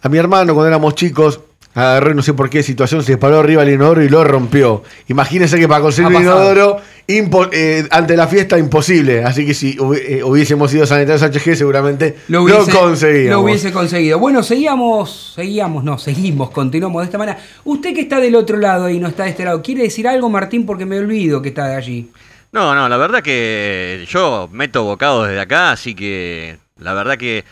A 0.02 0.08
mi 0.08 0.18
hermano, 0.18 0.54
cuando 0.54 0.68
éramos 0.68 0.94
chicos, 0.94 1.40
agarré 1.74 2.14
no 2.14 2.22
sé 2.22 2.32
por 2.32 2.48
qué 2.48 2.62
situación, 2.62 3.02
se 3.02 3.12
disparó 3.12 3.38
arriba 3.38 3.62
el 3.62 3.70
inodoro 3.70 4.02
y 4.02 4.08
lo 4.08 4.24
rompió. 4.24 4.82
Imagínense 5.08 5.58
que 5.58 5.68
para 5.68 5.82
conseguir 5.82 6.12
pasado. 6.12 6.36
inodoro, 6.36 6.80
impo- 7.08 7.48
eh, 7.52 7.86
ante 7.90 8.16
la 8.16 8.26
fiesta, 8.26 8.58
imposible. 8.58 9.24
Así 9.24 9.44
que 9.46 9.54
si 9.54 9.76
eh, 9.96 10.22
hubiésemos 10.22 10.70
sido 10.70 10.86
sanitarios 10.86 11.22
HG, 11.22 11.56
seguramente 11.56 12.16
lo, 12.28 12.42
hubiese, 12.42 12.70
conseguíamos. 12.72 13.30
Lo 13.30 13.40
hubiese 13.42 13.72
conseguido. 13.72 14.18
Bueno, 14.18 14.42
seguíamos, 14.42 15.32
seguíamos, 15.34 15.84
no, 15.84 15.98
seguimos, 15.98 16.50
continuamos 16.50 17.02
de 17.02 17.06
esta 17.06 17.18
manera. 17.18 17.38
Usted 17.64 17.94
que 17.94 18.00
está 18.02 18.20
del 18.20 18.34
otro 18.34 18.56
lado 18.58 18.88
y 18.90 18.98
no 18.98 19.08
está 19.08 19.24
de 19.24 19.30
este 19.30 19.44
lado, 19.44 19.62
¿quiere 19.62 19.82
decir 19.82 20.06
algo, 20.08 20.28
Martín? 20.28 20.66
Porque 20.66 20.86
me 20.86 20.98
olvido 20.98 21.42
que 21.42 21.48
está 21.50 21.66
de 21.68 21.76
allí. 21.76 22.10
No, 22.52 22.74
no, 22.74 22.88
la 22.88 22.96
verdad 22.96 23.22
que 23.22 24.06
yo 24.08 24.48
meto 24.52 24.84
bocado 24.84 25.24
desde 25.24 25.40
acá, 25.40 25.72
así 25.72 25.94
que 25.94 26.56
la 26.78 26.94
verdad 26.94 27.18
que 27.18 27.44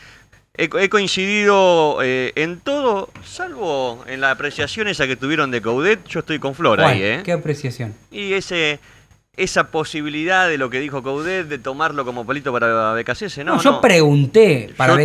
he, 0.57 0.71
he 0.81 0.89
coincidido 0.89 1.99
eh, 2.03 2.33
en 2.37 2.61
todo, 2.61 3.11
salvo 3.25 4.03
en 4.07 4.21
la 4.21 4.31
apreciación 4.31 4.89
esa 4.89 5.07
que 5.07 5.17
tuvieron 5.17 5.51
de 5.51 5.61
Coudet, 5.61 6.07
yo 6.09 6.21
estoy 6.21 6.39
con 6.39 6.55
Flor 6.55 6.81
ahí, 6.81 7.03
¿eh? 7.03 7.21
Qué 7.25 7.33
apreciación. 7.33 7.93
Y 8.11 8.33
ese 8.35 8.79
esa 9.37 9.65
posibilidad 9.71 10.49
de 10.49 10.59
lo 10.59 10.71
que 10.71 10.79
dijo 10.81 11.03
Coudet 11.03 11.49
de 11.49 11.59
tomarlo 11.59 12.05
como 12.05 12.25
palito 12.25 12.53
para 12.53 12.93
BKCS, 12.95 13.39
No, 13.39 13.57
¿no? 13.57 13.61
yo 13.63 13.73
no. 13.73 13.81
pregunté, 13.81 14.73
¿para 14.77 14.93
Yo- 14.93 14.97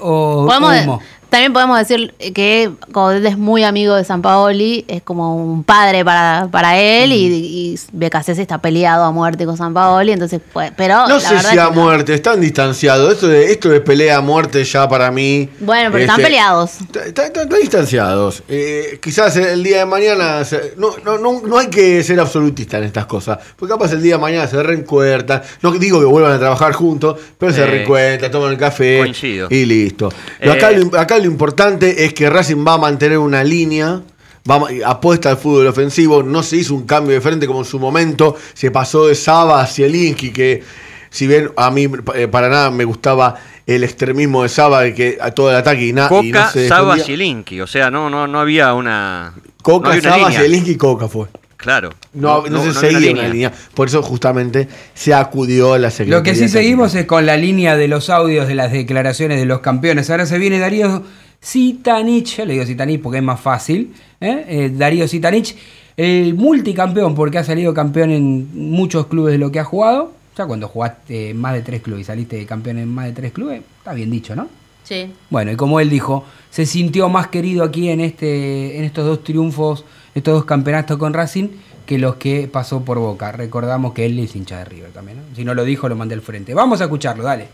o 0.00 0.46
Podemos- 0.46 0.82
humo? 0.84 1.02
También 1.30 1.52
podemos 1.52 1.78
decir 1.78 2.14
que 2.34 2.70
Coudet 2.92 3.24
es 3.24 3.36
muy 3.38 3.64
amigo 3.64 3.94
de 3.94 4.04
San 4.04 4.22
Paoli, 4.22 4.84
es 4.88 5.02
como 5.02 5.36
un 5.36 5.64
padre 5.64 6.04
para, 6.04 6.48
para 6.50 6.78
él 6.78 7.12
y, 7.12 7.26
y 7.74 7.78
BKC 7.92 8.28
está 8.38 8.58
peleado 8.58 9.04
a 9.04 9.10
muerte 9.12 9.44
con 9.46 9.56
San 9.56 9.74
Paoli, 9.74 10.12
entonces 10.12 10.40
pues, 10.52 10.72
pero 10.76 11.06
No 11.08 11.14
la 11.16 11.20
sé 11.20 11.38
si 11.40 11.54
es 11.54 11.58
a 11.58 11.64
no. 11.66 11.72
muerte, 11.72 12.14
están 12.14 12.40
distanciados. 12.40 13.12
Esto 13.12 13.28
de, 13.28 13.52
esto 13.52 13.68
de 13.68 13.80
pelea 13.80 14.18
a 14.18 14.20
muerte 14.20 14.62
ya 14.64 14.88
para 14.88 15.10
mí. 15.10 15.48
Bueno, 15.60 15.90
pero 15.90 16.04
están 16.04 16.20
este, 16.20 16.30
peleados. 16.30 16.70
Están, 17.04 17.48
distanciados. 17.60 18.42
Eh, 18.48 18.98
quizás 19.02 19.36
el 19.36 19.62
día 19.62 19.78
de 19.78 19.86
mañana. 19.86 20.44
se- 20.44 20.74
no, 20.76 20.90
no, 21.04 21.18
no, 21.18 21.40
no 21.42 21.58
hay 21.58 21.68
que 21.68 22.02
ser 22.02 22.18
absolutista 22.20 22.78
en 22.78 22.84
estas 22.84 23.06
cosas. 23.06 23.38
Porque 23.56 23.72
capaz 23.72 23.92
el 23.92 24.02
día 24.02 24.14
de 24.16 24.20
mañana 24.20 24.46
se 24.46 24.62
reencuentran. 24.62 25.42
No 25.62 25.72
digo 25.72 25.98
que 26.00 26.06
vuelvan 26.06 26.32
a 26.32 26.38
trabajar 26.38 26.72
juntos, 26.72 27.18
pero 27.38 27.52
se 27.52 27.66
reencuentran, 27.66 28.30
toman 28.30 28.52
el 28.52 28.58
café. 28.58 28.98
coincido. 28.98 29.48
Y 29.50 29.64
listo. 29.64 30.08
Acá, 30.50 30.70
Eh, 30.70 30.90
acá 31.16 31.24
lo 31.24 31.30
importante 31.30 32.04
es 32.04 32.14
que 32.14 32.28
Racing 32.30 32.64
va 32.66 32.74
a 32.74 32.78
mantener 32.78 33.18
una 33.18 33.42
línea. 33.44 34.02
va 34.48 34.56
a- 34.58 34.90
apuesta 34.90 35.30
al 35.30 35.38
fútbol 35.38 35.66
ofensivo. 35.66 36.22
No 36.22 36.40
se 36.44 36.56
hizo 36.58 36.72
un 36.74 36.86
cambio 36.86 37.14
de 37.14 37.20
frente 37.20 37.48
como 37.48 37.58
en 37.58 37.64
su 37.64 37.80
momento. 37.80 38.36
Se 38.54 38.70
pasó 38.70 39.08
de 39.08 39.16
Saba 39.16 39.60
a 39.60 39.66
Zielinski, 39.66 40.30
que 40.32 40.62
si 41.10 41.26
bien 41.26 41.50
a 41.56 41.68
mí 41.72 41.88
eh, 42.14 42.28
para 42.28 42.48
nada 42.48 42.70
me 42.70 42.84
gustaba 42.84 43.34
el 43.66 43.82
extremismo 43.82 44.44
de 44.44 44.48
Saba, 44.48 44.82
de 44.82 44.94
que 44.94 45.18
a 45.20 45.32
todo 45.32 45.50
el 45.50 45.56
ataque 45.56 45.86
y, 45.86 45.92
na- 45.92 46.06
y 46.06 46.30
Coca, 46.30 46.44
no 46.44 46.50
se 46.52 46.68
Saba. 46.68 46.96
Zielinski, 46.96 47.60
o 47.60 47.66
sea, 47.66 47.90
no, 47.90 48.08
no, 48.08 48.28
no 48.28 48.38
había 48.38 48.72
una... 48.74 49.32
no 49.36 49.42
Coca, 49.62 49.88
había 49.90 50.00
una 50.14 50.18
Saba. 50.28 50.30
Zielinski 50.30 50.70
y 50.70 50.76
Coca 50.76 51.08
fue. 51.08 51.26
Claro. 51.56 51.90
No, 52.12 52.46
no, 52.46 52.62
se 52.62 52.86
había 52.86 52.98
seguía 52.98 53.12
una 53.12 53.28
línea. 53.28 53.52
Por 53.74 53.88
eso 53.88 54.02
justamente 54.02 54.68
se 54.94 55.14
acudió 55.14 55.72
a 55.72 55.78
la 55.78 55.90
Secretaría. 55.90 56.18
Lo 56.18 56.22
que 56.22 56.34
sí 56.34 56.48
seguimos 56.48 56.94
es 56.94 57.06
con 57.06 57.26
la 57.26 57.36
línea 57.36 57.76
de 57.76 57.88
los 57.88 58.10
audios 58.10 58.46
de 58.46 58.54
las 58.54 58.72
declaraciones 58.72 59.38
de 59.38 59.46
los 59.46 59.60
campeones. 59.60 60.10
Ahora 60.10 60.26
se 60.26 60.38
viene 60.38 60.58
Darío 60.58 61.02
Sitanich, 61.40 62.38
le 62.38 62.54
digo 62.54 62.66
Sitanich 62.66 63.00
porque 63.00 63.18
es 63.18 63.24
más 63.24 63.40
fácil. 63.40 63.94
¿eh? 64.20 64.44
Eh, 64.48 64.70
Darío 64.74 65.08
Sitanich, 65.08 65.56
el 65.96 66.34
multicampeón 66.34 67.14
porque 67.14 67.38
ha 67.38 67.44
salido 67.44 67.72
campeón 67.72 68.10
en 68.10 68.70
muchos 68.70 69.06
clubes 69.06 69.32
de 69.32 69.38
lo 69.38 69.50
que 69.50 69.60
ha 69.60 69.64
jugado. 69.64 70.12
Ya 70.36 70.44
cuando 70.46 70.68
jugaste 70.68 71.30
en 71.30 71.40
más 71.40 71.54
de 71.54 71.62
tres 71.62 71.80
clubes 71.80 72.02
y 72.02 72.04
saliste 72.04 72.44
campeón 72.44 72.78
en 72.78 72.88
más 72.88 73.06
de 73.06 73.12
tres 73.12 73.32
clubes, 73.32 73.62
está 73.78 73.94
bien 73.94 74.10
dicho, 74.10 74.36
¿no? 74.36 74.48
Sí. 74.84 75.10
Bueno, 75.30 75.50
y 75.50 75.56
como 75.56 75.80
él 75.80 75.88
dijo, 75.88 76.24
se 76.50 76.66
sintió 76.66 77.08
más 77.08 77.28
querido 77.28 77.64
aquí 77.64 77.88
en, 77.88 78.00
este, 78.00 78.78
en 78.78 78.84
estos 78.84 79.04
dos 79.04 79.24
triunfos, 79.24 79.84
estos 80.16 80.32
dos 80.32 80.44
campeonatos 80.46 80.96
con 80.96 81.12
Racing, 81.12 81.48
que 81.84 81.98
los 81.98 82.16
que 82.16 82.48
pasó 82.48 82.80
por 82.80 82.98
Boca. 82.98 83.32
Recordamos 83.32 83.92
que 83.92 84.06
él 84.06 84.18
es 84.18 84.34
hincha 84.34 84.58
de 84.58 84.64
River 84.64 84.90
también. 84.90 85.18
Si 85.36 85.44
no 85.44 85.54
lo 85.54 85.62
dijo, 85.62 85.88
lo 85.90 85.94
mandé 85.94 86.14
al 86.14 86.22
frente. 86.22 86.54
Vamos 86.54 86.80
a 86.80 86.84
escucharlo, 86.84 87.22
dale. 87.22 87.48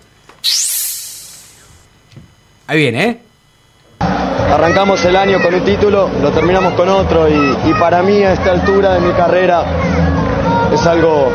Ahí 2.68 2.78
viene, 2.78 3.04
¿eh? 3.04 3.20
Arrancamos 3.98 5.04
el 5.04 5.16
año 5.16 5.42
con 5.42 5.54
un 5.54 5.64
título, 5.64 6.08
lo 6.20 6.30
terminamos 6.30 6.74
con 6.74 6.88
otro 6.88 7.26
y 7.28 7.72
para 7.80 8.02
mí 8.02 8.22
a 8.22 8.34
esta 8.34 8.52
altura 8.52 8.94
de 8.94 9.00
mi 9.00 9.12
carrera 9.12 9.64
es 10.72 10.86
algo 10.86 11.30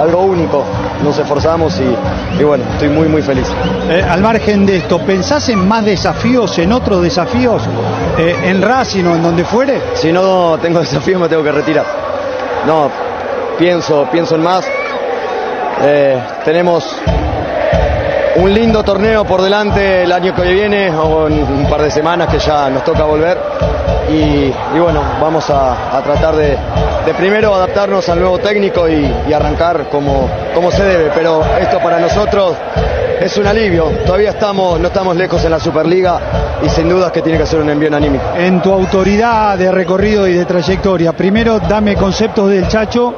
algo 0.00 0.22
único. 0.22 0.64
Nos 1.04 1.18
esforzamos 1.18 1.78
y, 1.80 2.40
y 2.40 2.44
bueno, 2.44 2.64
estoy 2.72 2.88
muy 2.88 3.08
muy 3.08 3.22
feliz. 3.22 3.46
Eh, 3.88 4.02
al 4.08 4.20
margen 4.20 4.64
de 4.66 4.76
esto, 4.78 4.98
¿pensás 5.00 5.48
en 5.50 5.66
más 5.66 5.84
desafíos, 5.84 6.58
en 6.58 6.72
otros 6.72 7.02
desafíos, 7.02 7.62
eh, 8.18 8.36
en 8.44 8.62
Racing 8.62 9.04
o 9.04 9.16
en 9.16 9.22
donde 9.22 9.44
fuere? 9.44 9.80
Si 9.94 10.12
no 10.12 10.58
tengo 10.60 10.80
desafíos 10.86 11.20
me 11.20 11.28
tengo 11.28 11.42
que 11.42 11.52
retirar. 11.52 11.84
No, 12.66 12.90
pienso, 13.58 14.08
pienso 14.10 14.36
en 14.36 14.42
más. 14.42 14.64
Eh, 15.82 16.18
tenemos 16.44 16.96
un 18.42 18.54
lindo 18.54 18.82
torneo 18.82 19.24
por 19.24 19.42
delante 19.42 20.04
el 20.04 20.12
año 20.12 20.34
que 20.34 20.42
viene 20.42 20.90
o 20.90 21.26
en 21.26 21.42
un 21.42 21.66
par 21.68 21.82
de 21.82 21.90
semanas 21.90 22.28
que 22.28 22.38
ya 22.38 22.70
nos 22.70 22.82
toca 22.84 23.04
volver. 23.04 23.38
Y, 24.10 24.50
bueno, 24.78 25.02
vamos 25.20 25.48
a, 25.50 26.00
tratar 26.02 26.34
de, 26.34 26.58
primero 27.16 27.54
adaptarnos 27.54 28.08
al 28.08 28.18
nuevo 28.18 28.38
técnico 28.38 28.88
y, 28.88 29.12
y 29.28 29.32
arrancar 29.32 29.88
como, 29.88 30.28
como 30.54 30.70
se 30.70 30.82
debe. 30.82 31.10
Pero 31.14 31.42
esto 31.60 31.78
para 31.80 32.00
nosotros 32.00 32.56
es 33.20 33.36
un 33.36 33.46
alivio. 33.46 33.84
Todavía 34.06 34.30
estamos, 34.30 34.80
no 34.80 34.88
estamos 34.88 35.14
lejos 35.16 35.44
en 35.44 35.50
la 35.50 35.60
Superliga 35.60 36.18
y 36.64 36.68
sin 36.70 36.88
dudas 36.88 37.12
que 37.12 37.22
tiene 37.22 37.38
que 37.38 37.46
ser 37.46 37.60
un 37.60 37.68
envío 37.68 37.94
anímico. 37.94 38.24
En 38.36 38.62
tu 38.62 38.72
autoridad 38.72 39.58
de 39.58 39.70
recorrido 39.70 40.26
y 40.26 40.32
de 40.32 40.44
trayectoria, 40.46 41.12
primero 41.12 41.60
dame 41.60 41.94
conceptos 41.94 42.48
del 42.50 42.66
Chacho 42.68 43.14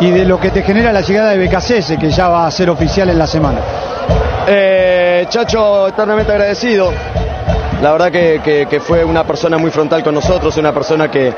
y 0.00 0.10
de 0.10 0.24
lo 0.24 0.38
que 0.38 0.50
te 0.50 0.62
genera 0.62 0.92
la 0.92 1.00
llegada 1.00 1.30
de 1.30 1.38
Becasese, 1.38 1.98
que 1.98 2.10
ya 2.10 2.28
va 2.28 2.46
a 2.46 2.50
ser 2.50 2.70
oficial 2.70 3.10
en 3.10 3.18
la 3.18 3.26
semana. 3.26 3.58
Eh, 4.46 5.26
Chacho, 5.28 5.88
eternamente 5.88 6.32
agradecido. 6.32 6.92
La 7.80 7.92
verdad 7.92 8.10
que, 8.12 8.80
fue 8.86 9.04
una 9.04 9.24
persona 9.24 9.58
muy 9.58 9.70
frontal 9.70 10.02
con 10.02 10.14
nosotros, 10.14 10.56
una 10.56 10.72
persona 10.72 11.10
que, 11.10 11.32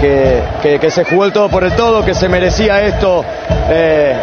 que- 0.00 0.90
se 0.90 1.04
jugó 1.04 1.24
el 1.24 1.32
todo 1.32 1.48
por 1.48 1.64
el 1.64 1.72
todo, 1.72 2.04
que 2.04 2.14
se 2.14 2.28
merecía 2.28 2.80
esto, 2.82 3.24
eh, 3.68 4.14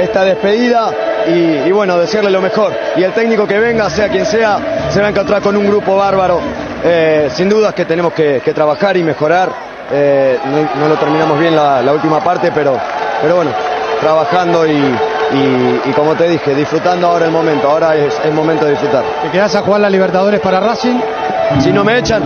esta 0.00 0.24
despedida 0.24 0.90
y, 1.26 1.70
bueno, 1.70 1.98
desearle 1.98 2.30
lo 2.30 2.40
mejor. 2.40 2.72
Y 2.96 3.02
el 3.02 3.12
técnico 3.12 3.46
que 3.46 3.58
venga, 3.58 3.88
sea 3.90 4.08
quien 4.08 4.24
sea, 4.24 4.58
se 4.90 5.00
va 5.00 5.08
a 5.08 5.10
encontrar 5.10 5.42
con 5.42 5.56
un 5.56 5.66
grupo 5.66 5.96
bárbaro. 5.96 6.40
Eh, 6.84 7.28
sin 7.32 7.48
dudas 7.48 7.74
que 7.74 7.84
tenemos 7.84 8.12
que, 8.12 8.40
trabajar 8.54 8.96
y 8.96 9.02
mejorar. 9.02 9.50
Eh, 9.92 10.38
no, 10.46 10.80
no 10.82 10.88
lo 10.88 10.94
terminamos 10.96 11.38
bien 11.38 11.54
la, 11.54 11.82
la 11.82 11.92
última 11.92 12.20
parte, 12.24 12.50
pero, 12.54 12.78
pero 13.20 13.36
bueno, 13.36 13.50
trabajando 14.00 14.66
y, 14.66 14.94
y- 15.34 15.90
y 15.90 15.92
como 15.92 16.14
te 16.16 16.28
dije, 16.28 16.54
disfrutando 16.54 17.06
ahora 17.08 17.26
el 17.26 17.32
momento. 17.32 17.68
Ahora 17.68 17.96
es 17.96 18.14
el 18.24 18.32
momento 18.32 18.64
de 18.64 18.72
disfrutar. 18.72 19.04
¿Te 19.22 19.30
quedás 19.30 19.54
a 19.54 19.62
jugar 19.62 19.80
la 19.80 19.90
Libertadores 19.90 20.40
para 20.40 20.60
Racing? 20.60 20.98
Si 21.62 21.70
no 21.72 21.84
me 21.84 21.98
echan. 21.98 22.22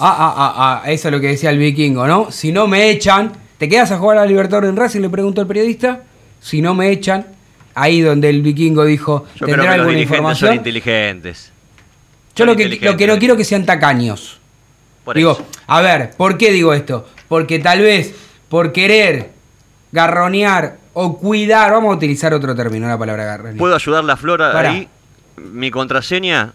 Ah, 0.00 0.14
ah, 0.16 0.34
ah, 0.36 0.82
ah, 0.84 0.90
eso 0.90 1.08
es 1.08 1.12
lo 1.12 1.20
que 1.20 1.28
decía 1.28 1.50
el 1.50 1.58
vikingo, 1.58 2.06
¿no? 2.06 2.30
Si 2.30 2.52
no 2.52 2.68
me 2.68 2.88
echan, 2.90 3.32
¿te 3.58 3.68
quedas 3.68 3.90
a 3.90 3.98
jugar 3.98 4.18
a 4.18 4.20
la 4.20 4.26
Libertadores 4.26 4.70
en 4.70 4.76
Racing? 4.76 5.00
Le 5.00 5.10
preguntó 5.10 5.40
el 5.40 5.46
periodista. 5.48 6.02
Si 6.40 6.62
no 6.62 6.74
me 6.74 6.90
echan, 6.90 7.26
ahí 7.74 8.00
donde 8.00 8.28
el 8.30 8.42
vikingo 8.42 8.84
dijo, 8.84 9.26
Yo 9.34 9.46
creo 9.46 9.56
¿tendrá 9.56 9.62
que 9.72 9.78
los 9.78 9.86
alguna 9.86 9.92
son 9.98 10.02
información? 10.02 10.54
inteligentes. 10.54 11.52
Yo 12.36 12.44
son 12.44 12.46
lo 12.46 12.56
que, 12.56 12.64
lo 12.64 12.68
inteligentes. 12.74 12.96
que 13.06 13.12
no 13.12 13.18
quiero 13.18 13.36
que 13.36 13.44
sean 13.44 13.66
tacaños. 13.66 14.38
Por 15.04 15.16
digo, 15.16 15.32
eso. 15.32 15.44
a 15.66 15.80
ver, 15.80 16.10
¿por 16.16 16.38
qué 16.38 16.52
digo 16.52 16.72
esto? 16.74 17.08
Porque 17.28 17.58
tal 17.58 17.80
vez 17.80 18.14
por 18.48 18.72
querer 18.72 19.30
garronear 19.90 20.76
o 20.94 21.18
cuidar, 21.18 21.70
vamos 21.72 21.92
a 21.92 21.96
utilizar 21.96 22.32
otro 22.34 22.54
término, 22.54 22.88
la 22.88 22.98
palabra 22.98 23.24
garronear. 23.24 23.56
¿Puedo 23.56 23.74
ayudarla 23.74 24.14
a 24.14 24.16
Flora 24.16 24.52
Pará. 24.52 24.70
ahí? 24.70 24.88
Mi 25.36 25.70
contraseña, 25.70 26.52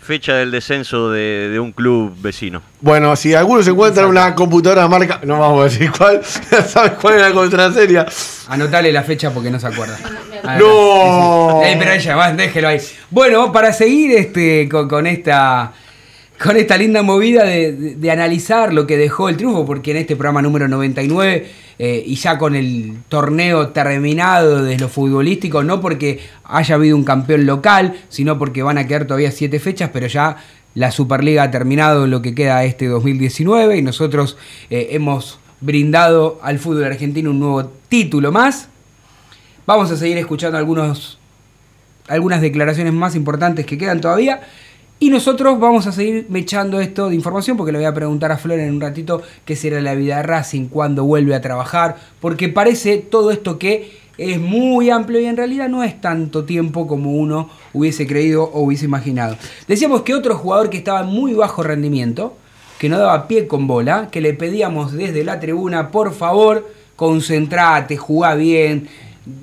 fecha 0.00 0.34
del 0.34 0.50
descenso 0.50 1.10
de, 1.10 1.48
de 1.50 1.60
un 1.60 1.72
club 1.72 2.14
vecino. 2.20 2.62
Bueno, 2.80 3.14
si 3.16 3.34
alguno 3.34 3.62
se 3.62 3.70
encuentra 3.70 4.06
una 4.06 4.34
computadora 4.34 4.86
marca, 4.88 5.20
no 5.24 5.38
vamos 5.38 5.60
a 5.60 5.64
decir 5.64 5.90
cuál, 5.96 6.20
¿sabes 6.66 6.92
cuál 7.00 7.14
es 7.16 7.20
la 7.22 7.32
contraseña? 7.32 8.06
Anotale 8.48 8.92
la 8.92 9.02
fecha 9.02 9.30
porque 9.32 9.50
no 9.50 9.58
se 9.60 9.66
acuerda. 9.68 9.96
Ah, 10.44 10.56
No. 10.58 11.60
sí, 11.62 11.68
sí. 11.68 11.72
Eh, 11.72 11.76
pero 11.78 11.92
ella, 11.92 12.32
déjelo 12.32 12.68
ahí. 12.68 12.80
Bueno, 13.10 13.52
para 13.52 13.72
seguir 13.72 14.12
este, 14.16 14.68
con, 14.68 14.88
con 14.88 15.06
esta 15.06 15.72
con 16.42 16.56
esta 16.56 16.76
linda 16.76 17.02
movida 17.02 17.44
de, 17.44 18.10
analizar 18.10 18.72
lo 18.72 18.86
que 18.86 18.96
dejó 18.96 19.28
el 19.28 19.36
triunfo, 19.36 19.64
porque 19.64 19.92
en 19.92 19.98
este 19.98 20.16
programa 20.16 20.42
número 20.42 20.68
99 20.68 21.46
eh, 21.78 22.02
y 22.04 22.14
ya 22.16 22.38
con 22.38 22.54
el 22.54 22.94
torneo 23.08 23.68
terminado 23.68 24.62
de 24.62 24.78
lo 24.78 24.88
futbolístico, 24.88 25.62
no 25.62 25.80
porque 25.80 26.20
haya 26.44 26.74
habido 26.74 26.96
un 26.96 27.04
campeón 27.04 27.46
local, 27.46 27.94
sino 28.08 28.38
porque 28.38 28.62
van 28.62 28.78
a 28.78 28.86
quedar 28.86 29.06
todavía 29.06 29.30
siete 29.30 29.60
fechas, 29.60 29.90
pero 29.92 30.06
ya 30.06 30.36
la 30.74 30.90
Superliga 30.90 31.44
ha 31.44 31.50
terminado 31.50 32.06
lo 32.06 32.22
que 32.22 32.34
queda 32.34 32.64
este 32.64 32.86
2019 32.86 33.76
y 33.76 33.82
nosotros 33.82 34.36
eh, 34.70 34.88
hemos 34.92 35.38
brindado 35.60 36.40
al 36.42 36.58
fútbol 36.58 36.84
argentino 36.84 37.30
un 37.30 37.40
nuevo 37.40 37.64
título 37.88 38.32
más. 38.32 38.68
Vamos 39.66 39.90
a 39.90 39.96
seguir 39.96 40.18
escuchando 40.18 40.58
algunos, 40.58 41.18
algunas 42.08 42.40
declaraciones 42.40 42.92
más 42.92 43.14
importantes 43.14 43.64
que 43.64 43.78
quedan 43.78 44.00
todavía. 44.00 44.40
Y 45.02 45.10
nosotros 45.10 45.58
vamos 45.58 45.88
a 45.88 45.90
seguir 45.90 46.26
mechando 46.28 46.80
esto 46.80 47.08
de 47.08 47.16
información 47.16 47.56
porque 47.56 47.72
le 47.72 47.78
voy 47.78 47.86
a 47.86 47.92
preguntar 47.92 48.30
a 48.30 48.38
Flor 48.38 48.60
en 48.60 48.72
un 48.72 48.80
ratito 48.80 49.20
qué 49.44 49.56
será 49.56 49.80
la 49.80 49.96
vida 49.96 50.18
de 50.18 50.22
Racing, 50.22 50.66
cuándo 50.66 51.02
vuelve 51.02 51.34
a 51.34 51.40
trabajar, 51.40 51.96
porque 52.20 52.48
parece 52.48 52.98
todo 52.98 53.32
esto 53.32 53.58
que 53.58 53.98
es 54.16 54.38
muy 54.38 54.90
amplio 54.90 55.18
y 55.18 55.24
en 55.24 55.36
realidad 55.36 55.68
no 55.68 55.82
es 55.82 56.00
tanto 56.00 56.44
tiempo 56.44 56.86
como 56.86 57.16
uno 57.16 57.50
hubiese 57.72 58.06
creído 58.06 58.44
o 58.44 58.60
hubiese 58.60 58.84
imaginado. 58.84 59.36
Decíamos 59.66 60.02
que 60.02 60.14
otro 60.14 60.36
jugador 60.36 60.70
que 60.70 60.78
estaba 60.78 61.00
en 61.00 61.08
muy 61.08 61.34
bajo 61.34 61.64
rendimiento, 61.64 62.36
que 62.78 62.88
no 62.88 62.96
daba 62.96 63.26
pie 63.26 63.48
con 63.48 63.66
bola, 63.66 64.08
que 64.08 64.20
le 64.20 64.34
pedíamos 64.34 64.92
desde 64.92 65.24
la 65.24 65.40
tribuna, 65.40 65.90
por 65.90 66.14
favor, 66.14 66.70
concentrate, 66.94 67.96
jugá 67.96 68.36
bien, 68.36 68.86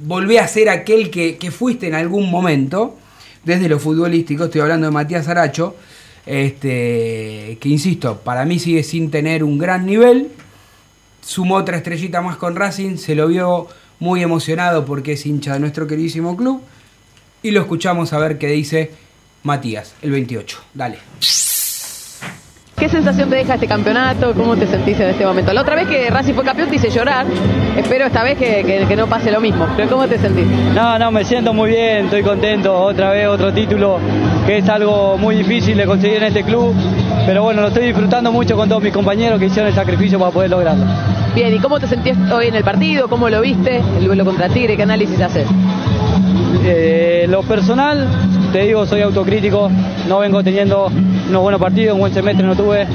volvé 0.06 0.40
a 0.40 0.48
ser 0.48 0.70
aquel 0.70 1.12
que, 1.12 1.36
que 1.36 1.52
fuiste 1.52 1.88
en 1.88 1.96
algún 1.96 2.32
momento, 2.32 2.96
desde 3.50 3.68
lo 3.68 3.80
futbolístico, 3.80 4.46
estoy 4.46 4.62
hablando 4.62 4.86
de 4.86 4.92
Matías 4.92 5.28
Aracho, 5.28 5.76
este, 6.26 7.58
que 7.60 7.68
insisto, 7.68 8.20
para 8.20 8.46
mí 8.46 8.60
sigue 8.60 8.84
sin 8.84 9.10
tener 9.10 9.44
un 9.44 9.58
gran 9.58 9.88
nivel, 9.88 10.30
sumó 11.22 11.56
otra 11.56 11.78
estrellita 11.78 12.22
más 12.22 12.38
con 12.38 12.56
Racing, 12.56 12.98
se 12.98 13.16
lo 13.16 13.28
vio 13.28 13.68
muy 14.00 14.22
emocionado 14.22 14.86
porque 14.86 15.14
es 15.14 15.26
hincha 15.26 15.54
de 15.54 15.60
nuestro 15.60 15.88
queridísimo 15.88 16.38
club, 16.38 16.62
y 17.42 17.50
lo 17.52 17.62
escuchamos 17.62 18.14
a 18.14 18.20
ver 18.20 18.38
qué 18.38 18.48
dice 18.48 18.92
Matías, 19.44 19.96
el 20.04 20.12
28. 20.12 20.60
Dale. 20.76 21.00
¿Qué 22.80 22.88
sensación 22.88 23.30
te 23.30 23.36
deja 23.36 23.56
este 23.56 23.68
campeonato? 23.68 24.34
¿Cómo 24.34 24.56
te 24.56 24.66
sentís 24.66 24.98
en 25.02 25.10
este 25.10 25.26
momento? 25.26 25.52
La 25.52 25.62
otra 25.62 25.76
vez 25.76 25.86
que 25.88 26.10
Racing 26.10 26.34
fue 26.34 26.46
campeón 26.46 26.70
te 26.70 26.78
hice 26.78 26.90
llorar. 26.90 27.26
Espero 27.76 28.06
esta 28.06 28.24
vez 28.24 28.38
que, 28.38 28.64
que- 28.64 28.86
que 28.88 28.96
no 28.96 29.06
pase 29.08 29.32
lo 29.32 29.42
mismo. 29.42 29.68
Pero 29.76 29.90
¿cómo 29.90 30.08
te 30.08 30.18
sentís? 30.18 30.46
No, 30.74 30.98
no, 30.98 31.12
me 31.12 31.26
siento 31.26 31.54
muy 31.54 31.72
bien, 31.72 32.06
estoy 32.06 32.24
contento. 32.24 32.74
Otra 32.74 33.12
vez 33.12 33.28
otro 33.28 33.52
título 33.54 34.00
que 34.46 34.60
es 34.60 34.70
algo 34.70 35.18
muy 35.18 35.36
difícil 35.36 35.76
de 35.78 35.86
conseguir 35.86 36.18
en 36.18 36.24
este 36.24 36.44
club. 36.44 36.74
Pero 37.26 37.44
bueno, 37.44 37.62
lo 37.62 37.68
estoy 37.68 37.88
disfrutando 37.88 38.32
mucho 38.32 38.56
con 38.56 38.70
todos 38.70 38.82
mis 38.82 38.94
compañeros 38.94 39.40
que 39.40 39.48
hicieron 39.48 39.68
el 39.68 39.76
sacrificio 39.76 40.18
para 40.18 40.32
poder 40.32 40.50
lograrlo. 40.50 40.86
Bien, 41.36 41.54
¿y 41.54 41.60
cómo 41.60 41.80
te 41.82 41.88
sentís 41.88 42.16
hoy 42.32 42.48
en 42.48 42.56
el 42.56 42.64
partido? 42.64 43.10
¿Cómo 43.10 43.28
lo 43.30 43.42
viste? 43.42 43.82
El 44.00 44.06
duelo 44.06 44.24
contra 44.24 44.48
Tigre, 44.48 44.78
¿qué 44.78 44.84
análisis 44.84 45.20
haces? 45.20 45.46
Eh, 46.64 47.26
lo 47.30 47.44
personal, 47.44 48.08
te 48.52 48.60
digo, 48.60 48.86
soy 48.86 49.02
autocrítico, 49.02 49.70
no 50.08 50.20
vengo 50.20 50.44
teniendo 50.44 50.88
unos 51.30 51.42
buenos 51.42 51.62
partidos, 51.62 51.94
un 51.94 52.00
buen 52.02 52.14
semestre 52.14 52.46
no 52.46 52.56
tuve. 52.56 52.88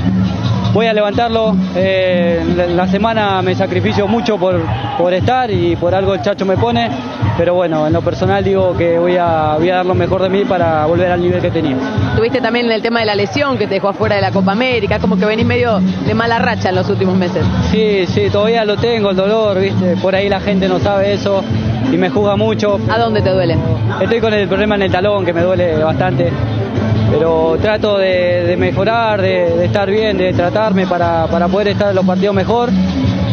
Voy 0.73 0.87
a 0.87 0.93
levantarlo, 0.93 1.55
eh, 1.77 2.43
la, 2.75 2.89
semana 2.89 3.41
me 3.43 3.55
sacrificio 3.55 4.09
mucho 4.09 4.37
por, 4.37 4.61
por 4.99 5.15
estar 5.15 5.49
y 5.49 5.77
por 5.77 5.95
algo 5.95 6.15
el 6.15 6.23
chacho 6.23 6.45
me 6.45 6.57
pone, 6.57 6.91
pero 7.39 7.55
bueno, 7.55 7.87
en 7.87 7.93
lo 7.93 8.03
personal 8.03 8.43
digo 8.43 8.77
que 8.77 8.99
voy 8.99 9.17
a, 9.17 9.55
voy 9.57 9.71
a 9.71 9.77
dar 9.77 9.87
lo 9.87 9.95
mejor 9.95 10.23
de 10.23 10.31
mí 10.31 10.45
para 10.45 10.85
volver 10.87 11.13
al 11.13 11.23
nivel 11.23 11.41
que 11.41 11.53
tenía. 11.53 11.77
Tuviste 12.17 12.41
también 12.41 12.69
el 12.73 12.83
tema 12.83 13.01
de 13.01 13.07
la 13.07 13.15
lesión 13.15 13.57
que 13.57 13.69
te 13.69 13.75
dejó 13.75 13.91
afuera 13.91 14.17
de 14.17 14.23
la 14.23 14.33
Copa 14.33 14.51
América, 14.51 14.99
como 14.99 15.17
que 15.17 15.25
venís 15.25 15.47
medio 15.47 15.79
de 15.79 16.15
mala 16.15 16.41
racha 16.41 16.71
en 16.71 16.75
los 16.75 16.89
últimos 16.91 17.17
meses. 17.17 17.45
Sí, 17.71 18.05
sí, 18.09 18.29
todavía 18.29 18.65
lo 18.65 18.77
tengo, 18.77 19.11
el 19.11 19.17
dolor, 19.17 19.61
¿viste? 19.61 19.97
Por 19.99 20.17
ahí 20.17 20.29
la 20.29 20.41
gente 20.41 20.67
no 20.67 20.81
sabe 20.81 21.13
eso 21.13 21.45
y 21.93 21.97
me 21.97 22.11
juzga 22.11 22.37
mucho. 22.37 22.79
¿A 22.91 22.99
dónde 22.99 23.21
te 23.23 23.31
duele? 23.31 23.57
Estoy 24.01 24.21
con 24.21 24.33
el 24.35 24.49
problema 24.49 24.75
en 24.77 24.83
el 24.83 24.93
talón 24.93 25.25
que 25.25 25.33
me 25.33 25.43
duele 25.43 25.77
bastante, 25.83 26.31
pero 27.11 27.57
trato 27.61 27.99
de, 27.99 28.45
de 28.45 28.57
mejorar, 28.57 29.21
de, 29.21 29.51
de 29.57 29.65
estar 29.67 29.89
bien, 29.91 30.17
de 30.19 30.33
tratarme 30.33 30.87
para, 30.87 31.27
para 31.27 31.49
poder 31.49 31.69
estar 31.69 31.91
en 31.91 31.97
los 31.97 32.05
partidos 32.05 32.35
mejor. 32.35 32.71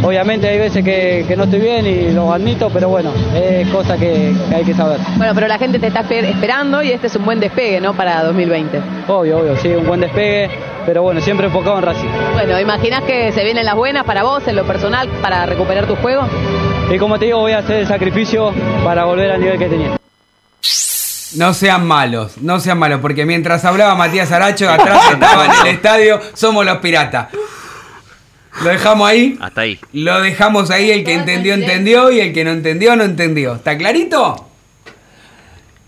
Obviamente 0.03 0.47
hay 0.49 0.57
veces 0.57 0.83
que, 0.83 1.25
que 1.27 1.37
no 1.37 1.43
estoy 1.43 1.59
bien 1.59 1.85
y 1.85 2.11
lo 2.11 2.33
admito, 2.33 2.71
pero 2.73 2.89
bueno, 2.89 3.11
es 3.35 3.67
cosa 3.69 3.97
que, 3.97 4.33
que 4.49 4.55
hay 4.55 4.63
que 4.63 4.73
saber. 4.73 4.97
Bueno, 5.15 5.33
pero 5.35 5.47
la 5.47 5.59
gente 5.59 5.77
te 5.77 5.87
está 5.87 6.01
esper- 6.01 6.25
esperando 6.25 6.81
y 6.81 6.91
este 6.91 7.05
es 7.05 7.15
un 7.15 7.23
buen 7.23 7.39
despegue, 7.39 7.79
¿no? 7.79 7.93
Para 7.93 8.23
2020. 8.23 8.81
Obvio, 9.07 9.37
obvio, 9.39 9.55
sí, 9.57 9.67
un 9.69 9.85
buen 9.85 9.99
despegue, 10.01 10.49
pero 10.87 11.03
bueno, 11.03 11.21
siempre 11.21 11.45
enfocado 11.45 11.77
en 11.77 11.83
Racing. 11.83 12.07
Bueno, 12.33 12.59
¿imaginas 12.59 13.01
que 13.03 13.31
se 13.31 13.43
vienen 13.43 13.63
las 13.63 13.75
buenas 13.75 14.03
para 14.03 14.23
vos, 14.23 14.47
en 14.47 14.55
lo 14.55 14.63
personal, 14.63 15.07
para 15.21 15.45
recuperar 15.45 15.85
tu 15.85 15.95
juego? 15.97 16.23
Y 16.93 16.97
como 16.97 17.17
te 17.17 17.25
digo, 17.25 17.39
voy 17.39 17.53
a 17.53 17.59
hacer 17.59 17.77
el 17.77 17.87
sacrificio 17.87 18.53
para 18.83 19.05
volver 19.05 19.31
al 19.31 19.39
nivel 19.39 19.57
que 19.57 19.67
tenía. 19.67 19.97
No 21.37 21.53
sean 21.53 21.87
malos, 21.87 22.37
no 22.39 22.59
sean 22.59 22.77
malos, 22.79 22.99
porque 22.99 23.25
mientras 23.25 23.63
hablaba 23.63 23.95
Matías 23.95 24.29
Aracho, 24.33 24.69
atrás 24.69 25.01
estaba 25.13 25.45
en 25.45 25.51
el 25.61 25.67
estadio, 25.67 26.19
somos 26.33 26.65
los 26.65 26.79
piratas. 26.79 27.29
Lo 28.61 28.69
dejamos 28.69 29.09
ahí. 29.09 29.37
Hasta 29.39 29.61
ahí. 29.61 29.79
Lo 29.93 30.19
dejamos 30.19 30.69
ahí, 30.69 30.91
el 30.91 31.05
que 31.05 31.13
entendió, 31.13 31.53
entendió, 31.53 32.11
y 32.11 32.19
el 32.19 32.33
que 32.33 32.43
no 32.43 32.51
entendió, 32.51 32.97
no 32.97 33.05
entendió. 33.05 33.55
¿Está 33.55 33.77
clarito? 33.77 34.47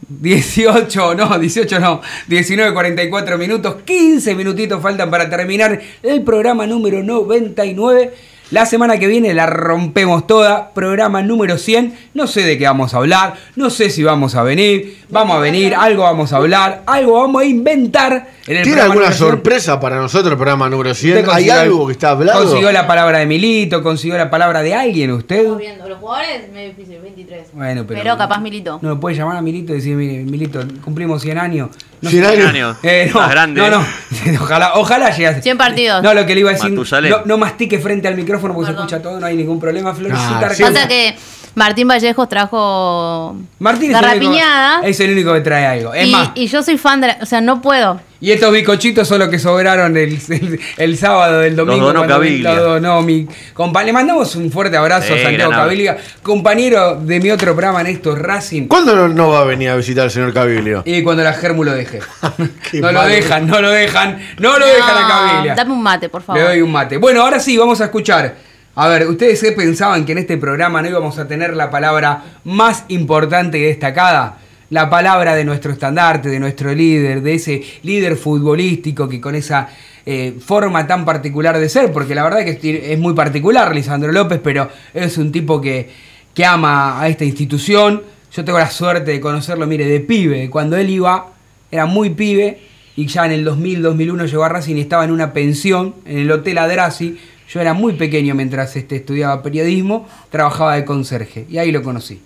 18, 0.08 1.16
no, 1.16 1.38
18 1.38 1.80
no, 1.82 2.02
19, 2.28 2.74
44 2.74 3.38
minutos, 3.38 3.76
15 3.84 4.36
minutitos 4.36 4.82
faltan 4.82 5.10
para 5.10 5.30
terminar 5.30 5.82
el 6.02 6.22
programa 6.22 6.66
número 6.66 7.04
99. 7.04 8.14
La 8.52 8.66
semana 8.66 9.00
que 9.00 9.08
viene 9.08 9.34
la 9.34 9.46
rompemos 9.46 10.28
toda, 10.28 10.74
programa 10.74 11.24
número 11.24 11.58
100. 11.58 11.96
No 12.14 12.28
sé 12.28 12.44
de 12.44 12.58
qué 12.58 12.66
vamos 12.66 12.94
a 12.94 12.98
hablar, 12.98 13.36
no 13.56 13.70
sé 13.70 13.90
si 13.90 14.04
vamos 14.04 14.36
a 14.36 14.44
venir, 14.44 15.03
vamos 15.14 15.38
a 15.38 15.40
venir, 15.40 15.74
algo 15.76 16.04
vamos 16.04 16.34
a 16.34 16.38
hablar, 16.38 16.82
algo 16.86 17.22
vamos 17.22 17.42
a 17.42 17.46
inventar. 17.46 18.28
En 18.46 18.58
el 18.58 18.64
¿Tiene 18.64 18.82
alguna 18.82 18.96
número 19.06 19.16
100. 19.16 19.30
sorpresa 19.30 19.80
para 19.80 19.96
nosotros 19.96 20.32
el 20.32 20.38
programa 20.38 20.70
número 20.70 20.94
100? 20.94 21.20
Usted 21.20 21.30
¿Hay 21.32 21.50
algo 21.50 21.86
que 21.88 21.94
está 21.94 22.10
hablado? 22.10 22.44
Consiguió 22.44 22.72
la 22.74 22.86
palabra 22.86 23.20
de 23.20 23.26
Milito, 23.26 23.82
consiguió 23.82 24.18
la 24.18 24.30
palabra 24.30 24.62
de 24.62 24.76
alguien 24.76 25.12
usted. 25.12 25.38
Estamos 25.38 25.60
viendo. 25.60 25.88
Los 25.88 26.00
jugadores, 26.00 26.52
me 26.52 26.66
difícil, 26.68 27.00
23. 27.02 27.48
Bueno, 27.54 27.86
pero. 27.88 28.02
Pero, 28.04 28.18
capaz 28.18 28.40
Milito. 28.40 28.80
No 28.82 28.96
me 28.96 28.96
puede 29.00 29.16
llamar 29.16 29.38
a 29.38 29.42
Milito 29.42 29.72
y 29.72 29.76
decir, 29.78 29.96
mire, 29.96 30.24
Milito, 30.24 30.60
cumplimos 30.84 31.22
100 31.22 31.38
años. 31.38 31.70
No 32.02 32.10
100 32.10 32.26
sé- 32.26 32.44
años. 32.44 32.78
Eh, 32.84 33.10
no, 33.14 33.20
Más 33.22 33.30
grande. 33.30 33.62
no, 33.62 33.70
no. 33.70 33.86
Ojalá, 34.42 34.72
ojalá 34.76 35.10
llegue 35.12 35.28
a 35.28 35.42
100 35.42 35.58
partidos. 35.58 36.04
No, 36.04 36.14
lo 36.14 36.26
que 36.26 36.34
le 36.34 36.42
iba 36.42 36.50
a 36.50 36.54
decir. 36.54 36.72
No, 36.72 37.22
no 37.26 37.38
mastique 37.38 37.80
frente 37.80 38.10
al 38.10 38.16
micrófono 38.16 38.54
porque 38.54 38.72
se 38.72 38.76
escucha 38.76 39.02
todo, 39.02 39.20
no 39.22 39.26
hay 39.26 39.38
ningún 39.38 39.60
problema. 39.60 39.94
Florcita 39.94 40.48
Ah, 40.48 40.54
sí. 40.54 40.64
Pasa 40.64 40.88
que 40.88 41.16
Martín 41.56 41.88
Vallejos 41.88 42.28
trajo 42.30 43.36
Martín 43.60 43.92
es 43.92 43.98
el, 43.98 44.04
único, 44.04 44.08
garrapiñada. 44.08 44.82
es 44.88 45.00
el 45.00 45.12
único 45.12 45.34
que 45.34 45.42
trae 45.42 45.66
algo. 45.68 45.94
Es 45.94 46.08
y, 46.08 46.12
más, 46.12 46.30
y 46.34 46.48
yo 46.48 46.64
soy 46.64 46.78
fan 46.78 47.00
de 47.02 47.08
la, 47.08 47.18
O 47.22 47.26
sea, 47.28 47.42
no 47.42 47.62
puedo. 47.62 48.00
y 48.20 48.32
estos 48.32 48.52
bicochitos 48.52 49.08
son 49.08 49.20
los 49.20 49.30
que 49.30 49.38
sobraron 49.38 49.96
el, 49.96 50.18
el, 50.30 50.60
el 50.78 50.98
sábado 50.98 51.42
del 51.42 51.56
domingo. 51.56 51.86
donó 51.86 52.00
cuando 52.00 52.16
Caviglia. 52.16 52.56
lo 52.56 52.64
donó 52.64 53.02
mi 53.04 53.28
compa- 53.54 53.84
Le 53.86 53.94
mandamos 53.94 54.36
un 54.36 54.50
fuerte 54.52 54.78
abrazo 54.78 55.14
a 55.14 55.18
Sí, 55.18 55.24
Santiago 55.24 55.52
gran 55.52 55.64
Caviglia, 55.66 55.98
compañero 56.24 56.96
de 56.96 57.20
mi 57.20 57.30
otro 57.30 57.54
programa 57.54 57.82
en 57.82 57.88
estos 57.88 58.18
Racing. 58.18 58.68
¿Cuándo 58.68 58.96
no, 58.96 59.08
no 59.08 59.30
va 59.30 59.42
a 59.42 59.44
venir 59.46 59.70
a 59.70 59.76
visitar 59.76 60.06
el 60.06 60.12
señor 60.12 60.34
Cabilio? 60.34 60.82
Y 60.86 61.04
cuando 61.04 61.22
la 61.24 61.34
Germu 61.34 61.64
lo 61.66 61.74
deje. 61.74 62.00
No 62.74 62.92
lo 62.92 63.04
dejan, 63.04 63.46
no 63.46 63.62
lo 63.62 63.70
dejan, 63.70 64.20
no 64.40 64.58
lo 64.58 64.66
dejan 64.66 64.98
a 65.04 65.08
Cabilia. 65.08 65.56
Dame 65.56 65.72
un 65.74 65.84
mate, 65.84 66.10
por 66.10 66.24
favor. 66.24 66.42
Le 66.42 66.48
doy 66.48 66.62
un 66.62 66.72
mate. 66.72 66.98
Bueno, 66.98 67.22
ahora 67.22 67.40
sí, 67.40 67.56
vamos 67.58 67.80
a 67.80 67.86
escuchar. 67.86 68.53
A 68.76 68.88
ver, 68.88 69.08
¿ustedes 69.08 69.40
qué 69.42 69.52
pensaban 69.52 70.04
que 70.04 70.14
en 70.14 70.18
este 70.18 70.38
programa 70.38 70.82
no 70.82 70.90
íbamos 70.90 71.20
a 71.20 71.28
tener 71.28 71.56
la 71.56 71.70
palabra 71.70 72.24
más 72.44 72.86
importante 72.88 73.60
y 73.60 73.62
destacada? 73.62 74.40
La 74.72 74.90
palabra 74.90 75.36
de 75.36 75.46
nuestro 75.46 75.72
estandarte, 75.72 76.30
de 76.30 76.40
nuestro 76.40 76.74
líder, 76.74 77.22
de 77.22 77.36
ese 77.36 77.62
líder 77.84 78.16
futbolístico 78.16 79.08
que 79.08 79.22
con 79.22 79.36
esa 79.36 79.70
eh, 80.06 80.34
forma 80.44 80.88
tan 80.88 81.06
particular 81.06 81.58
de 81.60 81.70
ser, 81.70 81.92
porque 81.92 82.16
la 82.16 82.24
verdad 82.24 82.44
que 82.44 82.52
es- 82.52 82.92
es 82.92 83.00
muy 83.00 83.14
particular 83.14 83.74
Lisandro 83.76 84.12
López, 84.12 84.40
pero 84.44 84.68
es 84.94 85.18
un 85.20 85.32
tipo 85.32 85.62
que, 85.62 85.90
que 86.34 86.44
ama 86.44 87.00
a 87.00 87.08
esta 87.08 87.24
institución. 87.26 88.02
Yo 88.36 88.44
tengo 88.44 88.58
la 88.58 88.72
suerte 88.72 89.12
de 89.12 89.22
conocerlo, 89.22 89.68
mire, 89.68 89.86
de 89.86 90.00
pibe. 90.00 90.50
Cuando 90.50 90.76
él 90.78 90.90
iba, 90.90 91.28
era 91.72 91.86
muy 91.86 92.10
pibe 92.10 92.60
y 92.96 93.06
ya 93.06 93.26
en 93.28 93.34
el 93.34 93.46
2000, 93.46 93.84
2001 93.84 94.26
llegó 94.26 94.44
a 94.44 94.50
Racing 94.50 94.76
y 94.78 94.82
estaba 94.82 95.06
en 95.06 95.12
una 95.12 95.32
pensión 95.32 95.94
en 96.06 96.18
el 96.18 96.32
Hotel 96.32 96.58
Adrasi. 96.58 97.20
Yo 97.50 97.62
era 97.62 97.74
muy 97.74 97.94
pequeño 97.94 98.36
mientras 98.36 98.76
este, 98.76 98.96
estudiaba 98.98 99.42
periodismo, 99.44 100.08
trabajaba 100.30 100.76
de 100.76 100.86
conserje 100.86 101.46
y 101.50 101.58
ahí 101.58 101.72
lo 101.72 101.84
conocí. 101.84 102.22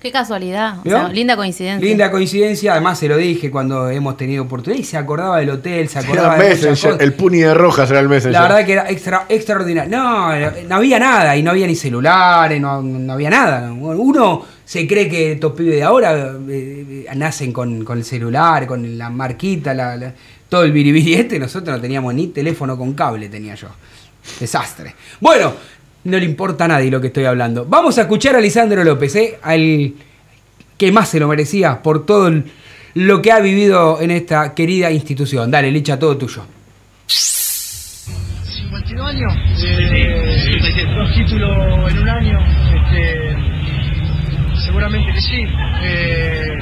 Qué 0.00 0.12
casualidad. 0.12 0.80
O 0.80 0.82
¿Vio? 0.82 0.98
sea, 0.98 1.08
linda 1.08 1.34
coincidencia. 1.34 1.88
Linda 1.88 2.10
coincidencia, 2.10 2.72
además 2.72 2.98
se 2.98 3.08
lo 3.08 3.16
dije 3.16 3.50
cuando 3.50 3.88
hemos 3.88 4.18
tenido 4.18 4.42
oportunidad 4.44 4.78
y 4.82 4.84
se 4.84 4.98
acordaba 4.98 5.38
del 5.38 5.48
hotel, 5.48 5.88
se 5.88 5.98
Era 5.98 6.06
acordaba 6.08 6.36
de 6.36 6.44
muchas 6.50 6.60
Messenger, 6.70 7.02
el 7.02 7.14
Puni 7.14 7.38
de 7.38 7.54
Rojas 7.54 7.90
era 7.90 8.00
el 8.00 8.08
Messenger. 8.10 8.32
La 8.32 8.42
verdad 8.42 8.66
que 8.66 8.72
era 8.74 8.90
extra, 8.90 9.24
extraordinario. 9.30 9.96
No, 9.96 10.28
no 10.68 10.74
había 10.76 10.98
nada, 10.98 11.34
y 11.38 11.42
no 11.42 11.52
había 11.52 11.66
ni 11.66 11.74
celulares, 11.74 12.60
no, 12.60 12.82
no 12.82 13.12
había 13.14 13.30
nada. 13.30 13.72
Uno 13.72 14.44
se 14.62 14.86
cree 14.86 15.08
que 15.08 15.32
estos 15.32 15.52
pibes 15.52 15.76
de 15.76 15.82
ahora 15.84 16.34
eh, 16.50 17.06
eh, 17.10 17.14
nacen 17.16 17.50
con, 17.50 17.82
con 17.82 17.96
el 17.96 18.04
celular, 18.04 18.66
con 18.66 18.98
la 18.98 19.08
marquita, 19.08 19.72
la- 19.72 19.96
la- 19.96 20.12
todo 20.50 20.64
el 20.64 20.72
biribiri 20.72 21.14
este. 21.14 21.38
Nosotros 21.38 21.76
no 21.76 21.80
teníamos 21.80 22.12
ni 22.12 22.26
teléfono 22.26 22.76
con 22.76 22.92
cable, 22.92 23.30
tenía 23.30 23.54
yo. 23.54 23.68
Desastre. 24.40 24.94
Bueno, 25.20 25.54
no 26.04 26.18
le 26.18 26.24
importa 26.24 26.64
a 26.64 26.68
nadie 26.68 26.90
lo 26.90 27.00
que 27.00 27.08
estoy 27.08 27.24
hablando. 27.24 27.66
Vamos 27.66 27.98
a 27.98 28.02
escuchar 28.02 28.36
a 28.36 28.40
Lisandro 28.40 28.84
López, 28.84 29.16
¿eh? 29.16 29.38
al 29.42 29.92
que 30.76 30.92
más 30.92 31.08
se 31.08 31.20
lo 31.20 31.28
merecía 31.28 31.82
por 31.82 32.04
todo 32.04 32.30
lo 32.94 33.22
que 33.22 33.32
ha 33.32 33.40
vivido 33.40 34.00
en 34.00 34.10
esta 34.10 34.54
querida 34.54 34.90
institución. 34.90 35.50
Dale, 35.50 35.70
Licha, 35.70 35.98
todo 35.98 36.16
tuyo. 36.16 36.44
52 37.06 39.06
años, 39.06 39.32
eh, 39.62 40.58
dos 40.96 41.14
títulos 41.14 41.90
en 41.90 41.98
un 41.98 42.08
año, 42.08 42.38
este, 42.74 43.36
seguramente 44.64 45.12
que 45.12 45.20
sí. 45.20 45.44
Eh, 45.82 46.58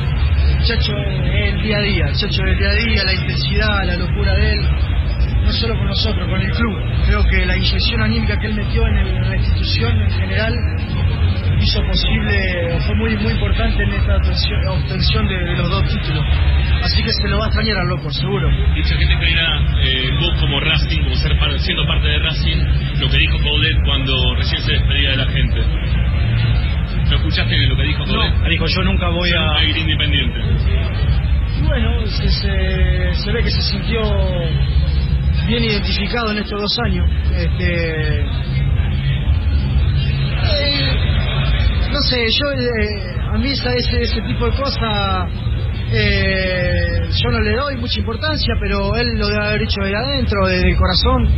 Chacho 0.66 0.92
es 0.92 1.54
el 1.54 1.62
día 1.62 1.78
a 1.78 1.80
día, 1.80 2.04
el 2.06 2.14
Chacho 2.14 2.44
es 2.44 2.52
el 2.52 2.58
día 2.58 2.68
a 2.68 2.74
día, 2.74 3.02
la 3.04 3.14
intensidad, 3.14 3.84
la 3.84 3.96
locura 3.96 4.34
de 4.34 4.52
él, 4.52 4.60
no 5.52 5.58
solo 5.58 5.76
con 5.76 5.86
nosotros, 5.86 6.28
con 6.28 6.40
el 6.40 6.50
club. 6.50 6.78
Creo 7.06 7.24
que 7.24 7.44
la 7.44 7.56
inyección 7.56 8.00
anímica 8.00 8.38
que 8.38 8.46
él 8.46 8.54
metió 8.54 8.86
en, 8.86 8.96
el- 8.96 9.08
en 9.16 9.28
la 9.28 9.36
institución 9.36 10.00
en 10.00 10.10
general 10.10 10.54
hizo 11.60 11.80
posible, 11.84 12.78
fue 12.86 12.94
muy 12.96 13.16
muy 13.18 13.32
importante 13.32 13.82
en 13.82 13.92
esta 13.92 14.16
obtención, 14.16 14.66
obtención 14.68 15.28
de, 15.28 15.36
de 15.36 15.56
los 15.56 15.70
dos 15.70 15.84
títulos. 15.88 16.24
Así 16.82 17.02
que 17.02 17.12
se 17.12 17.28
lo 17.28 17.38
va 17.38 17.44
a 17.44 17.48
extrañar 17.48 17.76
al 17.78 17.88
loco, 17.88 18.10
seguro. 18.10 18.48
Dicha 18.74 18.96
gente 18.96 19.12
espera 19.12 19.60
eh, 19.84 20.10
vos 20.20 20.40
como 20.40 20.58
Racing, 20.60 21.02
como 21.04 21.14
ser 21.16 21.32
siendo 21.60 21.86
parte 21.86 22.08
de 22.08 22.18
Racing, 22.18 22.56
lo 23.00 23.08
que 23.10 23.18
dijo 23.18 23.38
Coudet 23.38 23.76
cuando 23.84 24.34
recién 24.36 24.62
se 24.62 24.72
despedía 24.72 25.10
de 25.10 25.16
la 25.16 25.26
gente. 25.26 25.60
¿Lo 27.10 27.16
escuchaste 27.16 27.56
lo 27.68 27.76
que 27.76 27.82
dijo 27.82 28.04
Coudet? 28.06 28.34
No, 28.42 28.48
dijo 28.48 28.66
yo 28.66 28.82
nunca 28.84 29.08
voy 29.10 29.30
a... 29.32 29.58
a 29.58 29.64
ir 29.64 29.76
independiente. 29.76 30.40
Bueno, 31.62 32.06
se, 32.06 32.28
se- 32.28 33.14
se 33.14 33.32
ve 33.32 33.42
que 33.44 33.50
se 33.50 33.60
sintió 33.62 34.00
bien 35.46 35.64
identificado 35.64 36.30
en 36.32 36.38
estos 36.38 36.60
dos 36.60 36.78
años. 36.86 37.08
Este, 37.34 38.24
no 41.92 42.00
sé, 42.02 42.16
yo 42.30 42.52
eh, 42.52 43.16
a 43.32 43.38
mí 43.38 43.50
esa- 43.50 43.74
ese, 43.74 44.00
ese 44.02 44.20
tipo 44.22 44.46
de 44.46 44.52
cosas 44.56 45.28
eh, 45.94 47.08
yo 47.22 47.30
no 47.30 47.40
le 47.40 47.54
doy 47.54 47.76
mucha 47.76 48.00
importancia, 48.00 48.54
pero 48.60 48.96
él 48.96 49.18
lo 49.18 49.28
debe 49.28 49.44
haber 49.46 49.62
hecho 49.62 49.82
de 49.82 49.94
adentro, 49.94 50.46
desde 50.46 50.70
el 50.70 50.76
corazón, 50.76 51.28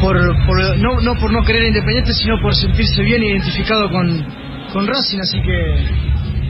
por, 0.00 0.16
por- 0.46 0.78
no, 0.78 1.00
no 1.00 1.14
por 1.20 1.32
no 1.32 1.44
querer 1.44 1.64
Independiente, 1.66 2.12
sino 2.12 2.40
por 2.40 2.54
sentirse 2.56 3.02
bien 3.02 3.22
identificado 3.22 3.88
con, 3.90 4.24
con 4.72 4.86
Racing, 4.86 5.18
así 5.20 5.40
que 5.42 5.86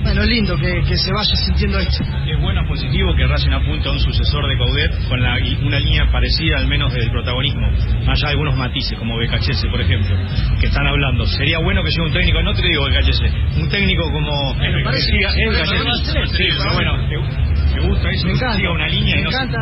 bueno, 0.08 0.22
es 0.22 0.28
lindo 0.28 0.56
que, 0.56 0.82
que 0.88 0.96
se 0.96 1.12
vaya 1.12 1.34
sintiendo 1.36 1.78
esto. 1.78 2.04
Es 2.26 2.40
bueno, 2.40 2.66
positivo 2.66 3.14
que 3.14 3.26
Racing 3.26 3.50
apunte 3.52 3.88
a 3.88 3.92
un 3.92 4.00
sucesor 4.00 4.48
de 4.48 4.56
Caudet 4.58 5.08
con 5.08 5.20
la- 5.22 5.38
una 5.62 5.78
línea 5.78 6.10
parecida 6.10 6.58
al 6.58 6.66
menos 6.66 6.92
del 6.92 7.10
protagonismo, 7.10 7.68
más 8.06 8.18
allá 8.18 8.28
de 8.28 8.32
algunos 8.32 8.56
matices 8.56 8.98
como 8.98 9.16
Becachese, 9.18 9.68
por 9.68 9.80
ejemplo, 9.80 10.16
que 10.60 10.66
están 10.66 10.86
hablando. 10.86 11.26
Sería 11.26 11.58
bueno 11.58 11.82
que 11.82 11.90
llegue 11.90 12.02
un 12.02 12.12
técnico, 12.12 12.42
no 12.42 12.52
te 12.54 12.62
digo 12.66 12.84
Becachese, 12.86 13.30
un 13.60 13.68
técnico 13.68 14.10
como 14.10 14.54
Me 14.54 14.82
parece 14.84 15.10
que 15.12 15.18
siga, 15.18 15.34
que 15.34 15.42
es 15.44 15.50
sí, 15.68 15.74
Becachese. 15.76 16.26
sí, 16.26 16.36
Sí, 16.36 16.44
pero 16.58 16.74
bueno, 16.74 17.08
te, 17.08 17.74
te 17.74 17.80
gusta 17.80 18.10
eso, 18.10 18.26
Me 18.26 18.32
que 18.32 18.36
encanta, 18.38 18.56
siga 18.56 18.70
una 18.72 18.88
línea 18.88 19.14
me 19.14 19.20
y 19.20 19.24
no 19.24 19.30
se- 19.30 19.36
encanta, 19.36 19.58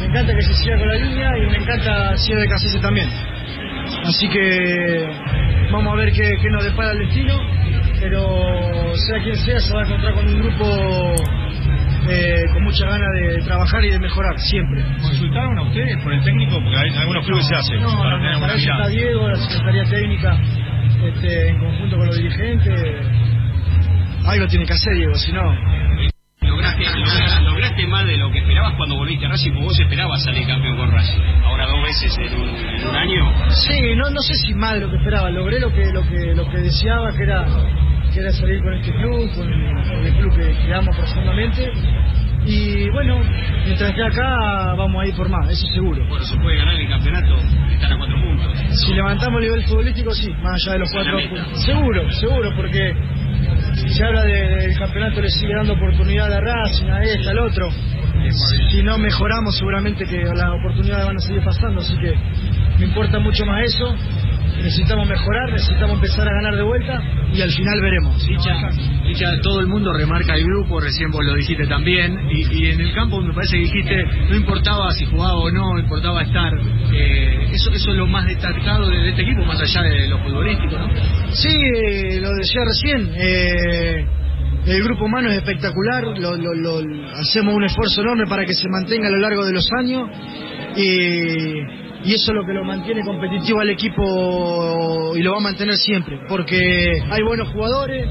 me 0.00 0.06
encanta 0.06 0.34
que 0.34 0.42
se 0.42 0.54
siga 0.54 0.78
con 0.78 0.88
la 0.88 0.94
línea 0.96 1.30
y 1.38 1.46
me 1.50 1.56
encanta 1.56 2.16
si 2.16 2.32
es 2.32 2.38
de 2.38 2.48
Casese 2.48 2.78
también. 2.80 3.08
Así 4.04 4.28
que 4.28 5.06
vamos 5.72 5.92
a 5.92 5.96
ver 5.96 6.12
qué, 6.12 6.30
qué 6.42 6.50
nos 6.50 6.64
depara 6.64 6.92
el 6.92 6.98
destino, 7.00 7.34
pero 8.00 8.94
sea 8.96 9.22
quien 9.22 9.36
sea 9.36 9.58
se 9.60 9.72
va 9.74 9.80
a 9.82 9.84
encontrar 9.84 10.14
con 10.14 10.26
un 10.28 10.40
grupo 10.40 11.14
eh, 12.08 12.44
con 12.52 12.62
mucha 12.64 12.86
ganas 12.86 13.08
de 13.18 13.38
trabajar 13.44 13.84
y 13.84 13.90
de 13.90 13.98
mejorar, 13.98 14.38
siempre. 14.38 14.82
¿Consultaron 15.00 15.58
a 15.58 15.62
ustedes 15.62 15.96
por 16.02 16.12
el 16.12 16.22
técnico? 16.22 16.60
Porque 16.62 16.76
hay- 16.76 16.90
en 16.90 16.98
algunos 16.98 17.24
clubes 17.26 17.46
se 17.48 17.54
hace, 17.56 17.74
No, 17.76 17.96
para 17.98 18.10
no, 18.18 18.22
tener 18.22 18.40
para 18.40 18.54
eso 18.54 18.70
está 18.72 18.88
Diego, 18.88 19.28
la 19.28 19.36
Secretaría 19.36 19.84
Técnica, 19.84 20.38
este, 21.04 21.48
en 21.48 21.58
conjunto 21.60 21.96
con 21.96 22.06
los 22.06 22.16
dirigentes. 22.16 23.06
Algo 24.26 24.46
tiene 24.48 24.64
que 24.66 24.72
hacer 24.72 24.94
Diego, 24.94 25.14
si 25.14 25.32
no... 25.32 25.42
Lograste, 26.40 26.82
logra- 26.84 27.40
lograste 27.40 27.86
más 27.86 28.06
de 28.06 28.16
lo 28.16 28.30
que 28.30 28.38
esperabas 28.38 28.63
cuando 28.84 28.96
volviste 28.96 29.24
a 29.24 29.30
Racing, 29.30 29.52
vos 29.54 29.80
esperabas 29.80 30.22
salir 30.24 30.46
campeón 30.46 30.76
con 30.76 30.90
Racing. 30.92 31.18
Ahora 31.42 31.64
dos 31.66 31.82
veces 31.84 32.18
en 32.18 32.34
un, 32.38 32.48
en 32.50 32.86
un 32.86 32.94
año. 32.94 33.32
Sí, 33.50 33.94
no, 33.96 34.10
no 34.10 34.20
sé 34.20 34.34
si 34.34 34.52
más 34.52 34.74
de 34.74 34.80
lo 34.80 34.90
que 34.90 34.98
esperaba, 34.98 35.30
logré 35.30 35.58
lo 35.58 35.72
que, 35.72 35.90
lo 35.90 36.02
que, 36.06 36.34
lo 36.34 36.46
que 36.50 36.58
deseaba, 36.58 37.10
que 37.16 37.22
era, 37.22 37.46
que 38.12 38.20
era 38.20 38.30
salir 38.32 38.60
con 38.62 38.74
este 38.74 38.92
club, 38.92 39.30
con, 39.34 39.46
con 39.48 40.06
el 40.06 40.14
club 40.16 40.36
que, 40.36 40.66
que 40.66 40.74
amo 40.74 40.90
profundamente. 40.92 41.72
Y 42.44 42.90
bueno, 42.90 43.20
mientras 43.64 43.88
esté 43.88 44.04
acá 44.04 44.74
vamos 44.76 45.02
a 45.02 45.08
ir 45.08 45.14
por 45.14 45.30
más, 45.30 45.48
eso 45.48 45.66
seguro. 45.68 46.06
Bueno, 46.06 46.22
se 46.26 46.36
puede 46.36 46.58
ganar 46.58 46.74
el 46.74 46.86
campeonato, 46.86 47.36
están 47.72 47.90
a 47.94 47.96
cuatro 47.96 48.16
puntos. 48.20 48.52
Si 48.84 48.92
levantamos 48.92 49.40
el 49.40 49.48
nivel 49.48 49.64
futbolístico, 49.64 50.10
sí, 50.12 50.28
más 50.42 50.60
allá 50.62 50.72
de 50.74 50.78
los 50.80 50.90
cuatro 50.92 51.18
puntos. 51.30 51.64
Seguro, 51.64 52.12
seguro, 52.12 52.50
porque 52.54 52.94
se 53.88 54.04
habla 54.04 54.24
de- 54.24 54.56
del 54.58 54.78
campeonato, 54.78 55.22
le 55.22 55.30
sigue 55.30 55.54
dando 55.56 55.72
oportunidad 55.72 56.30
a 56.30 56.38
Racing, 56.38 56.86
a 56.90 57.02
este, 57.02 57.30
al 57.30 57.38
otro. 57.38 57.68
Si 58.70 58.82
no 58.82 58.98
mejoramos 58.98 59.56
seguramente 59.56 60.04
que 60.04 60.24
las 60.24 60.50
oportunidades 60.58 61.06
van 61.06 61.16
a 61.16 61.20
seguir 61.20 61.42
pasando, 61.44 61.80
así 61.80 61.94
que 61.98 62.14
me 62.78 62.86
importa 62.86 63.18
mucho 63.18 63.44
más 63.46 63.64
eso. 63.64 63.94
Necesitamos 64.56 65.08
mejorar, 65.08 65.50
necesitamos 65.50 65.96
empezar 65.96 66.28
a 66.28 66.32
ganar 66.32 66.54
de 66.54 66.62
vuelta 66.62 67.02
y 67.34 67.40
al 67.42 67.50
final 67.50 67.80
veremos. 67.82 68.24
Licha, 68.28 68.54
Licha, 69.04 69.40
todo 69.42 69.58
el 69.60 69.66
mundo 69.66 69.92
remarca 69.92 70.34
el 70.36 70.44
grupo, 70.44 70.78
recién 70.80 71.10
vos 71.10 71.24
lo 71.24 71.34
dijiste 71.34 71.66
también, 71.66 72.16
y, 72.30 72.58
y 72.62 72.70
en 72.70 72.80
el 72.80 72.92
campo 72.94 73.20
me 73.20 73.34
parece 73.34 73.56
que 73.56 73.62
dijiste, 73.64 74.04
no 74.30 74.36
importaba 74.36 74.92
si 74.92 75.06
jugaba 75.06 75.34
o 75.34 75.50
no, 75.50 75.76
importaba 75.78 76.22
estar. 76.22 76.52
Eh, 76.92 77.48
eso, 77.52 77.72
eso 77.72 77.90
es 77.90 77.96
lo 77.96 78.06
más 78.06 78.26
destacado 78.26 78.88
de, 78.88 78.98
de 78.98 79.08
este 79.10 79.22
equipo, 79.22 79.44
más 79.44 79.60
allá 79.60 79.82
de 79.82 80.08
lo 80.08 80.18
futbolístico, 80.20 80.78
¿no? 80.78 80.88
Sí, 81.32 81.48
eh, 81.50 82.20
lo 82.20 82.30
decía 82.34 82.60
recién. 82.64 83.10
eh, 83.16 84.06
el 84.66 84.82
grupo 84.84 85.04
humano 85.04 85.30
es 85.30 85.36
espectacular. 85.38 86.04
lo- 86.04 86.80
hacemos 87.20 87.54
un 87.54 87.64
esfuerzo 87.64 88.00
enorme 88.02 88.24
para 88.28 88.44
que 88.44 88.54
se 88.54 88.68
mantenga 88.68 89.08
a 89.08 89.10
lo 89.10 89.18
largo 89.18 89.44
de 89.44 89.52
los 89.52 89.68
años. 89.78 90.08
Y, 90.76 92.08
y 92.08 92.14
eso 92.14 92.32
es 92.32 92.34
lo 92.34 92.44
que 92.44 92.52
lo 92.52 92.64
mantiene 92.64 93.02
competitivo 93.04 93.60
al 93.60 93.70
equipo 93.70 95.14
y 95.16 95.22
lo 95.22 95.32
va 95.32 95.36
a 95.38 95.40
mantener 95.40 95.76
siempre. 95.76 96.18
Porque 96.28 96.58
hay 97.10 97.22
buenos 97.22 97.48
jugadores. 97.48 98.06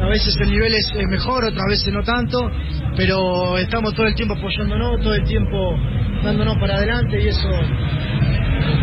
A 0.00 0.06
veces 0.08 0.34
el 0.40 0.50
nivel 0.50 0.74
es, 0.74 0.90
es 0.94 1.06
mejor, 1.10 1.44
otras 1.44 1.66
veces 1.68 1.92
no 1.92 2.02
tanto. 2.02 2.50
Pero 2.96 3.58
estamos 3.58 3.94
todo 3.94 4.06
el 4.06 4.14
tiempo 4.14 4.34
apoyándonos, 4.34 5.00
todo 5.00 5.14
el 5.14 5.24
tiempo 5.24 5.76
dándonos 6.22 6.56
para 6.58 6.76
adelante. 6.76 7.22
Y 7.22 7.28
eso, 7.28 7.48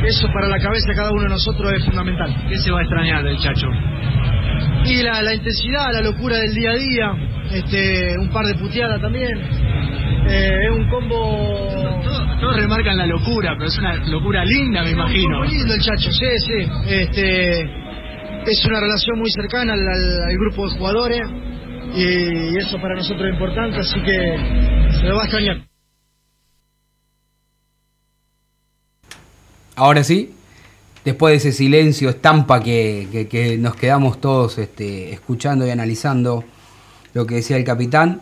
eso 0.06 0.28
para 0.34 0.48
la 0.48 0.60
cabeza 0.60 0.86
de 0.90 0.96
cada 0.96 1.12
uno 1.12 1.24
de 1.24 1.30
nosotros 1.30 1.72
es 1.74 1.86
fundamental. 1.86 2.36
¿Qué 2.50 2.58
se 2.58 2.72
va 2.72 2.80
a 2.80 2.82
extrañar 2.84 3.24
del 3.24 3.38
Chacho? 3.40 3.68
Y 4.86 5.04
la, 5.04 5.22
la 5.22 5.34
intensidad, 5.36 5.94
la 5.94 6.02
locura 6.02 6.38
del 6.38 6.54
día 6.54 6.72
a 6.72 6.76
día, 6.76 7.14
este, 7.52 8.18
un 8.20 8.30
par 8.30 8.46
de 8.46 8.56
puteadas 8.56 9.00
también. 9.02 9.38
Eh, 10.28 10.60
es 10.66 10.72
un 10.72 10.90
combo. 10.90 11.98
Todos 12.40 12.56
remarcan 12.56 12.98
la 12.98 13.06
locura, 13.06 13.54
pero 13.58 13.70
es 13.70 13.78
una 13.78 13.96
locura 14.08 14.44
linda, 14.46 14.84
me 14.84 14.92
imagino. 14.92 15.40
Muy 15.40 15.50
lindo 15.50 15.74
el 15.74 15.82
chacho, 15.82 16.12
sí, 16.12 16.26
sí. 16.40 16.70
Este, 16.88 17.62
es 18.52 18.66
una 18.66 18.80
relación 18.80 19.20
muy 19.20 19.30
cercana 19.32 19.74
al, 19.74 19.80
al- 19.80 20.22
al 20.30 20.38
grupo 20.38 20.68
de 20.68 20.78
jugadores 20.78 21.22
y, 21.96 22.58
eso 22.58 22.80
para 22.82 22.96
nosotros 22.96 23.28
es 23.28 23.34
importante, 23.34 23.78
así 23.78 24.02
que 24.02 24.38
se 25.00 25.06
lo 25.06 25.16
va 25.16 25.22
a 25.22 25.26
extrañar. 25.26 25.58
Ahora 29.76 30.04
sí, 30.04 30.34
después 31.06 31.32
de 31.34 31.38
ese 31.50 31.52
silencio 31.58 32.10
estampa 32.10 32.62
que, 32.62 33.08
que- 33.12 33.28
que 33.28 33.58
nos 33.58 33.76
quedamos 33.76 34.20
todos 34.22 34.58
este, 34.58 35.12
escuchando 35.14 35.66
y 35.66 35.70
analizando 35.70 36.44
lo 37.14 37.26
que 37.26 37.36
decía 37.36 37.58
el 37.58 37.64
capitán, 37.64 38.22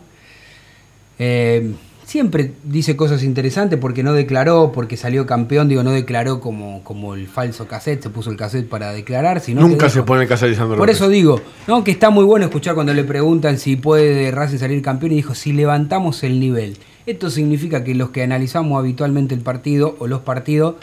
eh, 1.18 1.72
siempre 2.04 2.52
dice 2.64 2.96
cosas 2.96 3.22
interesantes 3.22 3.78
porque 3.78 4.02
no 4.02 4.12
declaró, 4.14 4.72
porque 4.72 4.96
salió 4.96 5.26
campeón, 5.26 5.68
digo, 5.68 5.82
no 5.82 5.92
declaró 5.92 6.40
como, 6.40 6.82
como 6.82 7.14
el 7.14 7.28
falso 7.28 7.68
cassette, 7.68 8.02
se 8.02 8.10
puso 8.10 8.30
el 8.30 8.36
cassette 8.36 8.68
para 8.68 8.92
declarar, 8.92 9.40
sino 9.40 9.60
Nunca 9.60 9.88
se 9.88 10.02
pone 10.02 10.26
casa 10.26 10.46
Lisandro 10.46 10.76
por 10.76 10.88
López. 10.88 10.96
eso 10.96 11.08
digo, 11.08 11.40
¿no? 11.68 11.84
que 11.84 11.90
está 11.92 12.10
muy 12.10 12.24
bueno 12.24 12.46
escuchar 12.46 12.74
cuando 12.74 12.92
le 12.94 13.04
preguntan 13.04 13.58
si 13.58 13.76
puede 13.76 14.30
Racing 14.32 14.58
salir 14.58 14.82
campeón 14.82 15.12
y 15.12 15.16
dijo, 15.16 15.34
si 15.34 15.52
levantamos 15.52 16.22
el 16.24 16.40
nivel. 16.40 16.78
Esto 17.06 17.30
significa 17.30 17.82
que 17.84 17.94
los 17.94 18.10
que 18.10 18.22
analizamos 18.22 18.78
habitualmente 18.78 19.34
el 19.34 19.40
partido 19.40 19.96
o 20.00 20.06
los 20.06 20.20
partidos, 20.20 20.76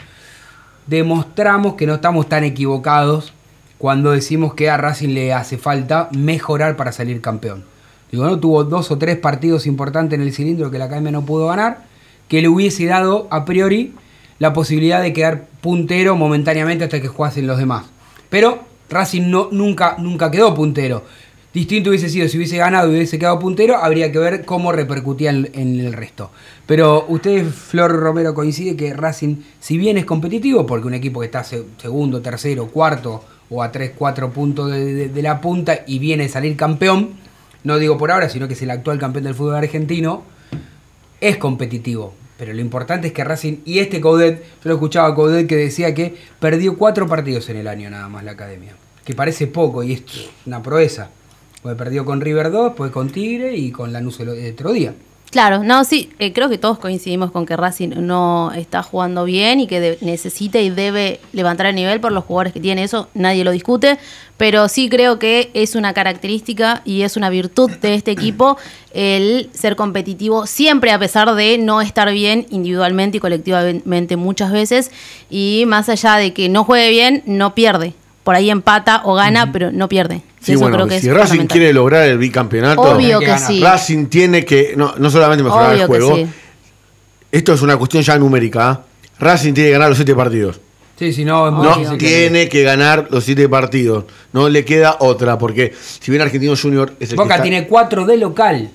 demostramos 0.88 1.74
que 1.74 1.86
no 1.86 1.94
estamos 1.94 2.28
tan 2.28 2.44
equivocados 2.44 3.32
cuando 3.76 4.10
decimos 4.10 4.54
que 4.54 4.70
a 4.70 4.76
Racing 4.76 5.10
le 5.10 5.32
hace 5.32 5.58
falta 5.58 6.08
mejorar 6.12 6.76
para 6.76 6.92
salir 6.92 7.20
campeón. 7.20 7.64
Digo, 8.10 8.24
no 8.24 8.40
tuvo 8.40 8.64
dos 8.64 8.90
o 8.90 8.98
tres 8.98 9.16
partidos 9.18 9.66
importantes 9.66 10.18
en 10.18 10.26
el 10.26 10.32
cilindro 10.32 10.70
que 10.70 10.78
la 10.78 10.86
Academia 10.86 11.12
no 11.12 11.26
pudo 11.26 11.46
ganar, 11.46 11.84
que 12.26 12.40
le 12.40 12.48
hubiese 12.48 12.86
dado 12.86 13.28
a 13.30 13.44
priori 13.44 13.94
la 14.38 14.52
posibilidad 14.52 15.02
de 15.02 15.12
quedar 15.12 15.46
puntero 15.60 16.16
momentáneamente 16.16 16.84
hasta 16.84 17.00
que 17.00 17.08
jugasen 17.08 17.46
los 17.46 17.58
demás. 17.58 17.84
Pero 18.30 18.60
Racing 18.88 19.30
no, 19.30 19.48
nunca, 19.52 19.96
nunca 19.98 20.30
quedó 20.30 20.54
puntero. 20.54 21.04
Distinto 21.54 21.90
hubiese 21.90 22.08
sido 22.10 22.28
si 22.28 22.36
hubiese 22.36 22.58
ganado 22.58 22.90
y 22.92 22.96
hubiese 22.96 23.18
quedado 23.18 23.38
puntero, 23.38 23.76
habría 23.78 24.12
que 24.12 24.18
ver 24.18 24.44
cómo 24.44 24.70
repercutía 24.70 25.30
en, 25.30 25.80
el 25.80 25.92
resto. 25.94 26.30
Pero 26.66 27.06
usted, 27.08 27.46
Flor 27.46 27.90
Romero, 27.92 28.34
coincide 28.34 28.76
que 28.76 28.92
Racing, 28.92 29.36
si 29.58 29.78
bien 29.78 29.96
es 29.96 30.04
competitivo, 30.04 30.66
porque 30.66 30.86
un 30.86 30.94
equipo 30.94 31.20
que 31.20 31.26
está 31.26 31.42
se- 31.44 31.64
segundo, 31.78 32.20
tercero, 32.20 32.66
cuarto 32.66 33.24
o 33.50 33.62
a 33.62 33.72
3, 33.72 33.92
4 33.96 34.30
puntos 34.30 34.70
de 34.70 35.22
la 35.22 35.40
punta 35.40 35.80
y 35.86 35.98
viene 35.98 36.24
a 36.24 36.28
salir 36.28 36.54
campeón, 36.54 37.10
no 37.64 37.78
digo 37.78 37.96
por 37.96 38.10
ahora, 38.12 38.28
sino 38.28 38.46
que 38.46 38.52
es 38.54 38.62
el 38.62 38.70
actual 38.70 38.98
campeón 38.98 39.24
del 39.24 39.34
fútbol 39.34 39.56
argentino, 39.56 40.24
es 41.20 41.38
competitivo. 41.38 42.14
Pero 42.38 42.52
lo 42.52 42.60
importante 42.60 43.08
es 43.08 43.12
que 43.12 43.24
Racing 43.24 43.56
y 43.64 43.80
este 43.80 44.00
Coudet, 44.00 44.42
yo 44.62 44.68
lo 44.68 44.74
escuchaba 44.74 45.08
a 45.08 45.14
Coudet 45.14 45.48
que 45.48 45.56
decía 45.56 45.92
que 45.94 46.14
perdió 46.38 46.76
cuatro 46.76 47.08
partidos 47.08 47.48
en 47.48 47.56
el 47.56 47.66
año 47.66 47.90
nada 47.90 48.08
más 48.08 48.22
la 48.22 48.32
academia. 48.32 48.74
Que 49.04 49.14
parece 49.14 49.46
poco 49.48 49.82
y 49.82 49.94
es 49.94 50.02
una 50.46 50.62
proeza. 50.62 51.08
Perdió 51.76 52.04
con 52.04 52.20
River 52.20 52.50
2, 52.50 52.64
después 52.70 52.90
con 52.90 53.10
Tigre 53.10 53.56
y 53.56 53.70
con 53.70 53.92
Lanús 53.92 54.20
el 54.20 54.52
otro 54.52 54.72
día. 54.72 54.94
Claro, 55.30 55.62
no, 55.62 55.84
sí, 55.84 56.10
eh, 56.18 56.32
creo 56.32 56.48
que 56.48 56.56
todos 56.56 56.78
coincidimos 56.78 57.30
con 57.30 57.44
que 57.44 57.54
Racing 57.54 57.90
no 57.98 58.50
está 58.52 58.82
jugando 58.82 59.26
bien 59.26 59.60
y 59.60 59.66
que 59.66 59.98
necesita 60.00 60.58
y 60.58 60.70
debe 60.70 61.20
levantar 61.32 61.66
el 61.66 61.74
nivel 61.74 62.00
por 62.00 62.12
los 62.12 62.24
jugadores 62.24 62.54
que 62.54 62.60
tiene, 62.60 62.82
eso 62.82 63.10
nadie 63.12 63.44
lo 63.44 63.50
discute, 63.50 63.98
pero 64.38 64.68
sí 64.68 64.88
creo 64.88 65.18
que 65.18 65.50
es 65.52 65.74
una 65.74 65.92
característica 65.92 66.80
y 66.86 67.02
es 67.02 67.18
una 67.18 67.28
virtud 67.28 67.70
de 67.70 67.94
este 67.94 68.10
equipo 68.10 68.56
el 68.94 69.50
ser 69.52 69.76
competitivo 69.76 70.46
siempre 70.46 70.92
a 70.92 70.98
pesar 70.98 71.34
de 71.34 71.58
no 71.58 71.82
estar 71.82 72.10
bien 72.10 72.46
individualmente 72.48 73.18
y 73.18 73.20
colectivamente 73.20 74.16
muchas 74.16 74.50
veces 74.50 74.90
y 75.28 75.64
más 75.66 75.90
allá 75.90 76.16
de 76.16 76.32
que 76.32 76.48
no 76.48 76.64
juegue 76.64 76.88
bien, 76.88 77.22
no 77.26 77.54
pierde. 77.54 77.92
Por 78.28 78.34
ahí 78.34 78.50
empata 78.50 79.00
o 79.06 79.14
gana, 79.14 79.52
pero 79.52 79.72
no 79.72 79.88
pierde. 79.88 80.20
Sí, 80.42 80.52
eso 80.52 80.60
bueno, 80.60 80.76
creo 80.76 80.86
que 80.86 81.00
si 81.00 81.08
es 81.08 81.14
Racing 81.14 81.46
quiere 81.46 81.72
lograr 81.72 82.06
el 82.06 82.18
bicampeonato, 82.18 82.82
Obvio 82.82 83.20
que 83.20 83.38
sí. 83.38 83.62
Racing 83.62 84.04
tiene 84.08 84.44
que 84.44 84.74
no, 84.76 84.92
no 84.98 85.08
solamente 85.08 85.42
mejorar 85.42 85.70
Obvio 85.70 85.80
el 85.80 85.86
juego, 85.86 86.14
sí. 86.14 86.26
esto 87.32 87.54
es 87.54 87.62
una 87.62 87.78
cuestión 87.78 88.02
ya 88.02 88.18
numérica. 88.18 88.68
¿ah? 88.68 88.80
Racing 89.18 89.54
tiene 89.54 89.70
que 89.70 89.72
ganar 89.72 89.88
los 89.88 89.96
siete 89.96 90.14
partidos. 90.14 90.60
Sí, 90.98 91.14
si 91.14 91.24
no, 91.24 91.46
es 91.46 91.54
muy 91.54 91.84
No 91.86 91.96
tiene 91.96 92.50
que 92.50 92.62
ganar 92.64 93.06
los 93.08 93.24
siete 93.24 93.48
partidos. 93.48 94.04
No 94.34 94.50
le 94.50 94.62
queda 94.62 94.96
otra, 95.00 95.38
porque 95.38 95.72
si 95.74 96.10
bien 96.10 96.20
Argentino 96.20 96.52
Junior 96.54 96.92
es 97.00 97.08
el 97.08 97.16
que 97.16 97.22
Boca 97.22 97.36
está- 97.36 97.42
tiene 97.44 97.66
cuatro 97.66 98.04
de 98.04 98.18
local. 98.18 98.68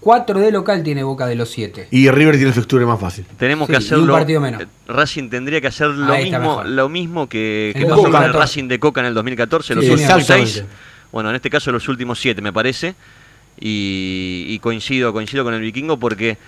Cuatro 0.00 0.40
de 0.40 0.50
local 0.50 0.82
tiene 0.82 1.02
Boca 1.04 1.26
de 1.26 1.34
los 1.34 1.50
siete. 1.50 1.86
y 1.90 2.08
River 2.10 2.36
tiene 2.36 2.48
el 2.48 2.54
fixture 2.54 2.86
más 2.86 2.98
fácil. 2.98 3.26
Tenemos 3.38 3.66
Sí, 3.66 3.72
que 3.74 3.78
y 3.78 3.80
un 3.80 3.84
hacerlo. 3.86 4.12
partido 4.14 4.40
menos. 4.40 4.62
Racing 4.88 5.28
tendría 5.28 5.60
que 5.60 5.66
hacer 5.66 5.88
lo 5.88 6.10
Ahí 6.12 6.24
mismo, 6.24 6.38
mejor. 6.40 6.68
lo 6.68 6.88
mismo 6.88 7.28
que, 7.28 7.72
que 7.74 7.82
El 7.82 7.88
pasó 7.88 8.02
con 8.04 8.06
el 8.06 8.12
2014. 8.32 8.38
Racing 8.38 8.68
de 8.68 8.78
Coca 8.80 9.00
en 9.00 9.06
el 9.08 9.14
2014, 9.14 9.74
los 9.74 9.84
últimos 9.84 10.00
exactamente. 10.00 10.50
seis. 10.52 10.64
Bueno, 11.12 11.28
en 11.30 11.36
este 11.36 11.50
caso 11.50 11.70
los 11.70 11.86
últimos 11.88 12.18
siete, 12.18 12.40
me 12.40 12.52
parece. 12.52 12.94
Y, 13.60 14.46
y 14.48 14.58
coincido, 14.60 15.12
coincido 15.12 15.44
con 15.44 15.52
el 15.52 15.60
vikingo 15.60 15.98
porque 15.98 16.38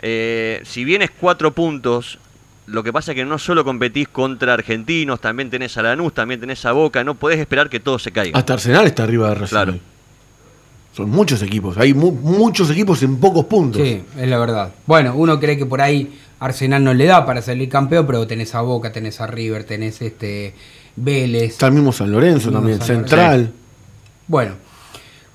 eh, 0.00 0.62
si 0.64 0.84
bien 0.84 1.02
es 1.02 1.10
cuatro 1.10 1.52
puntos, 1.52 2.18
lo 2.66 2.82
que 2.82 2.92
pasa 2.92 3.12
es 3.12 3.16
que 3.16 3.24
no 3.26 3.38
solo 3.38 3.64
competís 3.64 4.08
contra 4.08 4.54
argentinos, 4.54 5.20
también 5.20 5.50
tenés 5.50 5.76
a 5.76 5.82
Lanús, 5.82 6.14
también 6.14 6.40
tenés 6.40 6.64
a 6.64 6.72
Boca, 6.72 7.04
no 7.04 7.16
podés 7.16 7.38
esperar 7.38 7.68
que 7.68 7.80
todo 7.80 7.98
se 7.98 8.12
caiga. 8.12 8.38
Hasta 8.38 8.54
Arsenal 8.54 8.86
está 8.86 9.02
arriba 9.04 9.28
de 9.28 9.34
Racing. 9.34 9.50
Claro. 9.50 9.78
Son 10.98 11.08
muchos 11.10 11.40
equipos. 11.42 11.78
Hay 11.78 11.94
mu- 11.94 12.10
muchos 12.10 12.68
equipos 12.70 13.00
en 13.04 13.18
pocos 13.18 13.44
puntos. 13.44 13.80
Sí, 13.80 14.02
es 14.18 14.28
la 14.28 14.36
verdad. 14.36 14.72
Bueno, 14.84 15.14
uno 15.14 15.38
cree 15.38 15.56
que 15.56 15.64
por 15.64 15.80
ahí 15.80 16.18
Arsenal 16.40 16.82
no 16.82 16.92
le 16.92 17.04
da 17.04 17.24
para 17.24 17.40
salir 17.40 17.68
campeón, 17.68 18.04
pero 18.04 18.26
tenés 18.26 18.52
a 18.56 18.62
Boca, 18.62 18.90
tenés 18.90 19.20
a 19.20 19.28
River, 19.28 19.62
tenés 19.62 20.02
este 20.02 20.54
Vélez. 20.96 21.52
Está 21.52 21.68
el 21.68 21.74
mismo 21.74 21.92
San 21.92 22.10
Lorenzo 22.10 22.50
también, 22.50 22.78
San 22.78 22.86
Central. 22.88 23.52
Bueno, 24.26 24.54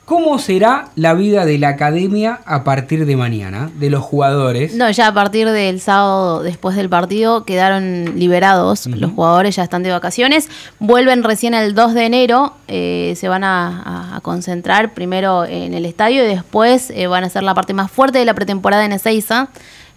¿cómo 0.05 0.37
será 0.39 0.89
la 0.95 1.13
vida 1.13 1.45
de 1.45 1.57
la 1.57 1.69
academia 1.69 2.41
a 2.45 2.63
partir 2.63 3.05
de 3.05 3.15
mañana? 3.15 3.69
De 3.79 3.89
los 3.89 4.03
jugadores. 4.03 4.75
No, 4.75 4.89
ya 4.91 5.07
a 5.07 5.13
partir 5.13 5.49
del 5.49 5.79
sábado 5.79 6.43
después 6.43 6.75
del 6.75 6.89
partido 6.89 7.45
quedaron 7.45 8.17
liberados. 8.19 8.85
Los 8.87 9.11
jugadores 9.11 9.55
ya 9.55 9.63
están 9.63 9.83
de 9.83 9.91
vacaciones. 9.91 10.49
Vuelven 10.79 11.23
recién 11.23 11.53
el 11.53 11.73
2 11.75 11.93
de 11.93 12.05
enero. 12.05 12.53
eh, 12.67 13.13
se 13.17 13.27
van 13.27 13.43
a, 13.43 13.81
a- 14.13 14.15
a 14.17 14.21
concentrar 14.21 14.93
primero 14.93 15.45
en 15.45 15.73
el 15.73 15.85
estadio 15.85 16.23
y 16.23 16.27
después 16.27 16.89
eh, 16.91 17.07
van 17.07 17.23
a 17.23 17.27
hacer 17.27 17.43
la 17.43 17.53
parte 17.53 17.73
más 17.73 17.91
fuerte 17.91 18.17
de 18.19 18.25
la 18.25 18.33
pretemporada 18.33 18.83
en 18.85 18.93
Ezeiza. 18.93 19.47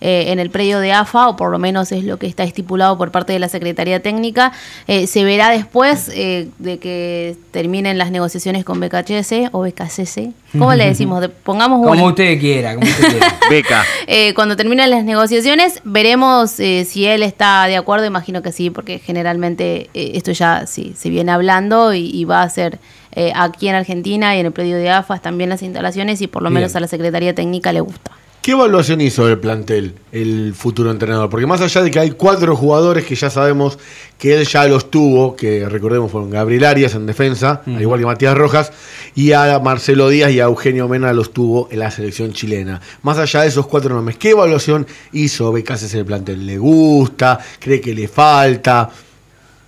Eh, 0.01 0.27
en 0.29 0.39
el 0.39 0.51
predio 0.51 0.79
de 0.81 0.93
AFA, 0.93 1.29
o 1.29 1.37
por 1.37 1.51
lo 1.51 1.59
menos 1.59 1.91
es 1.93 2.05
lo 2.05 2.19
que 2.19 2.27
está 2.27 2.45
estipulado 2.45 2.99
por 2.99 3.11
parte 3.11 3.33
de 3.33 3.39
la 3.39 3.49
Secretaría 3.49 4.01
Técnica. 4.03 4.53
Eh, 4.87 5.07
se 5.07 5.25
verá 5.25 5.51
después 5.51 6.11
eh, 6.15 6.49
de 6.59 6.79
que 6.79 7.37
terminen 7.51 7.97
las 7.99 8.11
negociaciones 8.11 8.65
con 8.65 8.79
BKHS 8.81 9.51
o 9.53 9.61
BKCS. 9.63 10.21
¿Cómo 10.53 10.75
le 10.75 10.87
decimos? 10.87 11.21
De- 11.21 11.29
pongamos 11.29 11.81
una. 11.81 11.89
Como 11.91 12.07
usted 12.07 12.39
quiera, 12.39 12.75
como 12.75 12.87
usted 12.87 13.09
quiera. 13.11 13.37
Beca. 13.51 13.85
Eh, 14.07 14.33
cuando 14.35 14.57
terminen 14.57 14.91
las 14.91 15.05
negociaciones, 15.05 15.81
veremos 15.85 16.59
eh, 16.61 16.85
si 16.89 17.07
él 17.07 17.23
está 17.23 17.67
de 17.67 17.77
acuerdo. 17.77 18.07
Imagino 18.07 18.43
que 18.43 18.53
sí, 18.53 18.71
porque 18.71 18.99
generalmente 18.99 19.89
eh, 19.95 20.13
esto 20.15 20.33
ya 20.33 20.67
sí, 20.67 20.95
se 20.97 21.11
viene 21.11 21.33
hablando 21.33 21.95
y, 21.95 22.11
y 22.11 22.25
va 22.25 22.43
a 22.43 22.49
ser 22.51 22.79
eh, 23.13 23.33
aquí 23.35 23.69
en 23.69 23.75
Argentina 23.75 24.37
y 24.37 24.41
en 24.41 24.47
el 24.47 24.53
predio 24.53 24.77
de 24.77 24.91
AFA 24.91 25.15
están 25.17 25.39
bien 25.39 25.51
las 25.51 25.63
instalaciones 25.63 26.21
y 26.21 26.27
por 26.27 26.43
lo 26.43 26.49
Bien. 26.51 26.61
menos 26.61 26.77
a 26.77 26.81
la 26.81 26.87
Secretaría 26.89 27.35
Técnica 27.35 27.73
le 27.73 27.81
gusta. 27.81 28.13
¿Qué 28.47 28.53
evaluación 28.53 29.01
hizo 29.01 29.27
del 29.27 29.41
plantel 29.41 29.95
el 30.13 30.55
futuro 30.55 30.93
entrenador? 30.93 31.29
Porque 31.29 31.49
más 31.49 31.61
allá 31.63 31.83
de 31.83 31.91
que 31.91 31.99
hay 31.99 32.13
cuatro 32.13 32.55
jugadores 32.55 33.05
que 33.05 33.17
ya 33.17 33.29
sabemos 33.29 33.77
que 34.19 34.39
él 34.39 34.47
ya 34.47 34.69
los 34.69 34.89
tuvo, 34.89 35.35
que 35.35 35.69
recordemos 35.69 36.13
fueron 36.13 36.31
Gabriel 36.31 36.65
Arias 36.65 36.95
en 36.95 37.07
defensa, 37.07 37.63
al 37.67 37.83
igual 37.83 37.99
que 37.99 38.07
Matías 38.07 38.39
Rojas, 38.39 38.71
y 39.17 39.33
a 39.33 39.59
Marcelo 39.59 40.09
Díaz 40.09 40.31
y 40.31 40.39
a 40.39 40.45
Eugenio 40.45 40.87
Mena 40.87 41.13
los 41.13 41.33
tuvo 41.33 41.67
en 41.73 41.81
la 41.81 41.91
selección 41.91 42.33
chilena. 42.35 42.81
Más 43.03 43.19
allá 43.19 43.41
de 43.41 43.49
esos 43.49 43.67
cuatro 43.67 43.93
nombres, 43.93 44.17
¿qué 44.17 44.31
evaluación 44.31 44.87
hizo 45.11 45.51
Becases 45.51 45.93
en 45.95 45.99
el 45.99 46.07
plantel? 46.07 46.47
¿Le 46.47 46.57
gusta? 46.57 47.41
¿Cree 47.59 47.81
que 47.81 47.95
le 47.95 48.07
falta? 48.07 48.91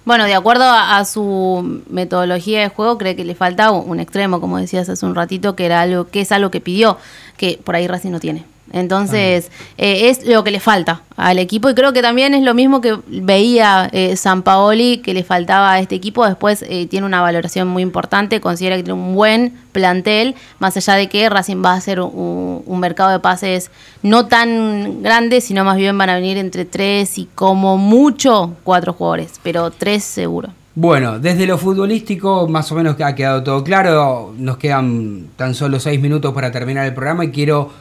Bueno, 0.05 0.25
de 0.25 0.37
acuerdo 0.37 0.63
a, 0.63 0.99
a 0.99 1.05
su 1.05 1.83
metodología 1.91 2.61
de 2.61 2.69
juego, 2.69 2.97
cree 2.97 3.17
que 3.17 3.25
le 3.25 3.35
falta 3.35 3.73
un, 3.73 3.91
un 3.91 3.99
extremo, 3.99 4.41
como 4.41 4.57
decías 4.57 4.89
hace 4.89 5.05
un 5.05 5.17
ratito, 5.17 5.57
que 5.57 5.67
era 5.67 5.81
algo 5.81 6.07
que 6.07 6.21
es 6.21 6.31
algo 6.31 6.53
que 6.53 6.61
pidió, 6.61 6.97
que 7.37 7.59
por 7.65 7.75
ahí 7.75 7.89
Racing 7.89 8.13
no 8.13 8.21
tiene. 8.21 8.45
Entonces, 8.73 9.51
eh, 9.77 10.11
es 10.11 10.27
lo 10.27 10.45
que 10.45 10.51
le 10.51 10.61
falta 10.61 11.03
al 11.17 11.39
equipo 11.39 11.69
y 11.69 11.75
creo 11.75 11.93
que 11.93 12.03
también 12.03 12.35
es 12.35 12.43
lo 12.43 12.55
mismo 12.55 12.81
que 12.81 12.97
veía 13.07 13.89
eh, 13.93 14.17
San 14.17 14.43
Paoli 14.43 14.99
que 14.99 15.15
le 15.15 15.25
faltaba 15.25 15.73
a 15.73 15.81
este 15.81 15.95
equipo. 15.95 16.27
Después 16.27 16.65
eh, 16.69 16.87
tiene 16.87 17.07
una 17.07 17.21
valoración 17.21 17.69
muy 17.69 17.83
importante, 17.83 18.41
considera 18.41 18.77
que 18.77 18.83
tiene 18.83 19.01
un 19.01 19.15
buen 19.15 19.55
plantel, 19.73 20.35
más 20.59 20.77
allá 20.77 20.95
de 20.95 21.09
que 21.09 21.29
Racing 21.29 21.63
va 21.65 21.73
a 21.73 21.77
hacer 21.77 22.01
un, 22.01 22.63
un 22.65 22.81
mercado 22.81 23.11
de 23.11 23.21
pases 23.21 23.71
no 24.03 24.27
tan 24.27 25.03
grande, 25.03 25.41
sino 25.41 25.65
más 25.65 25.77
bien 25.77 25.97
van 25.97 26.11
a 26.11 26.15
venir 26.15 26.37
entre 26.39 26.65
tres 26.65 27.19
y 27.19 27.29
como 27.35 27.79
mucho 27.79 28.55
cuatro 28.65 28.93
jugadores, 28.93 29.41
pero 29.43 29.71
tres 29.71 30.05
seguro. 30.05 30.51
Bueno, 30.81 31.19
desde 31.19 31.45
lo 31.45 31.59
futbolístico 31.59 32.47
más 32.47 32.71
o 32.71 32.77
menos 32.77 32.95
ha 33.01 33.15
quedado 33.17 33.43
todo 33.43 33.65
claro. 33.65 34.33
Nos 34.39 34.59
quedan 34.59 35.27
tan 35.35 35.57
solo 35.57 35.81
seis 35.81 36.01
minutos 36.01 36.33
para 36.33 36.53
terminar 36.53 36.87
el 36.87 36.95
programa 36.95 37.25
y 37.25 37.33
quiero 37.33 37.73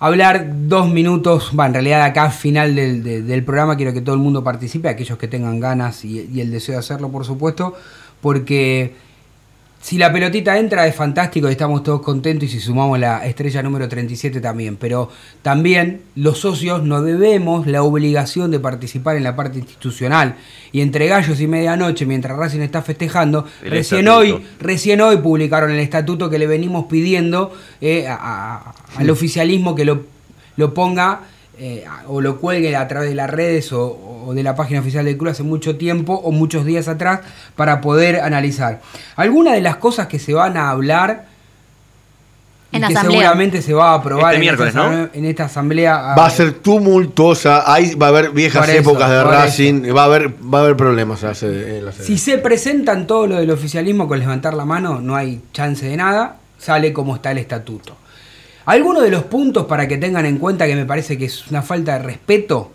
hablar 0.00 0.48
dos 0.68 0.88
minutos, 0.90 1.52
va, 1.58 1.66
en 1.66 1.74
realidad 1.74 2.02
acá 2.02 2.30
final 2.30 2.74
del, 2.74 3.02
de- 3.02 3.22
del 3.22 3.44
programa 3.44 3.76
quiero 3.76 3.92
que 3.92 4.00
todo 4.00 4.14
el 4.14 4.20
mundo 4.20 4.44
participe, 4.44 4.88
aquellos 4.88 5.18
que 5.18 5.28
tengan 5.28 5.60
ganas 5.60 6.04
y 6.04 6.40
el 6.40 6.50
deseo 6.50 6.74
de 6.74 6.78
hacerlo, 6.80 7.10
por 7.10 7.24
supuesto, 7.24 7.74
porque 8.20 8.94
si 9.80 9.96
la 9.96 10.12
pelotita 10.12 10.58
entra 10.58 10.86
es 10.88 10.94
fantástico 10.94 11.48
y 11.48 11.52
estamos 11.52 11.82
todos 11.84 12.02
contentos 12.02 12.48
y 12.48 12.52
si 12.52 12.60
sumamos 12.60 12.98
la 12.98 13.24
estrella 13.24 13.62
número 13.62 13.88
37 13.88 14.40
también, 14.40 14.76
pero 14.76 15.08
también 15.40 16.02
los 16.16 16.38
socios 16.40 16.82
no 16.82 17.00
debemos 17.02 17.66
la 17.66 17.82
obligación 17.82 18.50
de 18.50 18.58
participar 18.58 19.16
en 19.16 19.22
la 19.24 19.36
parte 19.36 19.60
institucional. 19.60 20.34
Y 20.72 20.80
entre 20.80 21.06
gallos 21.06 21.40
y 21.40 21.46
medianoche 21.46 22.04
mientras 22.06 22.36
Racing 22.36 22.60
está 22.60 22.82
festejando, 22.82 23.46
El 23.62 23.70
recién 23.70 24.00
estatuto. 24.08 24.18
hoy, 24.36 24.46
recién 24.60 25.00
hoy 25.00 25.16
publicaron 25.18 25.70
el 25.70 25.78
estatuto 25.78 26.28
que 26.28 26.38
le 26.38 26.46
venimos 26.48 26.86
pidiendo 26.86 27.52
eh, 27.80 28.06
a- 28.08 28.14
a- 28.16 28.74
al 28.96 29.08
oficialismo 29.10 29.74
que 29.76 29.84
lo, 29.84 30.02
lo 30.56 30.74
ponga 30.74 31.20
eh, 31.58 31.84
a- 31.88 32.04
o 32.08 32.20
lo 32.20 32.40
cuelgue 32.40 32.76
a 32.76 32.86
través 32.88 33.08
de 33.08 33.14
las 33.14 33.28
redes 33.30 33.72
o, 33.72 34.24
o 34.26 34.34
de 34.34 34.42
la 34.42 34.54
página 34.54 34.80
oficial 34.80 35.04
del 35.04 35.16
club 35.16 35.30
hace 35.30 35.42
mucho 35.42 35.76
tiempo 35.76 36.14
o 36.14 36.30
muchos 36.30 36.64
días 36.64 36.86
atrás 36.88 37.20
para 37.56 37.80
poder 37.80 38.20
analizar. 38.20 38.80
Algunas 39.16 39.54
de 39.54 39.60
las 39.60 39.76
cosas 39.76 40.06
que 40.06 40.18
se 40.18 40.34
van 40.34 40.56
a 40.56 40.70
hablar 40.70 41.26
y 42.70 42.78
que 42.78 42.84
asamblea. 42.84 43.20
seguramente 43.22 43.62
se 43.62 43.72
va 43.72 43.92
a 43.92 43.94
aprobar 43.94 44.26
Este 44.26 44.36
en, 44.36 44.40
miércoles, 44.42 44.68
esta, 44.74 44.82
¿no? 44.82 44.88
asamblea- 44.90 45.10
en 45.18 45.24
esta 45.24 45.44
asamblea. 45.46 45.96
Va 46.14 46.26
a 46.26 46.30
ser 46.30 46.52
tumultuosa, 46.52 47.72
ahí 47.72 47.94
va 47.94 48.06
a 48.06 48.08
haber 48.10 48.30
viejas 48.30 48.68
eso, 48.68 48.78
épocas 48.80 49.08
de 49.10 49.24
Racing, 49.24 49.96
va 49.96 50.02
a 50.02 50.04
haber, 50.04 50.28
va 50.28 50.58
a 50.58 50.62
haber 50.62 50.76
problemas 50.76 51.22
en 51.22 51.28
la 51.30 51.34
sede- 51.34 51.78
en 51.78 51.86
la 51.86 51.92
sede. 51.92 52.04
Si 52.04 52.18
se 52.18 52.36
presentan 52.38 53.06
todo 53.06 53.26
lo 53.26 53.36
del 53.36 53.50
oficialismo 53.50 54.06
con 54.06 54.18
levantar 54.18 54.52
la 54.52 54.66
mano, 54.66 55.00
no 55.00 55.16
hay 55.16 55.40
chance 55.54 55.86
de 55.88 55.96
nada, 55.96 56.36
sale 56.58 56.92
como 56.92 57.14
está 57.14 57.30
el 57.32 57.38
estatuto. 57.38 57.96
Algunos 58.68 59.02
de 59.02 59.10
los 59.10 59.24
puntos 59.24 59.64
para 59.64 59.88
que 59.88 59.96
tengan 59.96 60.26
en 60.26 60.36
cuenta 60.36 60.66
que 60.66 60.76
me 60.76 60.84
parece 60.84 61.16
que 61.16 61.24
es 61.24 61.48
una 61.48 61.62
falta 61.62 61.94
de 61.94 62.00
respeto, 62.00 62.70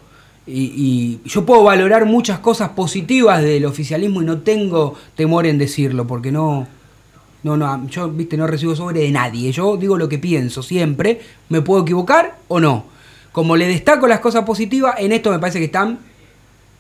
y, 0.48 0.74
y 0.76 1.22
yo 1.30 1.46
puedo 1.46 1.62
valorar 1.62 2.08
muchas 2.08 2.39
cosas 2.39 2.70
positivas 2.70 3.44
del 3.44 3.64
oficialismo 3.64 4.24
y 4.24 4.26
no 4.26 4.39
tengo 4.39 4.96
temor 5.16 5.46
en 5.46 5.60
decirlo, 5.60 6.08
porque 6.08 6.32
no, 6.32 6.68
no, 7.44 7.58
no, 7.58 7.88
yo 7.89 8.10
viste, 8.10 8.38
no 8.38 8.48
recibo 8.48 8.76
sobre 8.76 9.02
de 9.02 9.12
nadie, 9.12 9.52
yo 9.52 9.78
digo 9.78 9.96
lo 9.96 10.10
que 10.10 10.18
pienso 10.18 10.64
siempre, 10.64 11.22
me 11.50 11.62
puedo 11.62 11.84
equivocar 11.84 12.38
o 12.48 12.60
no. 12.60 12.86
Como 13.32 13.56
le 13.56 13.68
destaco 13.68 14.08
las 14.08 14.20
cosas 14.20 14.46
positivas, 14.46 14.96
en 14.98 15.12
esto 15.12 15.30
me 15.30 15.38
parece 15.38 15.60
que 15.60 15.66
están 15.66 16.00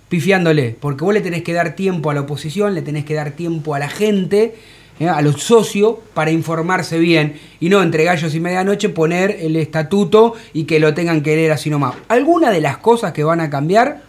pifiándole, 0.09 0.75
porque 0.79 1.03
vos 1.03 1.13
le 1.13 1.21
tenés 1.21 1.43
que 1.43 1.53
dar 1.53 1.75
tiempo 1.75 2.09
a 2.09 2.15
la 2.15 2.21
oposición, 2.21 2.73
le 2.73 2.81
tenés 2.81 3.05
que 3.05 3.13
dar 3.13 3.33
tiempo 3.33 3.75
a 3.75 3.79
la 3.79 3.89
gente, 3.89 4.55
eh, 4.99 5.07
a 5.09 5.21
los 5.21 5.41
socios, 5.43 5.95
para 6.13 6.31
informarse 6.31 6.99
bien, 6.99 7.39
y 7.59 7.69
no 7.69 7.81
entre 7.81 8.03
gallos 8.03 8.33
y 8.35 8.39
medianoche 8.39 8.89
poner 8.89 9.37
el 9.39 9.55
estatuto 9.55 10.33
y 10.53 10.63
que 10.65 10.79
lo 10.79 10.93
tengan 10.93 11.21
que 11.21 11.35
leer 11.35 11.51
así 11.51 11.69
nomás. 11.69 11.95
Algunas 12.07 12.51
de 12.51 12.61
las 12.61 12.77
cosas 12.77 13.11
que 13.13 13.23
van 13.23 13.41
a 13.41 13.49
cambiar, 13.49 14.01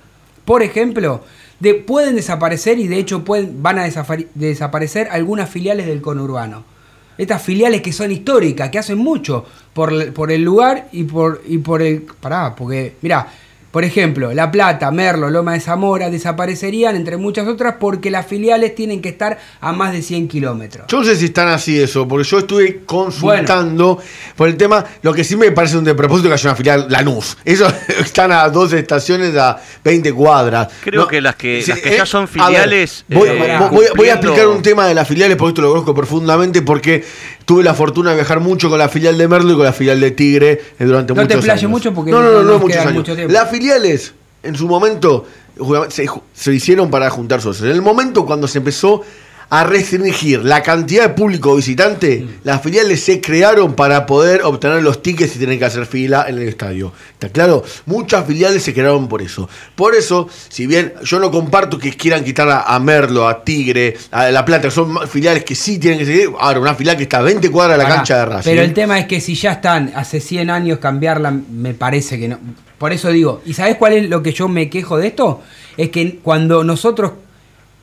por 0.44 0.62
ejemplo, 0.62 1.22
de- 1.60 1.74
pueden 1.74 2.16
desaparecer 2.16 2.78
y 2.78 2.88
de 2.88 2.98
hecho 2.98 3.24
pueden, 3.24 3.62
van 3.62 3.78
a 3.78 3.88
desaparecer 4.34 5.08
algunas 5.10 5.48
filiales 5.48 5.86
del 5.86 6.00
conurbano. 6.02 6.64
Estas 7.16 7.42
filiales 7.42 7.80
que 7.80 7.92
son 7.92 8.10
históricas, 8.10 8.70
que 8.70 8.78
hacen 8.78 8.98
mucho 8.98 9.44
por, 9.72 10.12
por 10.12 10.32
el 10.32 10.42
lugar 10.42 10.88
y 10.90 11.04
por, 11.04 11.42
y 11.46 11.58
por 11.58 11.80
el... 11.80 12.02
Pará, 12.02 12.54
porque, 12.56 12.96
mirá, 13.02 13.28
por 13.74 13.82
ejemplo, 13.82 14.32
La 14.32 14.52
Plata, 14.52 14.88
Merlo, 14.92 15.30
Loma 15.30 15.54
de 15.54 15.58
Zamora 15.60 16.08
desaparecerían, 16.08 16.94
entre 16.94 17.16
muchas 17.16 17.48
otras, 17.48 17.74
porque 17.80 18.08
las 18.08 18.24
filiales 18.24 18.72
tienen 18.76 19.02
que 19.02 19.08
estar 19.08 19.36
a 19.60 19.72
más 19.72 19.92
de 19.92 20.00
100 20.00 20.28
kilómetros. 20.28 20.86
Yo 20.86 20.98
no 21.00 21.04
sé 21.04 21.16
si 21.16 21.24
están 21.24 21.48
así 21.48 21.80
eso, 21.82 22.06
porque 22.06 22.22
yo 22.28 22.38
estuve 22.38 22.82
consultando 22.86 23.98
por 24.36 24.48
el 24.48 24.56
tema, 24.56 24.84
lo 25.02 25.12
que 25.12 25.24
sí 25.24 25.34
me 25.36 25.50
parece 25.50 25.76
un 25.76 25.82
despropósito 25.82 26.28
que 26.28 26.34
haya 26.34 26.50
una 26.50 26.56
filial 26.56 26.86
Lanús. 26.88 27.36
Eso 27.44 27.66
están 28.00 28.30
a 28.30 28.48
dos 28.48 28.72
estaciones 28.72 29.36
a 29.36 29.60
20 29.82 30.12
cuadras. 30.12 30.68
Creo 30.80 31.02
No, 31.02 31.08
que 31.08 31.20
las 31.20 31.34
que, 31.34 31.60
sí, 31.60 31.70
las 31.72 31.80
que 31.80 31.94
eh, 31.94 31.96
ya 31.98 32.06
son 32.06 32.28
a 32.38 32.48
ver, 32.50 32.60
filiales. 32.60 33.04
voy, 33.08 33.28
eh, 33.28 33.58
voy- 33.72 33.86
voy 33.96 34.08
a 34.08 34.14
explicar 34.14 34.46
un 34.46 34.62
tema 34.62 34.86
de 34.86 34.94
las 34.94 35.08
filiales, 35.08 35.36
porque 35.36 35.48
esto 35.50 35.62
lo 35.62 35.70
conozco 35.70 35.92
profundamente, 35.94 36.62
porque 36.62 37.02
tuve 37.44 37.62
la 37.62 37.74
fortuna 37.74 38.10
de 38.10 38.16
viajar 38.16 38.40
mucho 38.40 38.68
con 38.70 38.78
la 38.78 38.88
filial 38.88 39.18
de 39.18 39.28
Merlo 39.28 39.52
y 39.52 39.56
con 39.56 39.64
la 39.64 39.72
filial 39.72 40.00
de 40.00 40.10
Tigre 40.12 40.60
eh, 40.78 40.84
durante 40.84 41.12
No 41.14 41.20
te 41.26 41.36
muchos 41.36 41.36
explayes 41.36 41.62
años. 41.62 41.70
mucho 41.70 41.94
porque 41.94 42.10
no, 42.10 42.22
no, 42.22 42.30
no 42.32 42.42
no, 42.42 42.52
no, 42.52 42.58
muchos 42.58 42.78
años. 42.78 42.94
mucho 42.94 43.14
tiempo. 43.14 43.32
Las 43.32 43.50
filiales, 43.50 44.14
en 44.42 44.54
su 44.56 44.66
momento, 44.66 45.26
se, 45.88 46.06
se 46.32 46.52
hicieron 46.54 46.90
para 46.90 47.10
juntar 47.10 47.40
socios. 47.40 47.68
En 47.68 47.74
el 47.74 47.82
momento 47.82 48.24
cuando 48.26 48.48
se 48.48 48.58
empezó 48.58 49.02
a 49.50 49.64
restringir 49.64 50.44
la 50.44 50.62
cantidad 50.62 51.04
de 51.08 51.14
público 51.14 51.54
visitante, 51.54 52.20
Mm. 52.20 52.28
las 52.44 52.62
filiales 52.62 53.00
se 53.04 53.20
crearon 53.20 53.74
para 53.74 54.06
poder 54.06 54.42
obtener 54.42 54.82
los 54.82 55.02
tickets 55.02 55.36
y 55.36 55.38
tener 55.38 55.58
que 55.58 55.64
hacer 55.64 55.86
fila 55.86 56.26
en 56.28 56.38
el 56.38 56.48
estadio. 56.48 56.92
¿Está 57.12 57.28
claro? 57.28 57.62
Muchas 57.86 58.26
filiales 58.26 58.62
se 58.62 58.72
crearon 58.74 59.08
por 59.08 59.22
eso. 59.22 59.48
Por 59.74 59.94
eso, 59.94 60.28
si 60.48 60.66
bien 60.66 60.94
yo 61.04 61.18
no 61.20 61.30
comparto 61.30 61.78
que 61.78 61.92
quieran 61.96 62.24
quitar 62.24 62.48
a, 62.48 62.62
a 62.62 62.78
Merlo, 62.80 63.28
a 63.28 63.44
Tigre, 63.44 63.96
a 64.10 64.30
La 64.30 64.44
Plata, 64.44 64.70
son 64.70 65.06
filiales 65.08 65.44
que 65.44 65.54
sí 65.54 65.78
tienen 65.78 65.98
que 66.00 66.06
seguir, 66.06 66.30
ahora 66.38 66.60
una 66.60 66.74
filial 66.74 66.96
que 66.96 67.04
está 67.04 67.18
a 67.18 67.22
20 67.22 67.50
cuadras 67.50 67.78
de 67.78 67.84
la 67.84 67.88
cancha 67.90 68.18
de 68.18 68.24
Racing. 68.26 68.50
Pero 68.50 68.62
el 68.62 68.74
tema 68.74 68.98
es 68.98 69.06
que 69.06 69.20
si 69.20 69.34
ya 69.34 69.52
están 69.52 69.92
hace 69.94 70.20
100 70.20 70.50
años 70.50 70.78
cambiarla, 70.78 71.30
me 71.30 71.74
parece 71.74 72.18
que 72.18 72.28
no. 72.28 72.38
Por 72.78 72.92
eso 72.92 73.10
digo, 73.10 73.40
¿y 73.46 73.54
sabes 73.54 73.76
cuál 73.76 73.92
es 73.94 74.08
lo 74.10 74.22
que 74.22 74.32
yo 74.32 74.48
me 74.48 74.68
quejo 74.68 74.98
de 74.98 75.06
esto? 75.08 75.42
Es 75.76 75.90
que 75.90 76.18
cuando 76.22 76.64
nosotros 76.64 77.12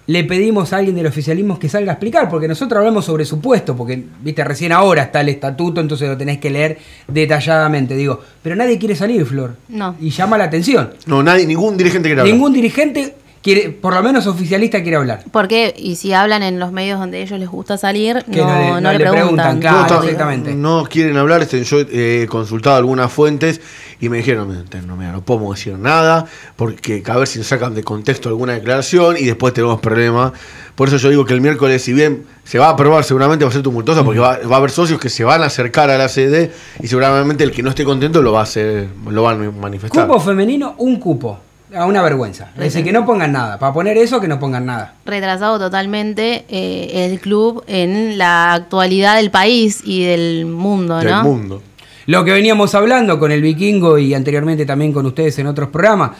le 0.08 0.24
pedimos 0.24 0.74
a 0.74 0.78
alguien 0.78 0.96
del 0.96 1.06
oficialismo 1.06 1.60
que 1.60 1.70
salga 1.70 1.92
a 1.92 1.94
explicar, 1.94 2.30
porque 2.30 2.48
nosotros 2.48 2.80
hablamos 2.80 3.06
sobre 3.06 3.26
su 3.26 3.40
puesto, 3.40 3.76
porque, 3.76 4.04
viste, 4.22 4.44
recién 4.44 4.72
ahora 4.72 5.04
está 5.04 5.22
el 5.22 5.30
estatuto, 5.30 5.80
entonces 5.80 6.10
lo 6.10 6.18
tenés 6.18 6.40
que 6.40 6.50
leer 6.50 6.78
detalladamente, 7.08 7.96
digo, 7.96 8.20
pero 8.42 8.56
nadie 8.56 8.78
quiere 8.78 8.96
salir, 8.96 9.26
Flor. 9.26 9.56
No. 9.70 9.96
Y 10.00 10.10
llama 10.10 10.38
la 10.38 10.46
atención. 10.46 10.92
No, 11.06 11.22
nadie, 11.24 11.46
ningún 11.46 11.78
dirigente 11.78 12.10
quiere 12.10 12.22
hablar. 12.22 12.34
Ningún 12.34 12.54
dirigente 12.54 13.16
quiere, 13.42 13.70
por 13.70 13.94
lo 13.94 14.04
menos 14.04 14.28
oficialista 14.28 14.82
quiere 14.82 14.98
hablar. 14.98 15.24
Porque, 15.32 15.74
y 15.78 15.96
si 15.96 16.14
hablan 16.14 16.44
en 16.44 16.60
los 16.60 16.72
medios 16.72 17.00
donde 17.00 17.18
a 17.18 17.22
ellos 17.22 17.40
les 17.40 17.50
gusta 17.50 17.78
salir, 17.78 18.24
Que 18.32 18.38
no, 18.42 18.46
no 18.48 18.54
le- 18.54 18.68
no 18.70 18.82
no 18.82 18.92
le, 18.92 18.98
le 19.00 19.10
preguntan, 19.10 19.60
preguntan. 19.60 19.60
claro, 19.60 19.96
No, 19.96 20.04
exactamente. 20.04 20.54
No 20.54 20.84
quieren 20.90 21.18
hablar. 21.18 21.42
este, 21.42 21.64
Yo 21.64 21.80
he 21.92 22.28
consultado 22.30 22.76
algunas 22.78 23.12
fuentes 23.12 23.62
y 24.00 24.10
me 24.10 24.18
dijeron, 24.18 24.48
"Mira, 24.50 24.82
no, 24.86 24.96
mira, 24.96 25.12
no 25.12 25.22
podemos 25.24 25.56
decir 25.58 25.78
nada 25.78 26.26
porque 26.56 27.04
a 27.08 27.18
ver 27.18 27.28
si 27.28 27.40
nos 27.40 27.48
sacan 27.48 27.74
de 27.74 27.84
contexto 27.84 28.30
alguna 28.30 28.54
declaración 28.54 29.16
y 29.18 29.26
después 29.26 29.54
tenemos 29.54 29.80
problemas. 29.80 30.32
Por 30.76 30.88
eso 30.88 30.98
yo 30.98 31.10
digo 31.10 31.26
que 31.26 31.34
el 31.34 31.42
miércoles, 31.42 31.82
si 31.84 31.94
bien 31.94 32.24
se 32.44 32.58
va 32.58 32.68
a 32.68 32.70
aprobar, 32.72 33.04
seguramente 33.04 33.44
va 33.46 33.50
a 33.50 33.54
ser 33.54 33.62
tumultuosa 33.62 34.04
porque 34.04 34.20
va, 34.20 34.38
va 34.40 34.56
a 34.56 34.58
haber 34.58 34.72
socios 34.72 35.00
que 35.00 35.10
se 35.10 35.24
van 35.24 35.42
a 35.44 35.46
acercar 35.48 35.90
a 35.90 35.98
la 35.98 36.08
sede 36.10 36.52
y 36.80 36.88
seguramente 36.88 37.44
el 37.44 37.52
que 37.52 37.62
no 37.62 37.70
esté 37.70 37.84
contento 37.84 38.22
lo 38.22 38.32
va 38.32 38.40
a 38.40 38.44
hacer, 38.44 38.88
lo 39.10 39.24
van 39.24 39.44
a 39.46 39.52
manifestar. 39.52 40.08
Cupo 40.08 40.20
femenino, 40.20 40.76
un 40.80 40.98
cupo. 41.00 41.40
A 41.74 41.86
una 41.86 42.02
vergüenza. 42.02 42.50
Es 42.56 42.64
decir, 42.64 42.84
que 42.84 42.92
no 42.92 43.06
pongan 43.06 43.32
nada. 43.32 43.58
Para 43.58 43.74
poner 43.74 43.98
eso, 43.98 44.20
que 44.20 44.28
no 44.28 44.40
pongan 44.40 44.66
nada. 44.66 44.96
Retrasado 45.06 45.58
totalmente 45.58 46.46
eh, 46.50 47.08
el 47.10 47.20
club 47.20 47.64
en 47.68 48.18
la 48.18 48.54
actualidad 48.54 49.16
del 49.16 49.32
país 49.32 49.82
y 49.86 50.04
del 50.04 50.46
mundo, 50.46 51.02
¿no? 51.02 51.24
mundo. 51.24 51.62
Lo 52.08 52.26
que 52.26 52.32
veníamos 52.32 52.76
hablando 52.76 53.20
con 53.20 53.32
el 53.32 53.42
vikingo 53.42 53.98
y 53.98 54.14
anteriormente 54.14 54.66
también 54.66 54.92
con 54.92 55.06
ustedes 55.06 55.38
en 55.40 55.48
otros 55.48 55.70
programas. 55.70 56.12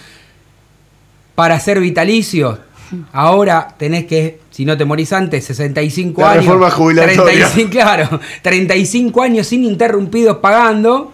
Para 1.36 1.60
ser 1.60 1.80
vitalicio, 1.80 2.60
ahora 3.12 3.74
tenés 3.78 4.06
que, 4.06 4.40
si 4.52 4.64
no 4.64 4.78
te 4.78 4.86
morís 4.86 5.12
antes, 5.12 5.44
65 5.46 6.22
La 6.22 6.32
años. 6.32 6.46
reforma 6.46 6.70
jubilatoria. 6.72 7.48
35, 7.50 7.70
claro, 7.72 8.20
35 8.42 9.22
años 9.22 9.48
sin 9.48 9.66
interrumpidos 9.66 10.38
pagando. 10.38 11.12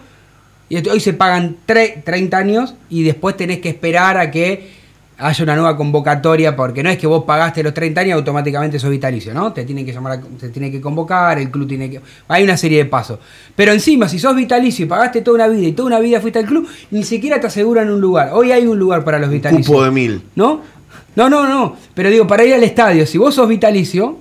Y 0.68 0.86
hoy 0.88 1.00
se 1.00 1.12
pagan 1.14 1.56
tre- 1.66 2.02
30 2.04 2.36
años 2.36 2.74
y 2.90 3.02
después 3.02 3.36
tenés 3.36 3.58
que 3.60 3.70
esperar 3.70 4.16
a 4.18 4.30
que 4.30 4.76
haya 5.20 5.42
una 5.42 5.56
nueva 5.56 5.76
convocatoria, 5.76 6.54
porque 6.54 6.80
no 6.82 6.90
es 6.90 6.96
que 6.98 7.06
vos 7.08 7.24
pagaste 7.24 7.60
los 7.64 7.74
30 7.74 8.02
años 8.02 8.08
y 8.10 8.12
automáticamente 8.12 8.78
sos 8.78 8.88
vitalicio, 8.90 9.34
¿no? 9.34 9.52
Te 9.52 9.64
tienen 9.64 9.84
que 9.84 9.92
llamar, 9.92 10.12
a- 10.12 10.20
te 10.38 10.50
tiene 10.50 10.70
que 10.70 10.80
convocar, 10.80 11.38
el 11.40 11.50
club 11.50 11.66
tiene 11.66 11.90
que... 11.90 12.00
Hay 12.28 12.44
una 12.44 12.56
serie 12.56 12.78
de 12.78 12.84
pasos. 12.84 13.18
Pero 13.56 13.72
encima, 13.72 14.08
si 14.08 14.18
sos 14.20 14.36
vitalicio 14.36 14.84
y 14.84 14.88
pagaste 14.88 15.22
toda 15.22 15.34
una 15.46 15.48
vida 15.48 15.66
y 15.66 15.72
toda 15.72 15.88
una 15.88 15.98
vida 15.98 16.20
fuiste 16.20 16.38
al 16.38 16.44
club, 16.46 16.68
ni 16.92 17.02
siquiera 17.02 17.40
te 17.40 17.48
aseguran 17.48 17.90
un 17.90 18.00
lugar. 18.00 18.30
Hoy 18.32 18.52
hay 18.52 18.64
un 18.66 18.78
lugar 18.78 19.02
para 19.02 19.18
los 19.18 19.28
vitalicios. 19.30 19.66
Cupo 19.66 19.82
de 19.82 19.90
mil. 19.90 20.22
¿No? 20.36 20.60
No, 21.16 21.28
no, 21.28 21.48
no. 21.48 21.74
Pero 21.94 22.10
digo, 22.10 22.26
para 22.28 22.44
ir 22.44 22.54
al 22.54 22.62
estadio, 22.62 23.04
si 23.04 23.18
vos 23.18 23.34
sos 23.34 23.48
vitalicio, 23.48 24.18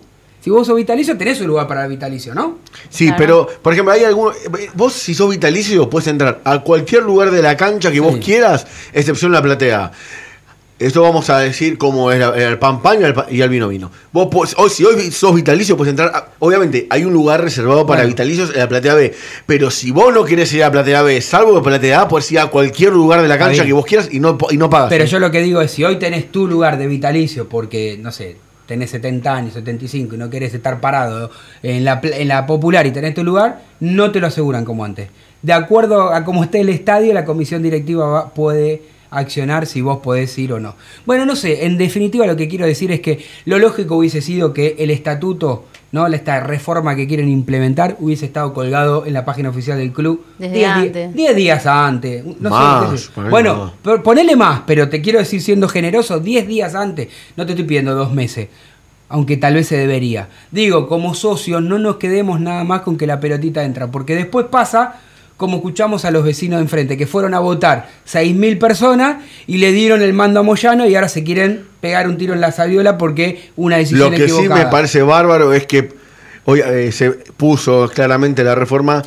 si 0.48 0.52
vos 0.52 0.66
sos 0.66 0.78
vitalicio, 0.78 1.18
tenés 1.18 1.42
un 1.42 1.48
lugar 1.48 1.68
para 1.68 1.84
el 1.84 1.90
vitalicio, 1.90 2.34
¿no? 2.34 2.60
Sí, 2.90 3.12
pero, 3.18 3.46
por 3.62 3.74
ejemplo, 3.74 3.92
hay 3.92 4.06
algunos. 4.06 4.34
Vos, 4.76 4.94
si 4.94 5.14
sos 5.14 5.30
vitalicio, 5.30 5.90
puedes 5.90 6.08
entrar 6.08 6.40
a 6.46 6.60
cualquier 6.60 7.04
lugar 7.04 7.32
de 7.32 7.42
la 7.42 7.58
cancha 7.58 7.92
que 7.92 8.00
vos 8.00 8.16
quieras, 8.24 8.66
excepción 8.94 9.34
la 9.34 9.42
platea. 9.42 9.92
Esto 10.80 11.02
vamos 11.02 11.30
a 11.30 11.40
decir 11.40 11.78
como 11.78 12.14
era 12.14 12.30
el 12.38 12.58
pan 12.60 12.82
pan 12.82 13.00
y 13.30 13.42
el, 13.42 13.50
vino 13.50 13.68
vino. 13.68 13.92
Vos 14.14 14.28
podés- 14.28 14.54
hoy, 14.58 14.70
si 14.70 14.86
hoy 14.86 15.12
sos 15.12 15.36
vitalicio, 15.36 15.76
puedes 15.76 15.90
entrar. 15.90 16.12
a- 16.16 16.30
obviamente, 16.40 16.88
hay 16.90 17.04
un 17.04 17.12
lugar 17.12 17.42
reservado 17.42 17.86
para 17.86 18.04
Bueno. 18.04 18.10
vitalicios 18.10 18.52
en 18.52 18.60
la 18.60 18.70
platea 18.70 18.94
B. 18.94 19.14
Pero 19.46 19.70
si 19.70 19.92
vos 19.92 20.14
no 20.14 20.24
querés 20.24 20.54
ir 20.54 20.64
a 20.64 20.68
la 20.68 20.72
platea 20.72 21.02
B, 21.02 21.20
salvo 21.20 21.56
de 21.56 21.62
platea 21.62 22.02
A, 22.04 22.08
puedes 22.08 22.32
ir 22.32 22.40
a 22.40 22.46
cualquier 22.48 22.94
lugar 22.94 23.22
de 23.22 23.28
la 23.28 23.38
cancha 23.38 23.66
que 23.66 23.74
vos 23.74 23.86
quieras 23.86 24.08
y 24.14 24.22
no, 24.22 24.38
y 24.50 24.56
no 24.56 24.70
pagas. 24.70 24.88
Pero 24.88 25.04
¿eh? 25.04 25.08
yo 25.08 25.20
lo 25.20 25.30
que 25.30 25.42
digo 25.42 25.60
es, 25.60 25.72
si 25.72 25.84
hoy 25.84 25.98
tenés 25.98 26.32
tu 26.32 26.48
lugar 26.48 26.78
de 26.78 26.88
vitalicio 26.88 27.50
porque, 27.50 27.98
no 28.02 28.14
sé, 28.14 28.38
tenés 28.68 28.90
70 28.92 29.34
años, 29.36 29.54
75 29.54 30.16
y 30.16 30.18
no 30.18 30.30
querés 30.30 30.54
estar 30.54 30.80
parado 30.80 31.32
en 31.64 31.84
la, 31.86 32.00
en 32.04 32.28
la 32.28 32.46
popular 32.46 32.86
y 32.86 32.92
tenés 32.92 33.14
tu 33.16 33.24
lugar, 33.24 33.62
no 33.80 34.12
te 34.12 34.20
lo 34.20 34.28
aseguran 34.28 34.66
como 34.66 34.84
antes. 34.86 35.08
De 35.42 35.54
acuerdo 35.54 36.14
a 36.14 36.24
cómo 36.26 36.44
esté 36.44 36.60
el 36.62 36.70
estadio, 36.70 37.14
la 37.14 37.24
comisión 37.26 37.64
directiva 37.64 38.06
va- 38.08 38.30
puede 38.34 38.82
accionar 39.12 39.66
si 39.66 39.82
vos 39.82 40.00
podés 40.00 40.38
ir 40.38 40.54
o 40.54 40.60
no. 40.60 40.76
Bueno, 41.06 41.26
no 41.26 41.36
sé, 41.36 41.66
en 41.66 41.78
definitiva 41.78 42.26
lo 42.28 42.36
que 42.36 42.48
quiero 42.48 42.66
decir 42.66 42.92
es 42.92 43.00
que 43.02 43.24
lo 43.46 43.58
lógico 43.60 43.96
hubiese 43.98 44.22
sido 44.22 44.54
que 44.54 44.76
el 44.80 44.90
estatuto, 44.92 45.66
¿no? 45.92 46.06
esta 46.08 46.42
reforma 46.42 46.96
que 46.96 47.08
quieren 47.08 47.30
implementar 47.30 47.96
hubiese 48.00 48.26
estado 48.26 48.54
colgado 48.54 49.06
en 49.06 49.14
la 49.14 49.24
página 49.26 49.50
oficial 49.50 49.78
del 49.78 49.92
club 49.94 50.24
Desde 50.38 50.56
10 50.56 50.76
di- 50.76 50.88
antes. 50.88 51.14
10 51.14 51.36
días 51.36 51.66
antes. 51.66 52.24
No 52.26 52.34
sé, 52.34 52.40
Más, 52.50 52.92
qué 52.92 52.98
sé 52.98 53.30
bueno, 53.30 53.74
ponele 54.04 54.36
más, 54.36 54.62
pero 54.68 54.90
te 54.90 55.02
quiero 55.02 55.20
decir 55.20 55.42
siendo 55.42 55.68
generoso, 55.70 56.20
10 56.20 56.48
días 56.48 56.76
antes. 56.76 57.08
No 57.36 57.46
te 57.46 57.54
estoy 57.54 57.66
pidiendo 57.66 57.96
dos 57.96 58.12
meses, 58.14 58.50
aunque 59.10 59.38
tal 59.38 59.54
vez 59.54 59.68
se 59.68 59.78
debería. 59.78 60.28
Digo, 60.52 60.88
como 60.90 61.14
socios 61.14 61.62
no 61.62 61.80
nos 61.80 61.96
quedemos 61.96 62.42
nada 62.42 62.64
más 62.66 62.82
con 62.82 62.98
que 62.98 63.08
la 63.08 63.20
pelotita 63.22 63.64
entra, 63.64 63.88
porque 63.90 64.16
después 64.16 64.48
pasa 64.48 65.00
como 65.38 65.58
escuchamos 65.58 66.04
a 66.04 66.12
los 66.12 66.24
vecinos 66.24 66.58
de 66.58 66.64
enfrente, 66.64 66.98
que 66.98 67.06
fueron 67.08 67.34
a 67.36 67.40
votar 67.40 67.90
6.000 68.12 68.58
personas 68.58 69.24
y 69.46 69.58
le 69.60 69.72
dieron 69.72 70.02
el 70.02 70.12
mando 70.14 70.40
a 70.40 70.44
Moyano 70.44 70.88
y 70.88 70.96
ahora 70.96 71.10
se 71.10 71.24
quieren 71.24 71.64
pegar 71.80 72.08
un 72.08 72.18
tiro 72.18 72.34
en 72.34 72.42
la 72.42 72.52
sabiola 72.52 72.98
porque 72.98 73.50
una 73.56 73.78
decisión 73.78 74.12
Lo 74.12 74.18
que 74.18 74.28
sí 74.28 74.50
me 74.50 74.66
parece 74.66 75.04
bárbaro 75.04 75.54
es 75.54 75.68
que 75.68 75.94
hoy 76.46 76.62
eh, 76.66 76.92
se 76.92 77.12
puso 77.12 77.90
claramente 77.94 78.44
la 78.44 78.56
reforma 78.56 79.04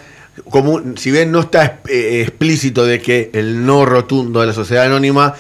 como 0.51 0.73
un- 0.75 0.97
si 0.97 1.11
bien 1.11 1.33
no 1.33 1.41
está 1.41 1.81
eh, 1.89 2.21
explícito 2.23 2.87
de 2.87 3.01
que 3.01 3.31
el 3.35 3.67
no 3.67 3.85
rotundo 3.85 4.41
de 4.41 4.47
la 4.47 4.53
sociedad 4.53 4.85
anónima 4.87 5.35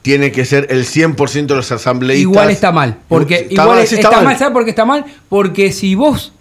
tiene 0.00 0.32
que 0.32 0.44
ser 0.44 0.66
el 0.70 0.84
100% 0.84 1.46
de 1.46 1.54
los 1.54 1.70
asambleístas. 1.70 2.22
Igual 2.32 2.50
está 2.50 2.72
mal. 2.72 2.96
Porque 3.06 3.34
Está 3.36 3.52
igual 3.52 3.68
mal, 3.68 3.78
es- 3.80 3.88
sí 3.90 3.94
está, 3.96 4.08
está 4.08 4.16
mal. 4.16 4.24
mal. 4.24 4.38
¿sabes 4.38 4.52
por 4.52 4.64
qué 4.64 4.70
está 4.70 4.84
mal? 4.84 5.04
Porque 5.28 5.70
si 5.72 5.94
vos 5.94 6.32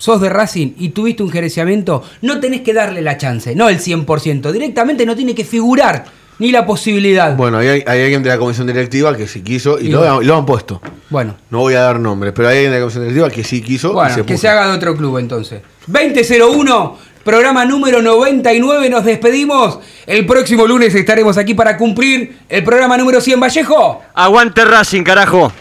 sos 0.00 0.18
de 0.20 0.30
Racing 0.30 0.72
y 0.78 0.88
tuviste 0.88 1.22
un 1.22 1.30
gerenciamiento, 1.30 2.02
no 2.22 2.40
tenés 2.40 2.62
que 2.62 2.72
darle 2.72 3.02
la 3.02 3.18
chance, 3.18 3.54
no 3.54 3.68
el 3.68 3.78
100%. 3.78 4.50
Directamente 4.50 5.04
no 5.04 5.14
tiene 5.14 5.34
que 5.34 5.44
figurar 5.44 6.06
ni 6.38 6.50
la 6.52 6.64
posibilidad. 6.64 7.36
Bueno, 7.36 7.58
hay, 7.58 7.84
hay 7.86 8.02
alguien 8.02 8.22
de 8.22 8.30
la 8.30 8.38
comisión 8.38 8.66
directiva 8.66 9.14
que 9.14 9.28
sí 9.28 9.42
quiso 9.42 9.78
y, 9.78 9.88
Y 9.88 9.90
lo, 9.90 9.98
bueno. 9.98 10.22
y 10.22 10.24
lo 10.24 10.36
han 10.38 10.46
puesto. 10.46 10.80
Bueno. 11.10 11.36
No 11.50 11.58
voy 11.58 11.74
a 11.74 11.80
dar 11.80 12.00
nombres, 12.00 12.32
pero 12.34 12.48
hay 12.48 12.56
alguien 12.56 12.72
de 12.72 12.78
la 12.78 12.82
comisión 12.84 13.02
directiva 13.04 13.28
que 13.30 13.44
sí 13.44 13.60
quiso 13.60 13.90
y 13.90 13.92
Bueno, 13.92 14.14
se 14.14 14.20
que 14.22 14.32
puso. 14.32 14.38
se 14.40 14.48
haga 14.48 14.66
de 14.68 14.72
otro 14.74 14.96
club 14.96 15.18
entonces. 15.18 15.60
2001, 15.86 16.96
programa 17.24 17.66
número 17.66 18.00
99, 18.00 18.88
nos 18.88 19.04
despedimos. 19.04 19.80
El 20.06 20.24
próximo 20.24 20.66
lunes 20.66 20.94
estaremos 20.94 21.36
aquí 21.36 21.52
para 21.52 21.76
cumplir 21.76 22.38
el 22.48 22.64
programa 22.64 22.96
número 22.96 23.20
100 23.20 23.38
Vallejo. 23.38 24.00
Aguante 24.14 24.64
Racing, 24.64 25.02
carajo. 25.02 25.52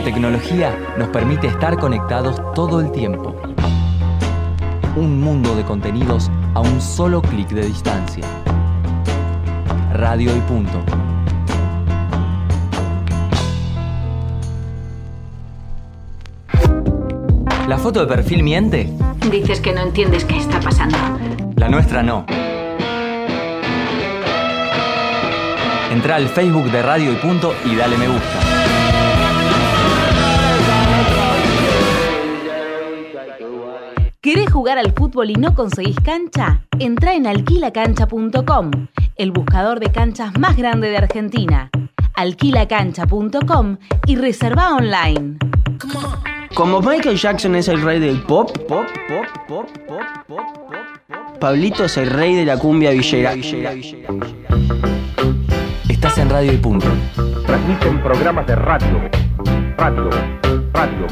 La 0.00 0.06
tecnología 0.06 0.94
nos 0.96 1.08
permite 1.08 1.46
estar 1.46 1.76
conectados 1.76 2.40
todo 2.54 2.80
el 2.80 2.90
tiempo. 2.90 3.36
Un 4.96 5.20
mundo 5.20 5.54
de 5.54 5.62
contenidos 5.62 6.30
a 6.54 6.60
un 6.60 6.80
solo 6.80 7.20
clic 7.20 7.50
de 7.50 7.66
distancia. 7.66 8.24
Radio 9.92 10.34
y 10.34 10.40
punto. 10.40 10.82
¿La 17.68 17.76
foto 17.76 18.00
de 18.00 18.06
perfil 18.06 18.42
miente? 18.42 18.90
Dices 19.30 19.60
que 19.60 19.74
no 19.74 19.82
entiendes 19.82 20.24
qué 20.24 20.38
está 20.38 20.60
pasando. 20.60 20.96
La 21.56 21.68
nuestra 21.68 22.02
no. 22.02 22.24
Entra 25.92 26.16
al 26.16 26.26
Facebook 26.28 26.70
de 26.70 26.82
Radio 26.82 27.12
y 27.12 27.16
Punto 27.16 27.54
y 27.66 27.76
dale 27.76 27.98
me 27.98 28.08
gusta. 28.08 28.49
¿Querés 34.22 34.52
jugar 34.52 34.76
al 34.76 34.92
fútbol 34.92 35.30
y 35.30 35.34
no 35.34 35.54
conseguís 35.54 35.96
cancha? 36.00 36.60
Entra 36.78 37.14
en 37.14 37.26
alquilacancha.com, 37.26 38.70
el 39.16 39.32
buscador 39.32 39.80
de 39.80 39.90
canchas 39.90 40.38
más 40.38 40.58
grande 40.58 40.90
de 40.90 40.98
Argentina. 40.98 41.70
Alquilacancha.com 42.16 43.78
y 44.06 44.16
reserva 44.16 44.74
online. 44.74 45.38
Como 46.54 46.82
Michael 46.82 47.16
Jackson 47.16 47.54
es 47.54 47.68
el 47.68 47.80
rey 47.80 47.98
del 47.98 48.20
pop, 48.24 48.50
pop, 48.68 48.84
pop, 49.08 49.24
pop, 49.48 49.66
pop, 49.88 50.04
pop, 50.28 50.38
pop, 50.68 51.40
Pablito 51.40 51.86
es 51.86 51.96
el 51.96 52.10
rey 52.10 52.34
de 52.34 52.44
la 52.44 52.58
cumbia 52.58 52.90
villera. 52.90 53.32
Estás 55.88 56.18
en 56.18 56.28
Radio 56.28 56.52
y 56.52 56.58
Punto. 56.58 56.88
Transmiten 57.46 58.02
programas 58.02 58.46
de 58.46 58.54
radio. 58.54 59.00
Radio. 59.78 60.10
Radio. 60.74 61.06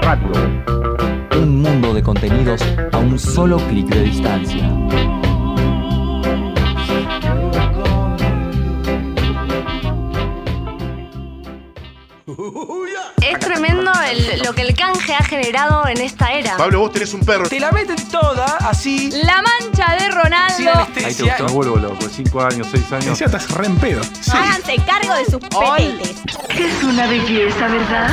Radio. 0.00 0.87
Un 1.48 1.62
mundo 1.62 1.94
de 1.94 2.02
contenidos 2.02 2.60
a 2.92 2.98
un 2.98 3.18
solo 3.18 3.56
clic 3.68 3.86
de 3.86 4.02
distancia. 4.02 4.70
Es 13.22 13.38
tremendo 13.40 13.90
el- 14.10 14.42
lo 14.44 14.52
que 14.54 14.62
el 14.62 14.74
canje 14.74 15.14
ha 15.14 15.24
generado 15.24 15.86
en 15.88 16.00
esta 16.00 16.32
era. 16.32 16.56
Pablo, 16.56 16.80
vos 16.80 16.92
tenés 16.92 17.12
un 17.14 17.20
perro. 17.20 17.48
Te 17.48 17.58
la 17.60 17.72
meten 17.72 17.96
toda 18.10 18.44
así. 18.60 19.10
La 19.24 19.42
mancha 19.42 19.96
de 19.98 20.10
Ronaldo. 20.10 20.88
Me 21.46 21.52
vuelvo 21.52 21.76
loco, 21.76 22.06
5 22.10 22.40
años, 22.42 22.66
6 22.70 22.92
años. 22.92 23.06
Decía, 23.18 23.26
estás 23.26 23.50
re 23.50 23.66
en 23.66 23.76
pedo. 23.76 24.00
Háganse 24.32 24.76
cargo 24.86 25.14
de 25.14 25.24
sus 25.24 25.40
pepetes. 25.40 26.16
Es 26.50 26.84
una 26.84 27.06
belleza, 27.06 27.66
¿verdad? 27.68 28.10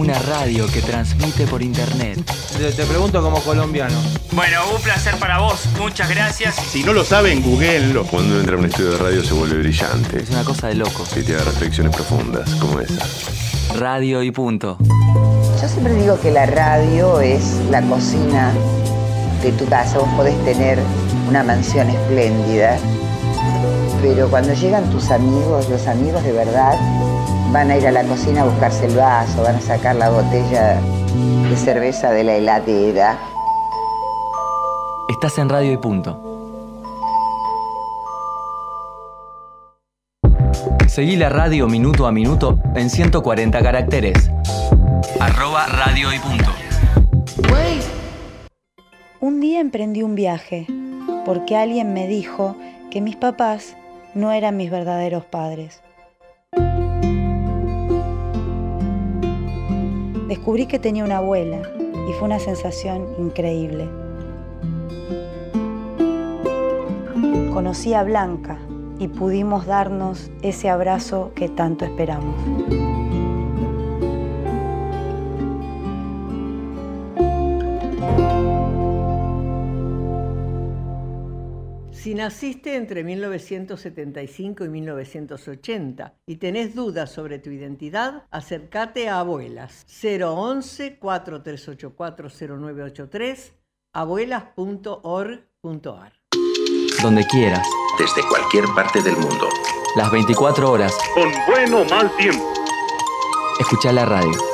Una 0.00 0.18
radio 0.18 0.66
que 0.66 0.80
transmite 0.80 1.46
por 1.46 1.60
internet. 1.60 2.18
Te, 2.56 2.72
te 2.72 2.86
pregunto 2.86 3.20
como 3.20 3.38
colombiano. 3.42 4.00
Bueno, 4.32 4.62
un 4.74 4.80
placer 4.80 5.16
para 5.16 5.40
vos. 5.40 5.66
Muchas 5.78 6.08
gracias. 6.08 6.54
Si 6.54 6.82
no 6.82 6.94
lo 6.94 7.04
saben, 7.04 7.42
googleenlo. 7.42 8.06
Cuando 8.06 8.30
uno 8.30 8.40
entra 8.40 8.56
a 8.56 8.58
un 8.58 8.64
estudio 8.64 8.92
de 8.92 8.96
radio 8.96 9.22
se 9.22 9.34
vuelve 9.34 9.58
brillante. 9.58 10.22
Es 10.22 10.30
una 10.30 10.42
cosa 10.42 10.68
de 10.68 10.76
loco. 10.76 11.04
Y 11.14 11.22
tiene 11.22 11.42
reflexiones 11.42 11.94
profundas, 11.94 12.48
como 12.54 12.80
esa. 12.80 13.06
Radio 13.78 14.22
y 14.22 14.30
punto. 14.30 14.78
Yo 15.60 15.68
siempre 15.68 15.92
digo 15.94 16.18
que 16.18 16.30
la 16.30 16.46
radio 16.46 17.20
es 17.20 17.56
la 17.70 17.82
cocina 17.82 18.54
de 19.42 19.52
tu 19.52 19.66
casa. 19.66 19.98
Vos 19.98 20.08
podés 20.16 20.42
tener 20.46 20.78
una 21.28 21.42
mansión 21.42 21.90
espléndida, 21.90 22.78
pero 24.00 24.30
cuando 24.30 24.54
llegan 24.54 24.88
tus 24.90 25.10
amigos, 25.10 25.68
los 25.68 25.86
amigos 25.86 26.24
de 26.24 26.32
verdad, 26.32 26.74
van 27.52 27.70
a 27.70 27.76
ir 27.76 27.86
a 27.86 27.90
la 27.90 28.04
cocina 28.04 28.42
a 28.42 28.44
buscarse 28.44 28.86
el 28.86 28.96
vaso, 28.96 29.42
van 29.42 29.56
a 29.56 29.60
sacar 29.60 29.96
la 29.96 30.10
botella 30.10 30.80
de 31.48 31.56
cerveza 31.56 32.12
de 32.12 32.24
la 32.24 32.36
heladera. 32.36 33.18
Estás 35.08 35.38
en 35.38 35.48
Radio 35.48 35.72
y 35.72 35.76
punto. 35.76 36.26
Seguí 40.86 41.16
la 41.16 41.28
radio 41.28 41.66
minuto 41.68 42.06
a 42.06 42.12
minuto 42.12 42.58
en 42.74 42.90
140 42.90 43.62
caracteres. 43.62 44.30
Arroba 45.18 45.66
radio 45.66 46.12
y 46.12 46.18
punto. 46.18 46.50
Un 49.20 49.40
día 49.40 49.60
emprendí 49.60 50.02
un 50.02 50.14
viaje 50.14 50.66
porque 51.26 51.56
alguien 51.56 51.92
me 51.92 52.06
dijo 52.06 52.56
que 52.90 53.00
mis 53.00 53.16
papás 53.16 53.76
no 54.14 54.32
eran 54.32 54.56
mis 54.56 54.70
verdaderos 54.70 55.24
padres. 55.24 55.82
descubrí 60.30 60.66
que 60.66 60.78
tenía 60.78 61.04
una 61.04 61.16
abuela 61.16 61.60
y 62.08 62.12
fue 62.12 62.26
una 62.26 62.38
sensación 62.38 63.04
increíble. 63.18 63.88
Conocí 67.52 67.94
a 67.94 68.04
Blanca 68.04 68.56
y 69.00 69.08
pudimos 69.08 69.66
darnos 69.66 70.30
ese 70.42 70.70
abrazo 70.70 71.32
que 71.34 71.48
tanto 71.48 71.84
esperamos. 71.84 72.36
Si 82.10 82.16
naciste 82.16 82.74
entre 82.74 83.04
1975 83.04 84.64
y 84.64 84.68
1980 84.68 86.14
y 86.26 86.38
tenés 86.38 86.74
dudas 86.74 87.12
sobre 87.12 87.38
tu 87.38 87.50
identidad, 87.50 88.24
acércate 88.32 89.08
a 89.08 89.20
Abuelas 89.20 89.86
011 90.02 90.98
4384 90.98 92.28
0983 92.28 93.52
abuelas.org.ar. 93.92 96.12
Donde 97.00 97.24
quieras, 97.26 97.64
desde 97.96 98.28
cualquier 98.28 98.64
parte 98.74 99.02
del 99.02 99.16
mundo. 99.16 99.48
las 99.94 100.10
24 100.10 100.68
horas, 100.68 100.92
Con 101.14 101.30
buen 101.46 101.72
o 101.74 101.84
mal 101.84 102.10
tiempo. 102.16 102.42
escucha 103.60 103.92
la 103.92 104.04
radio. 104.04 104.49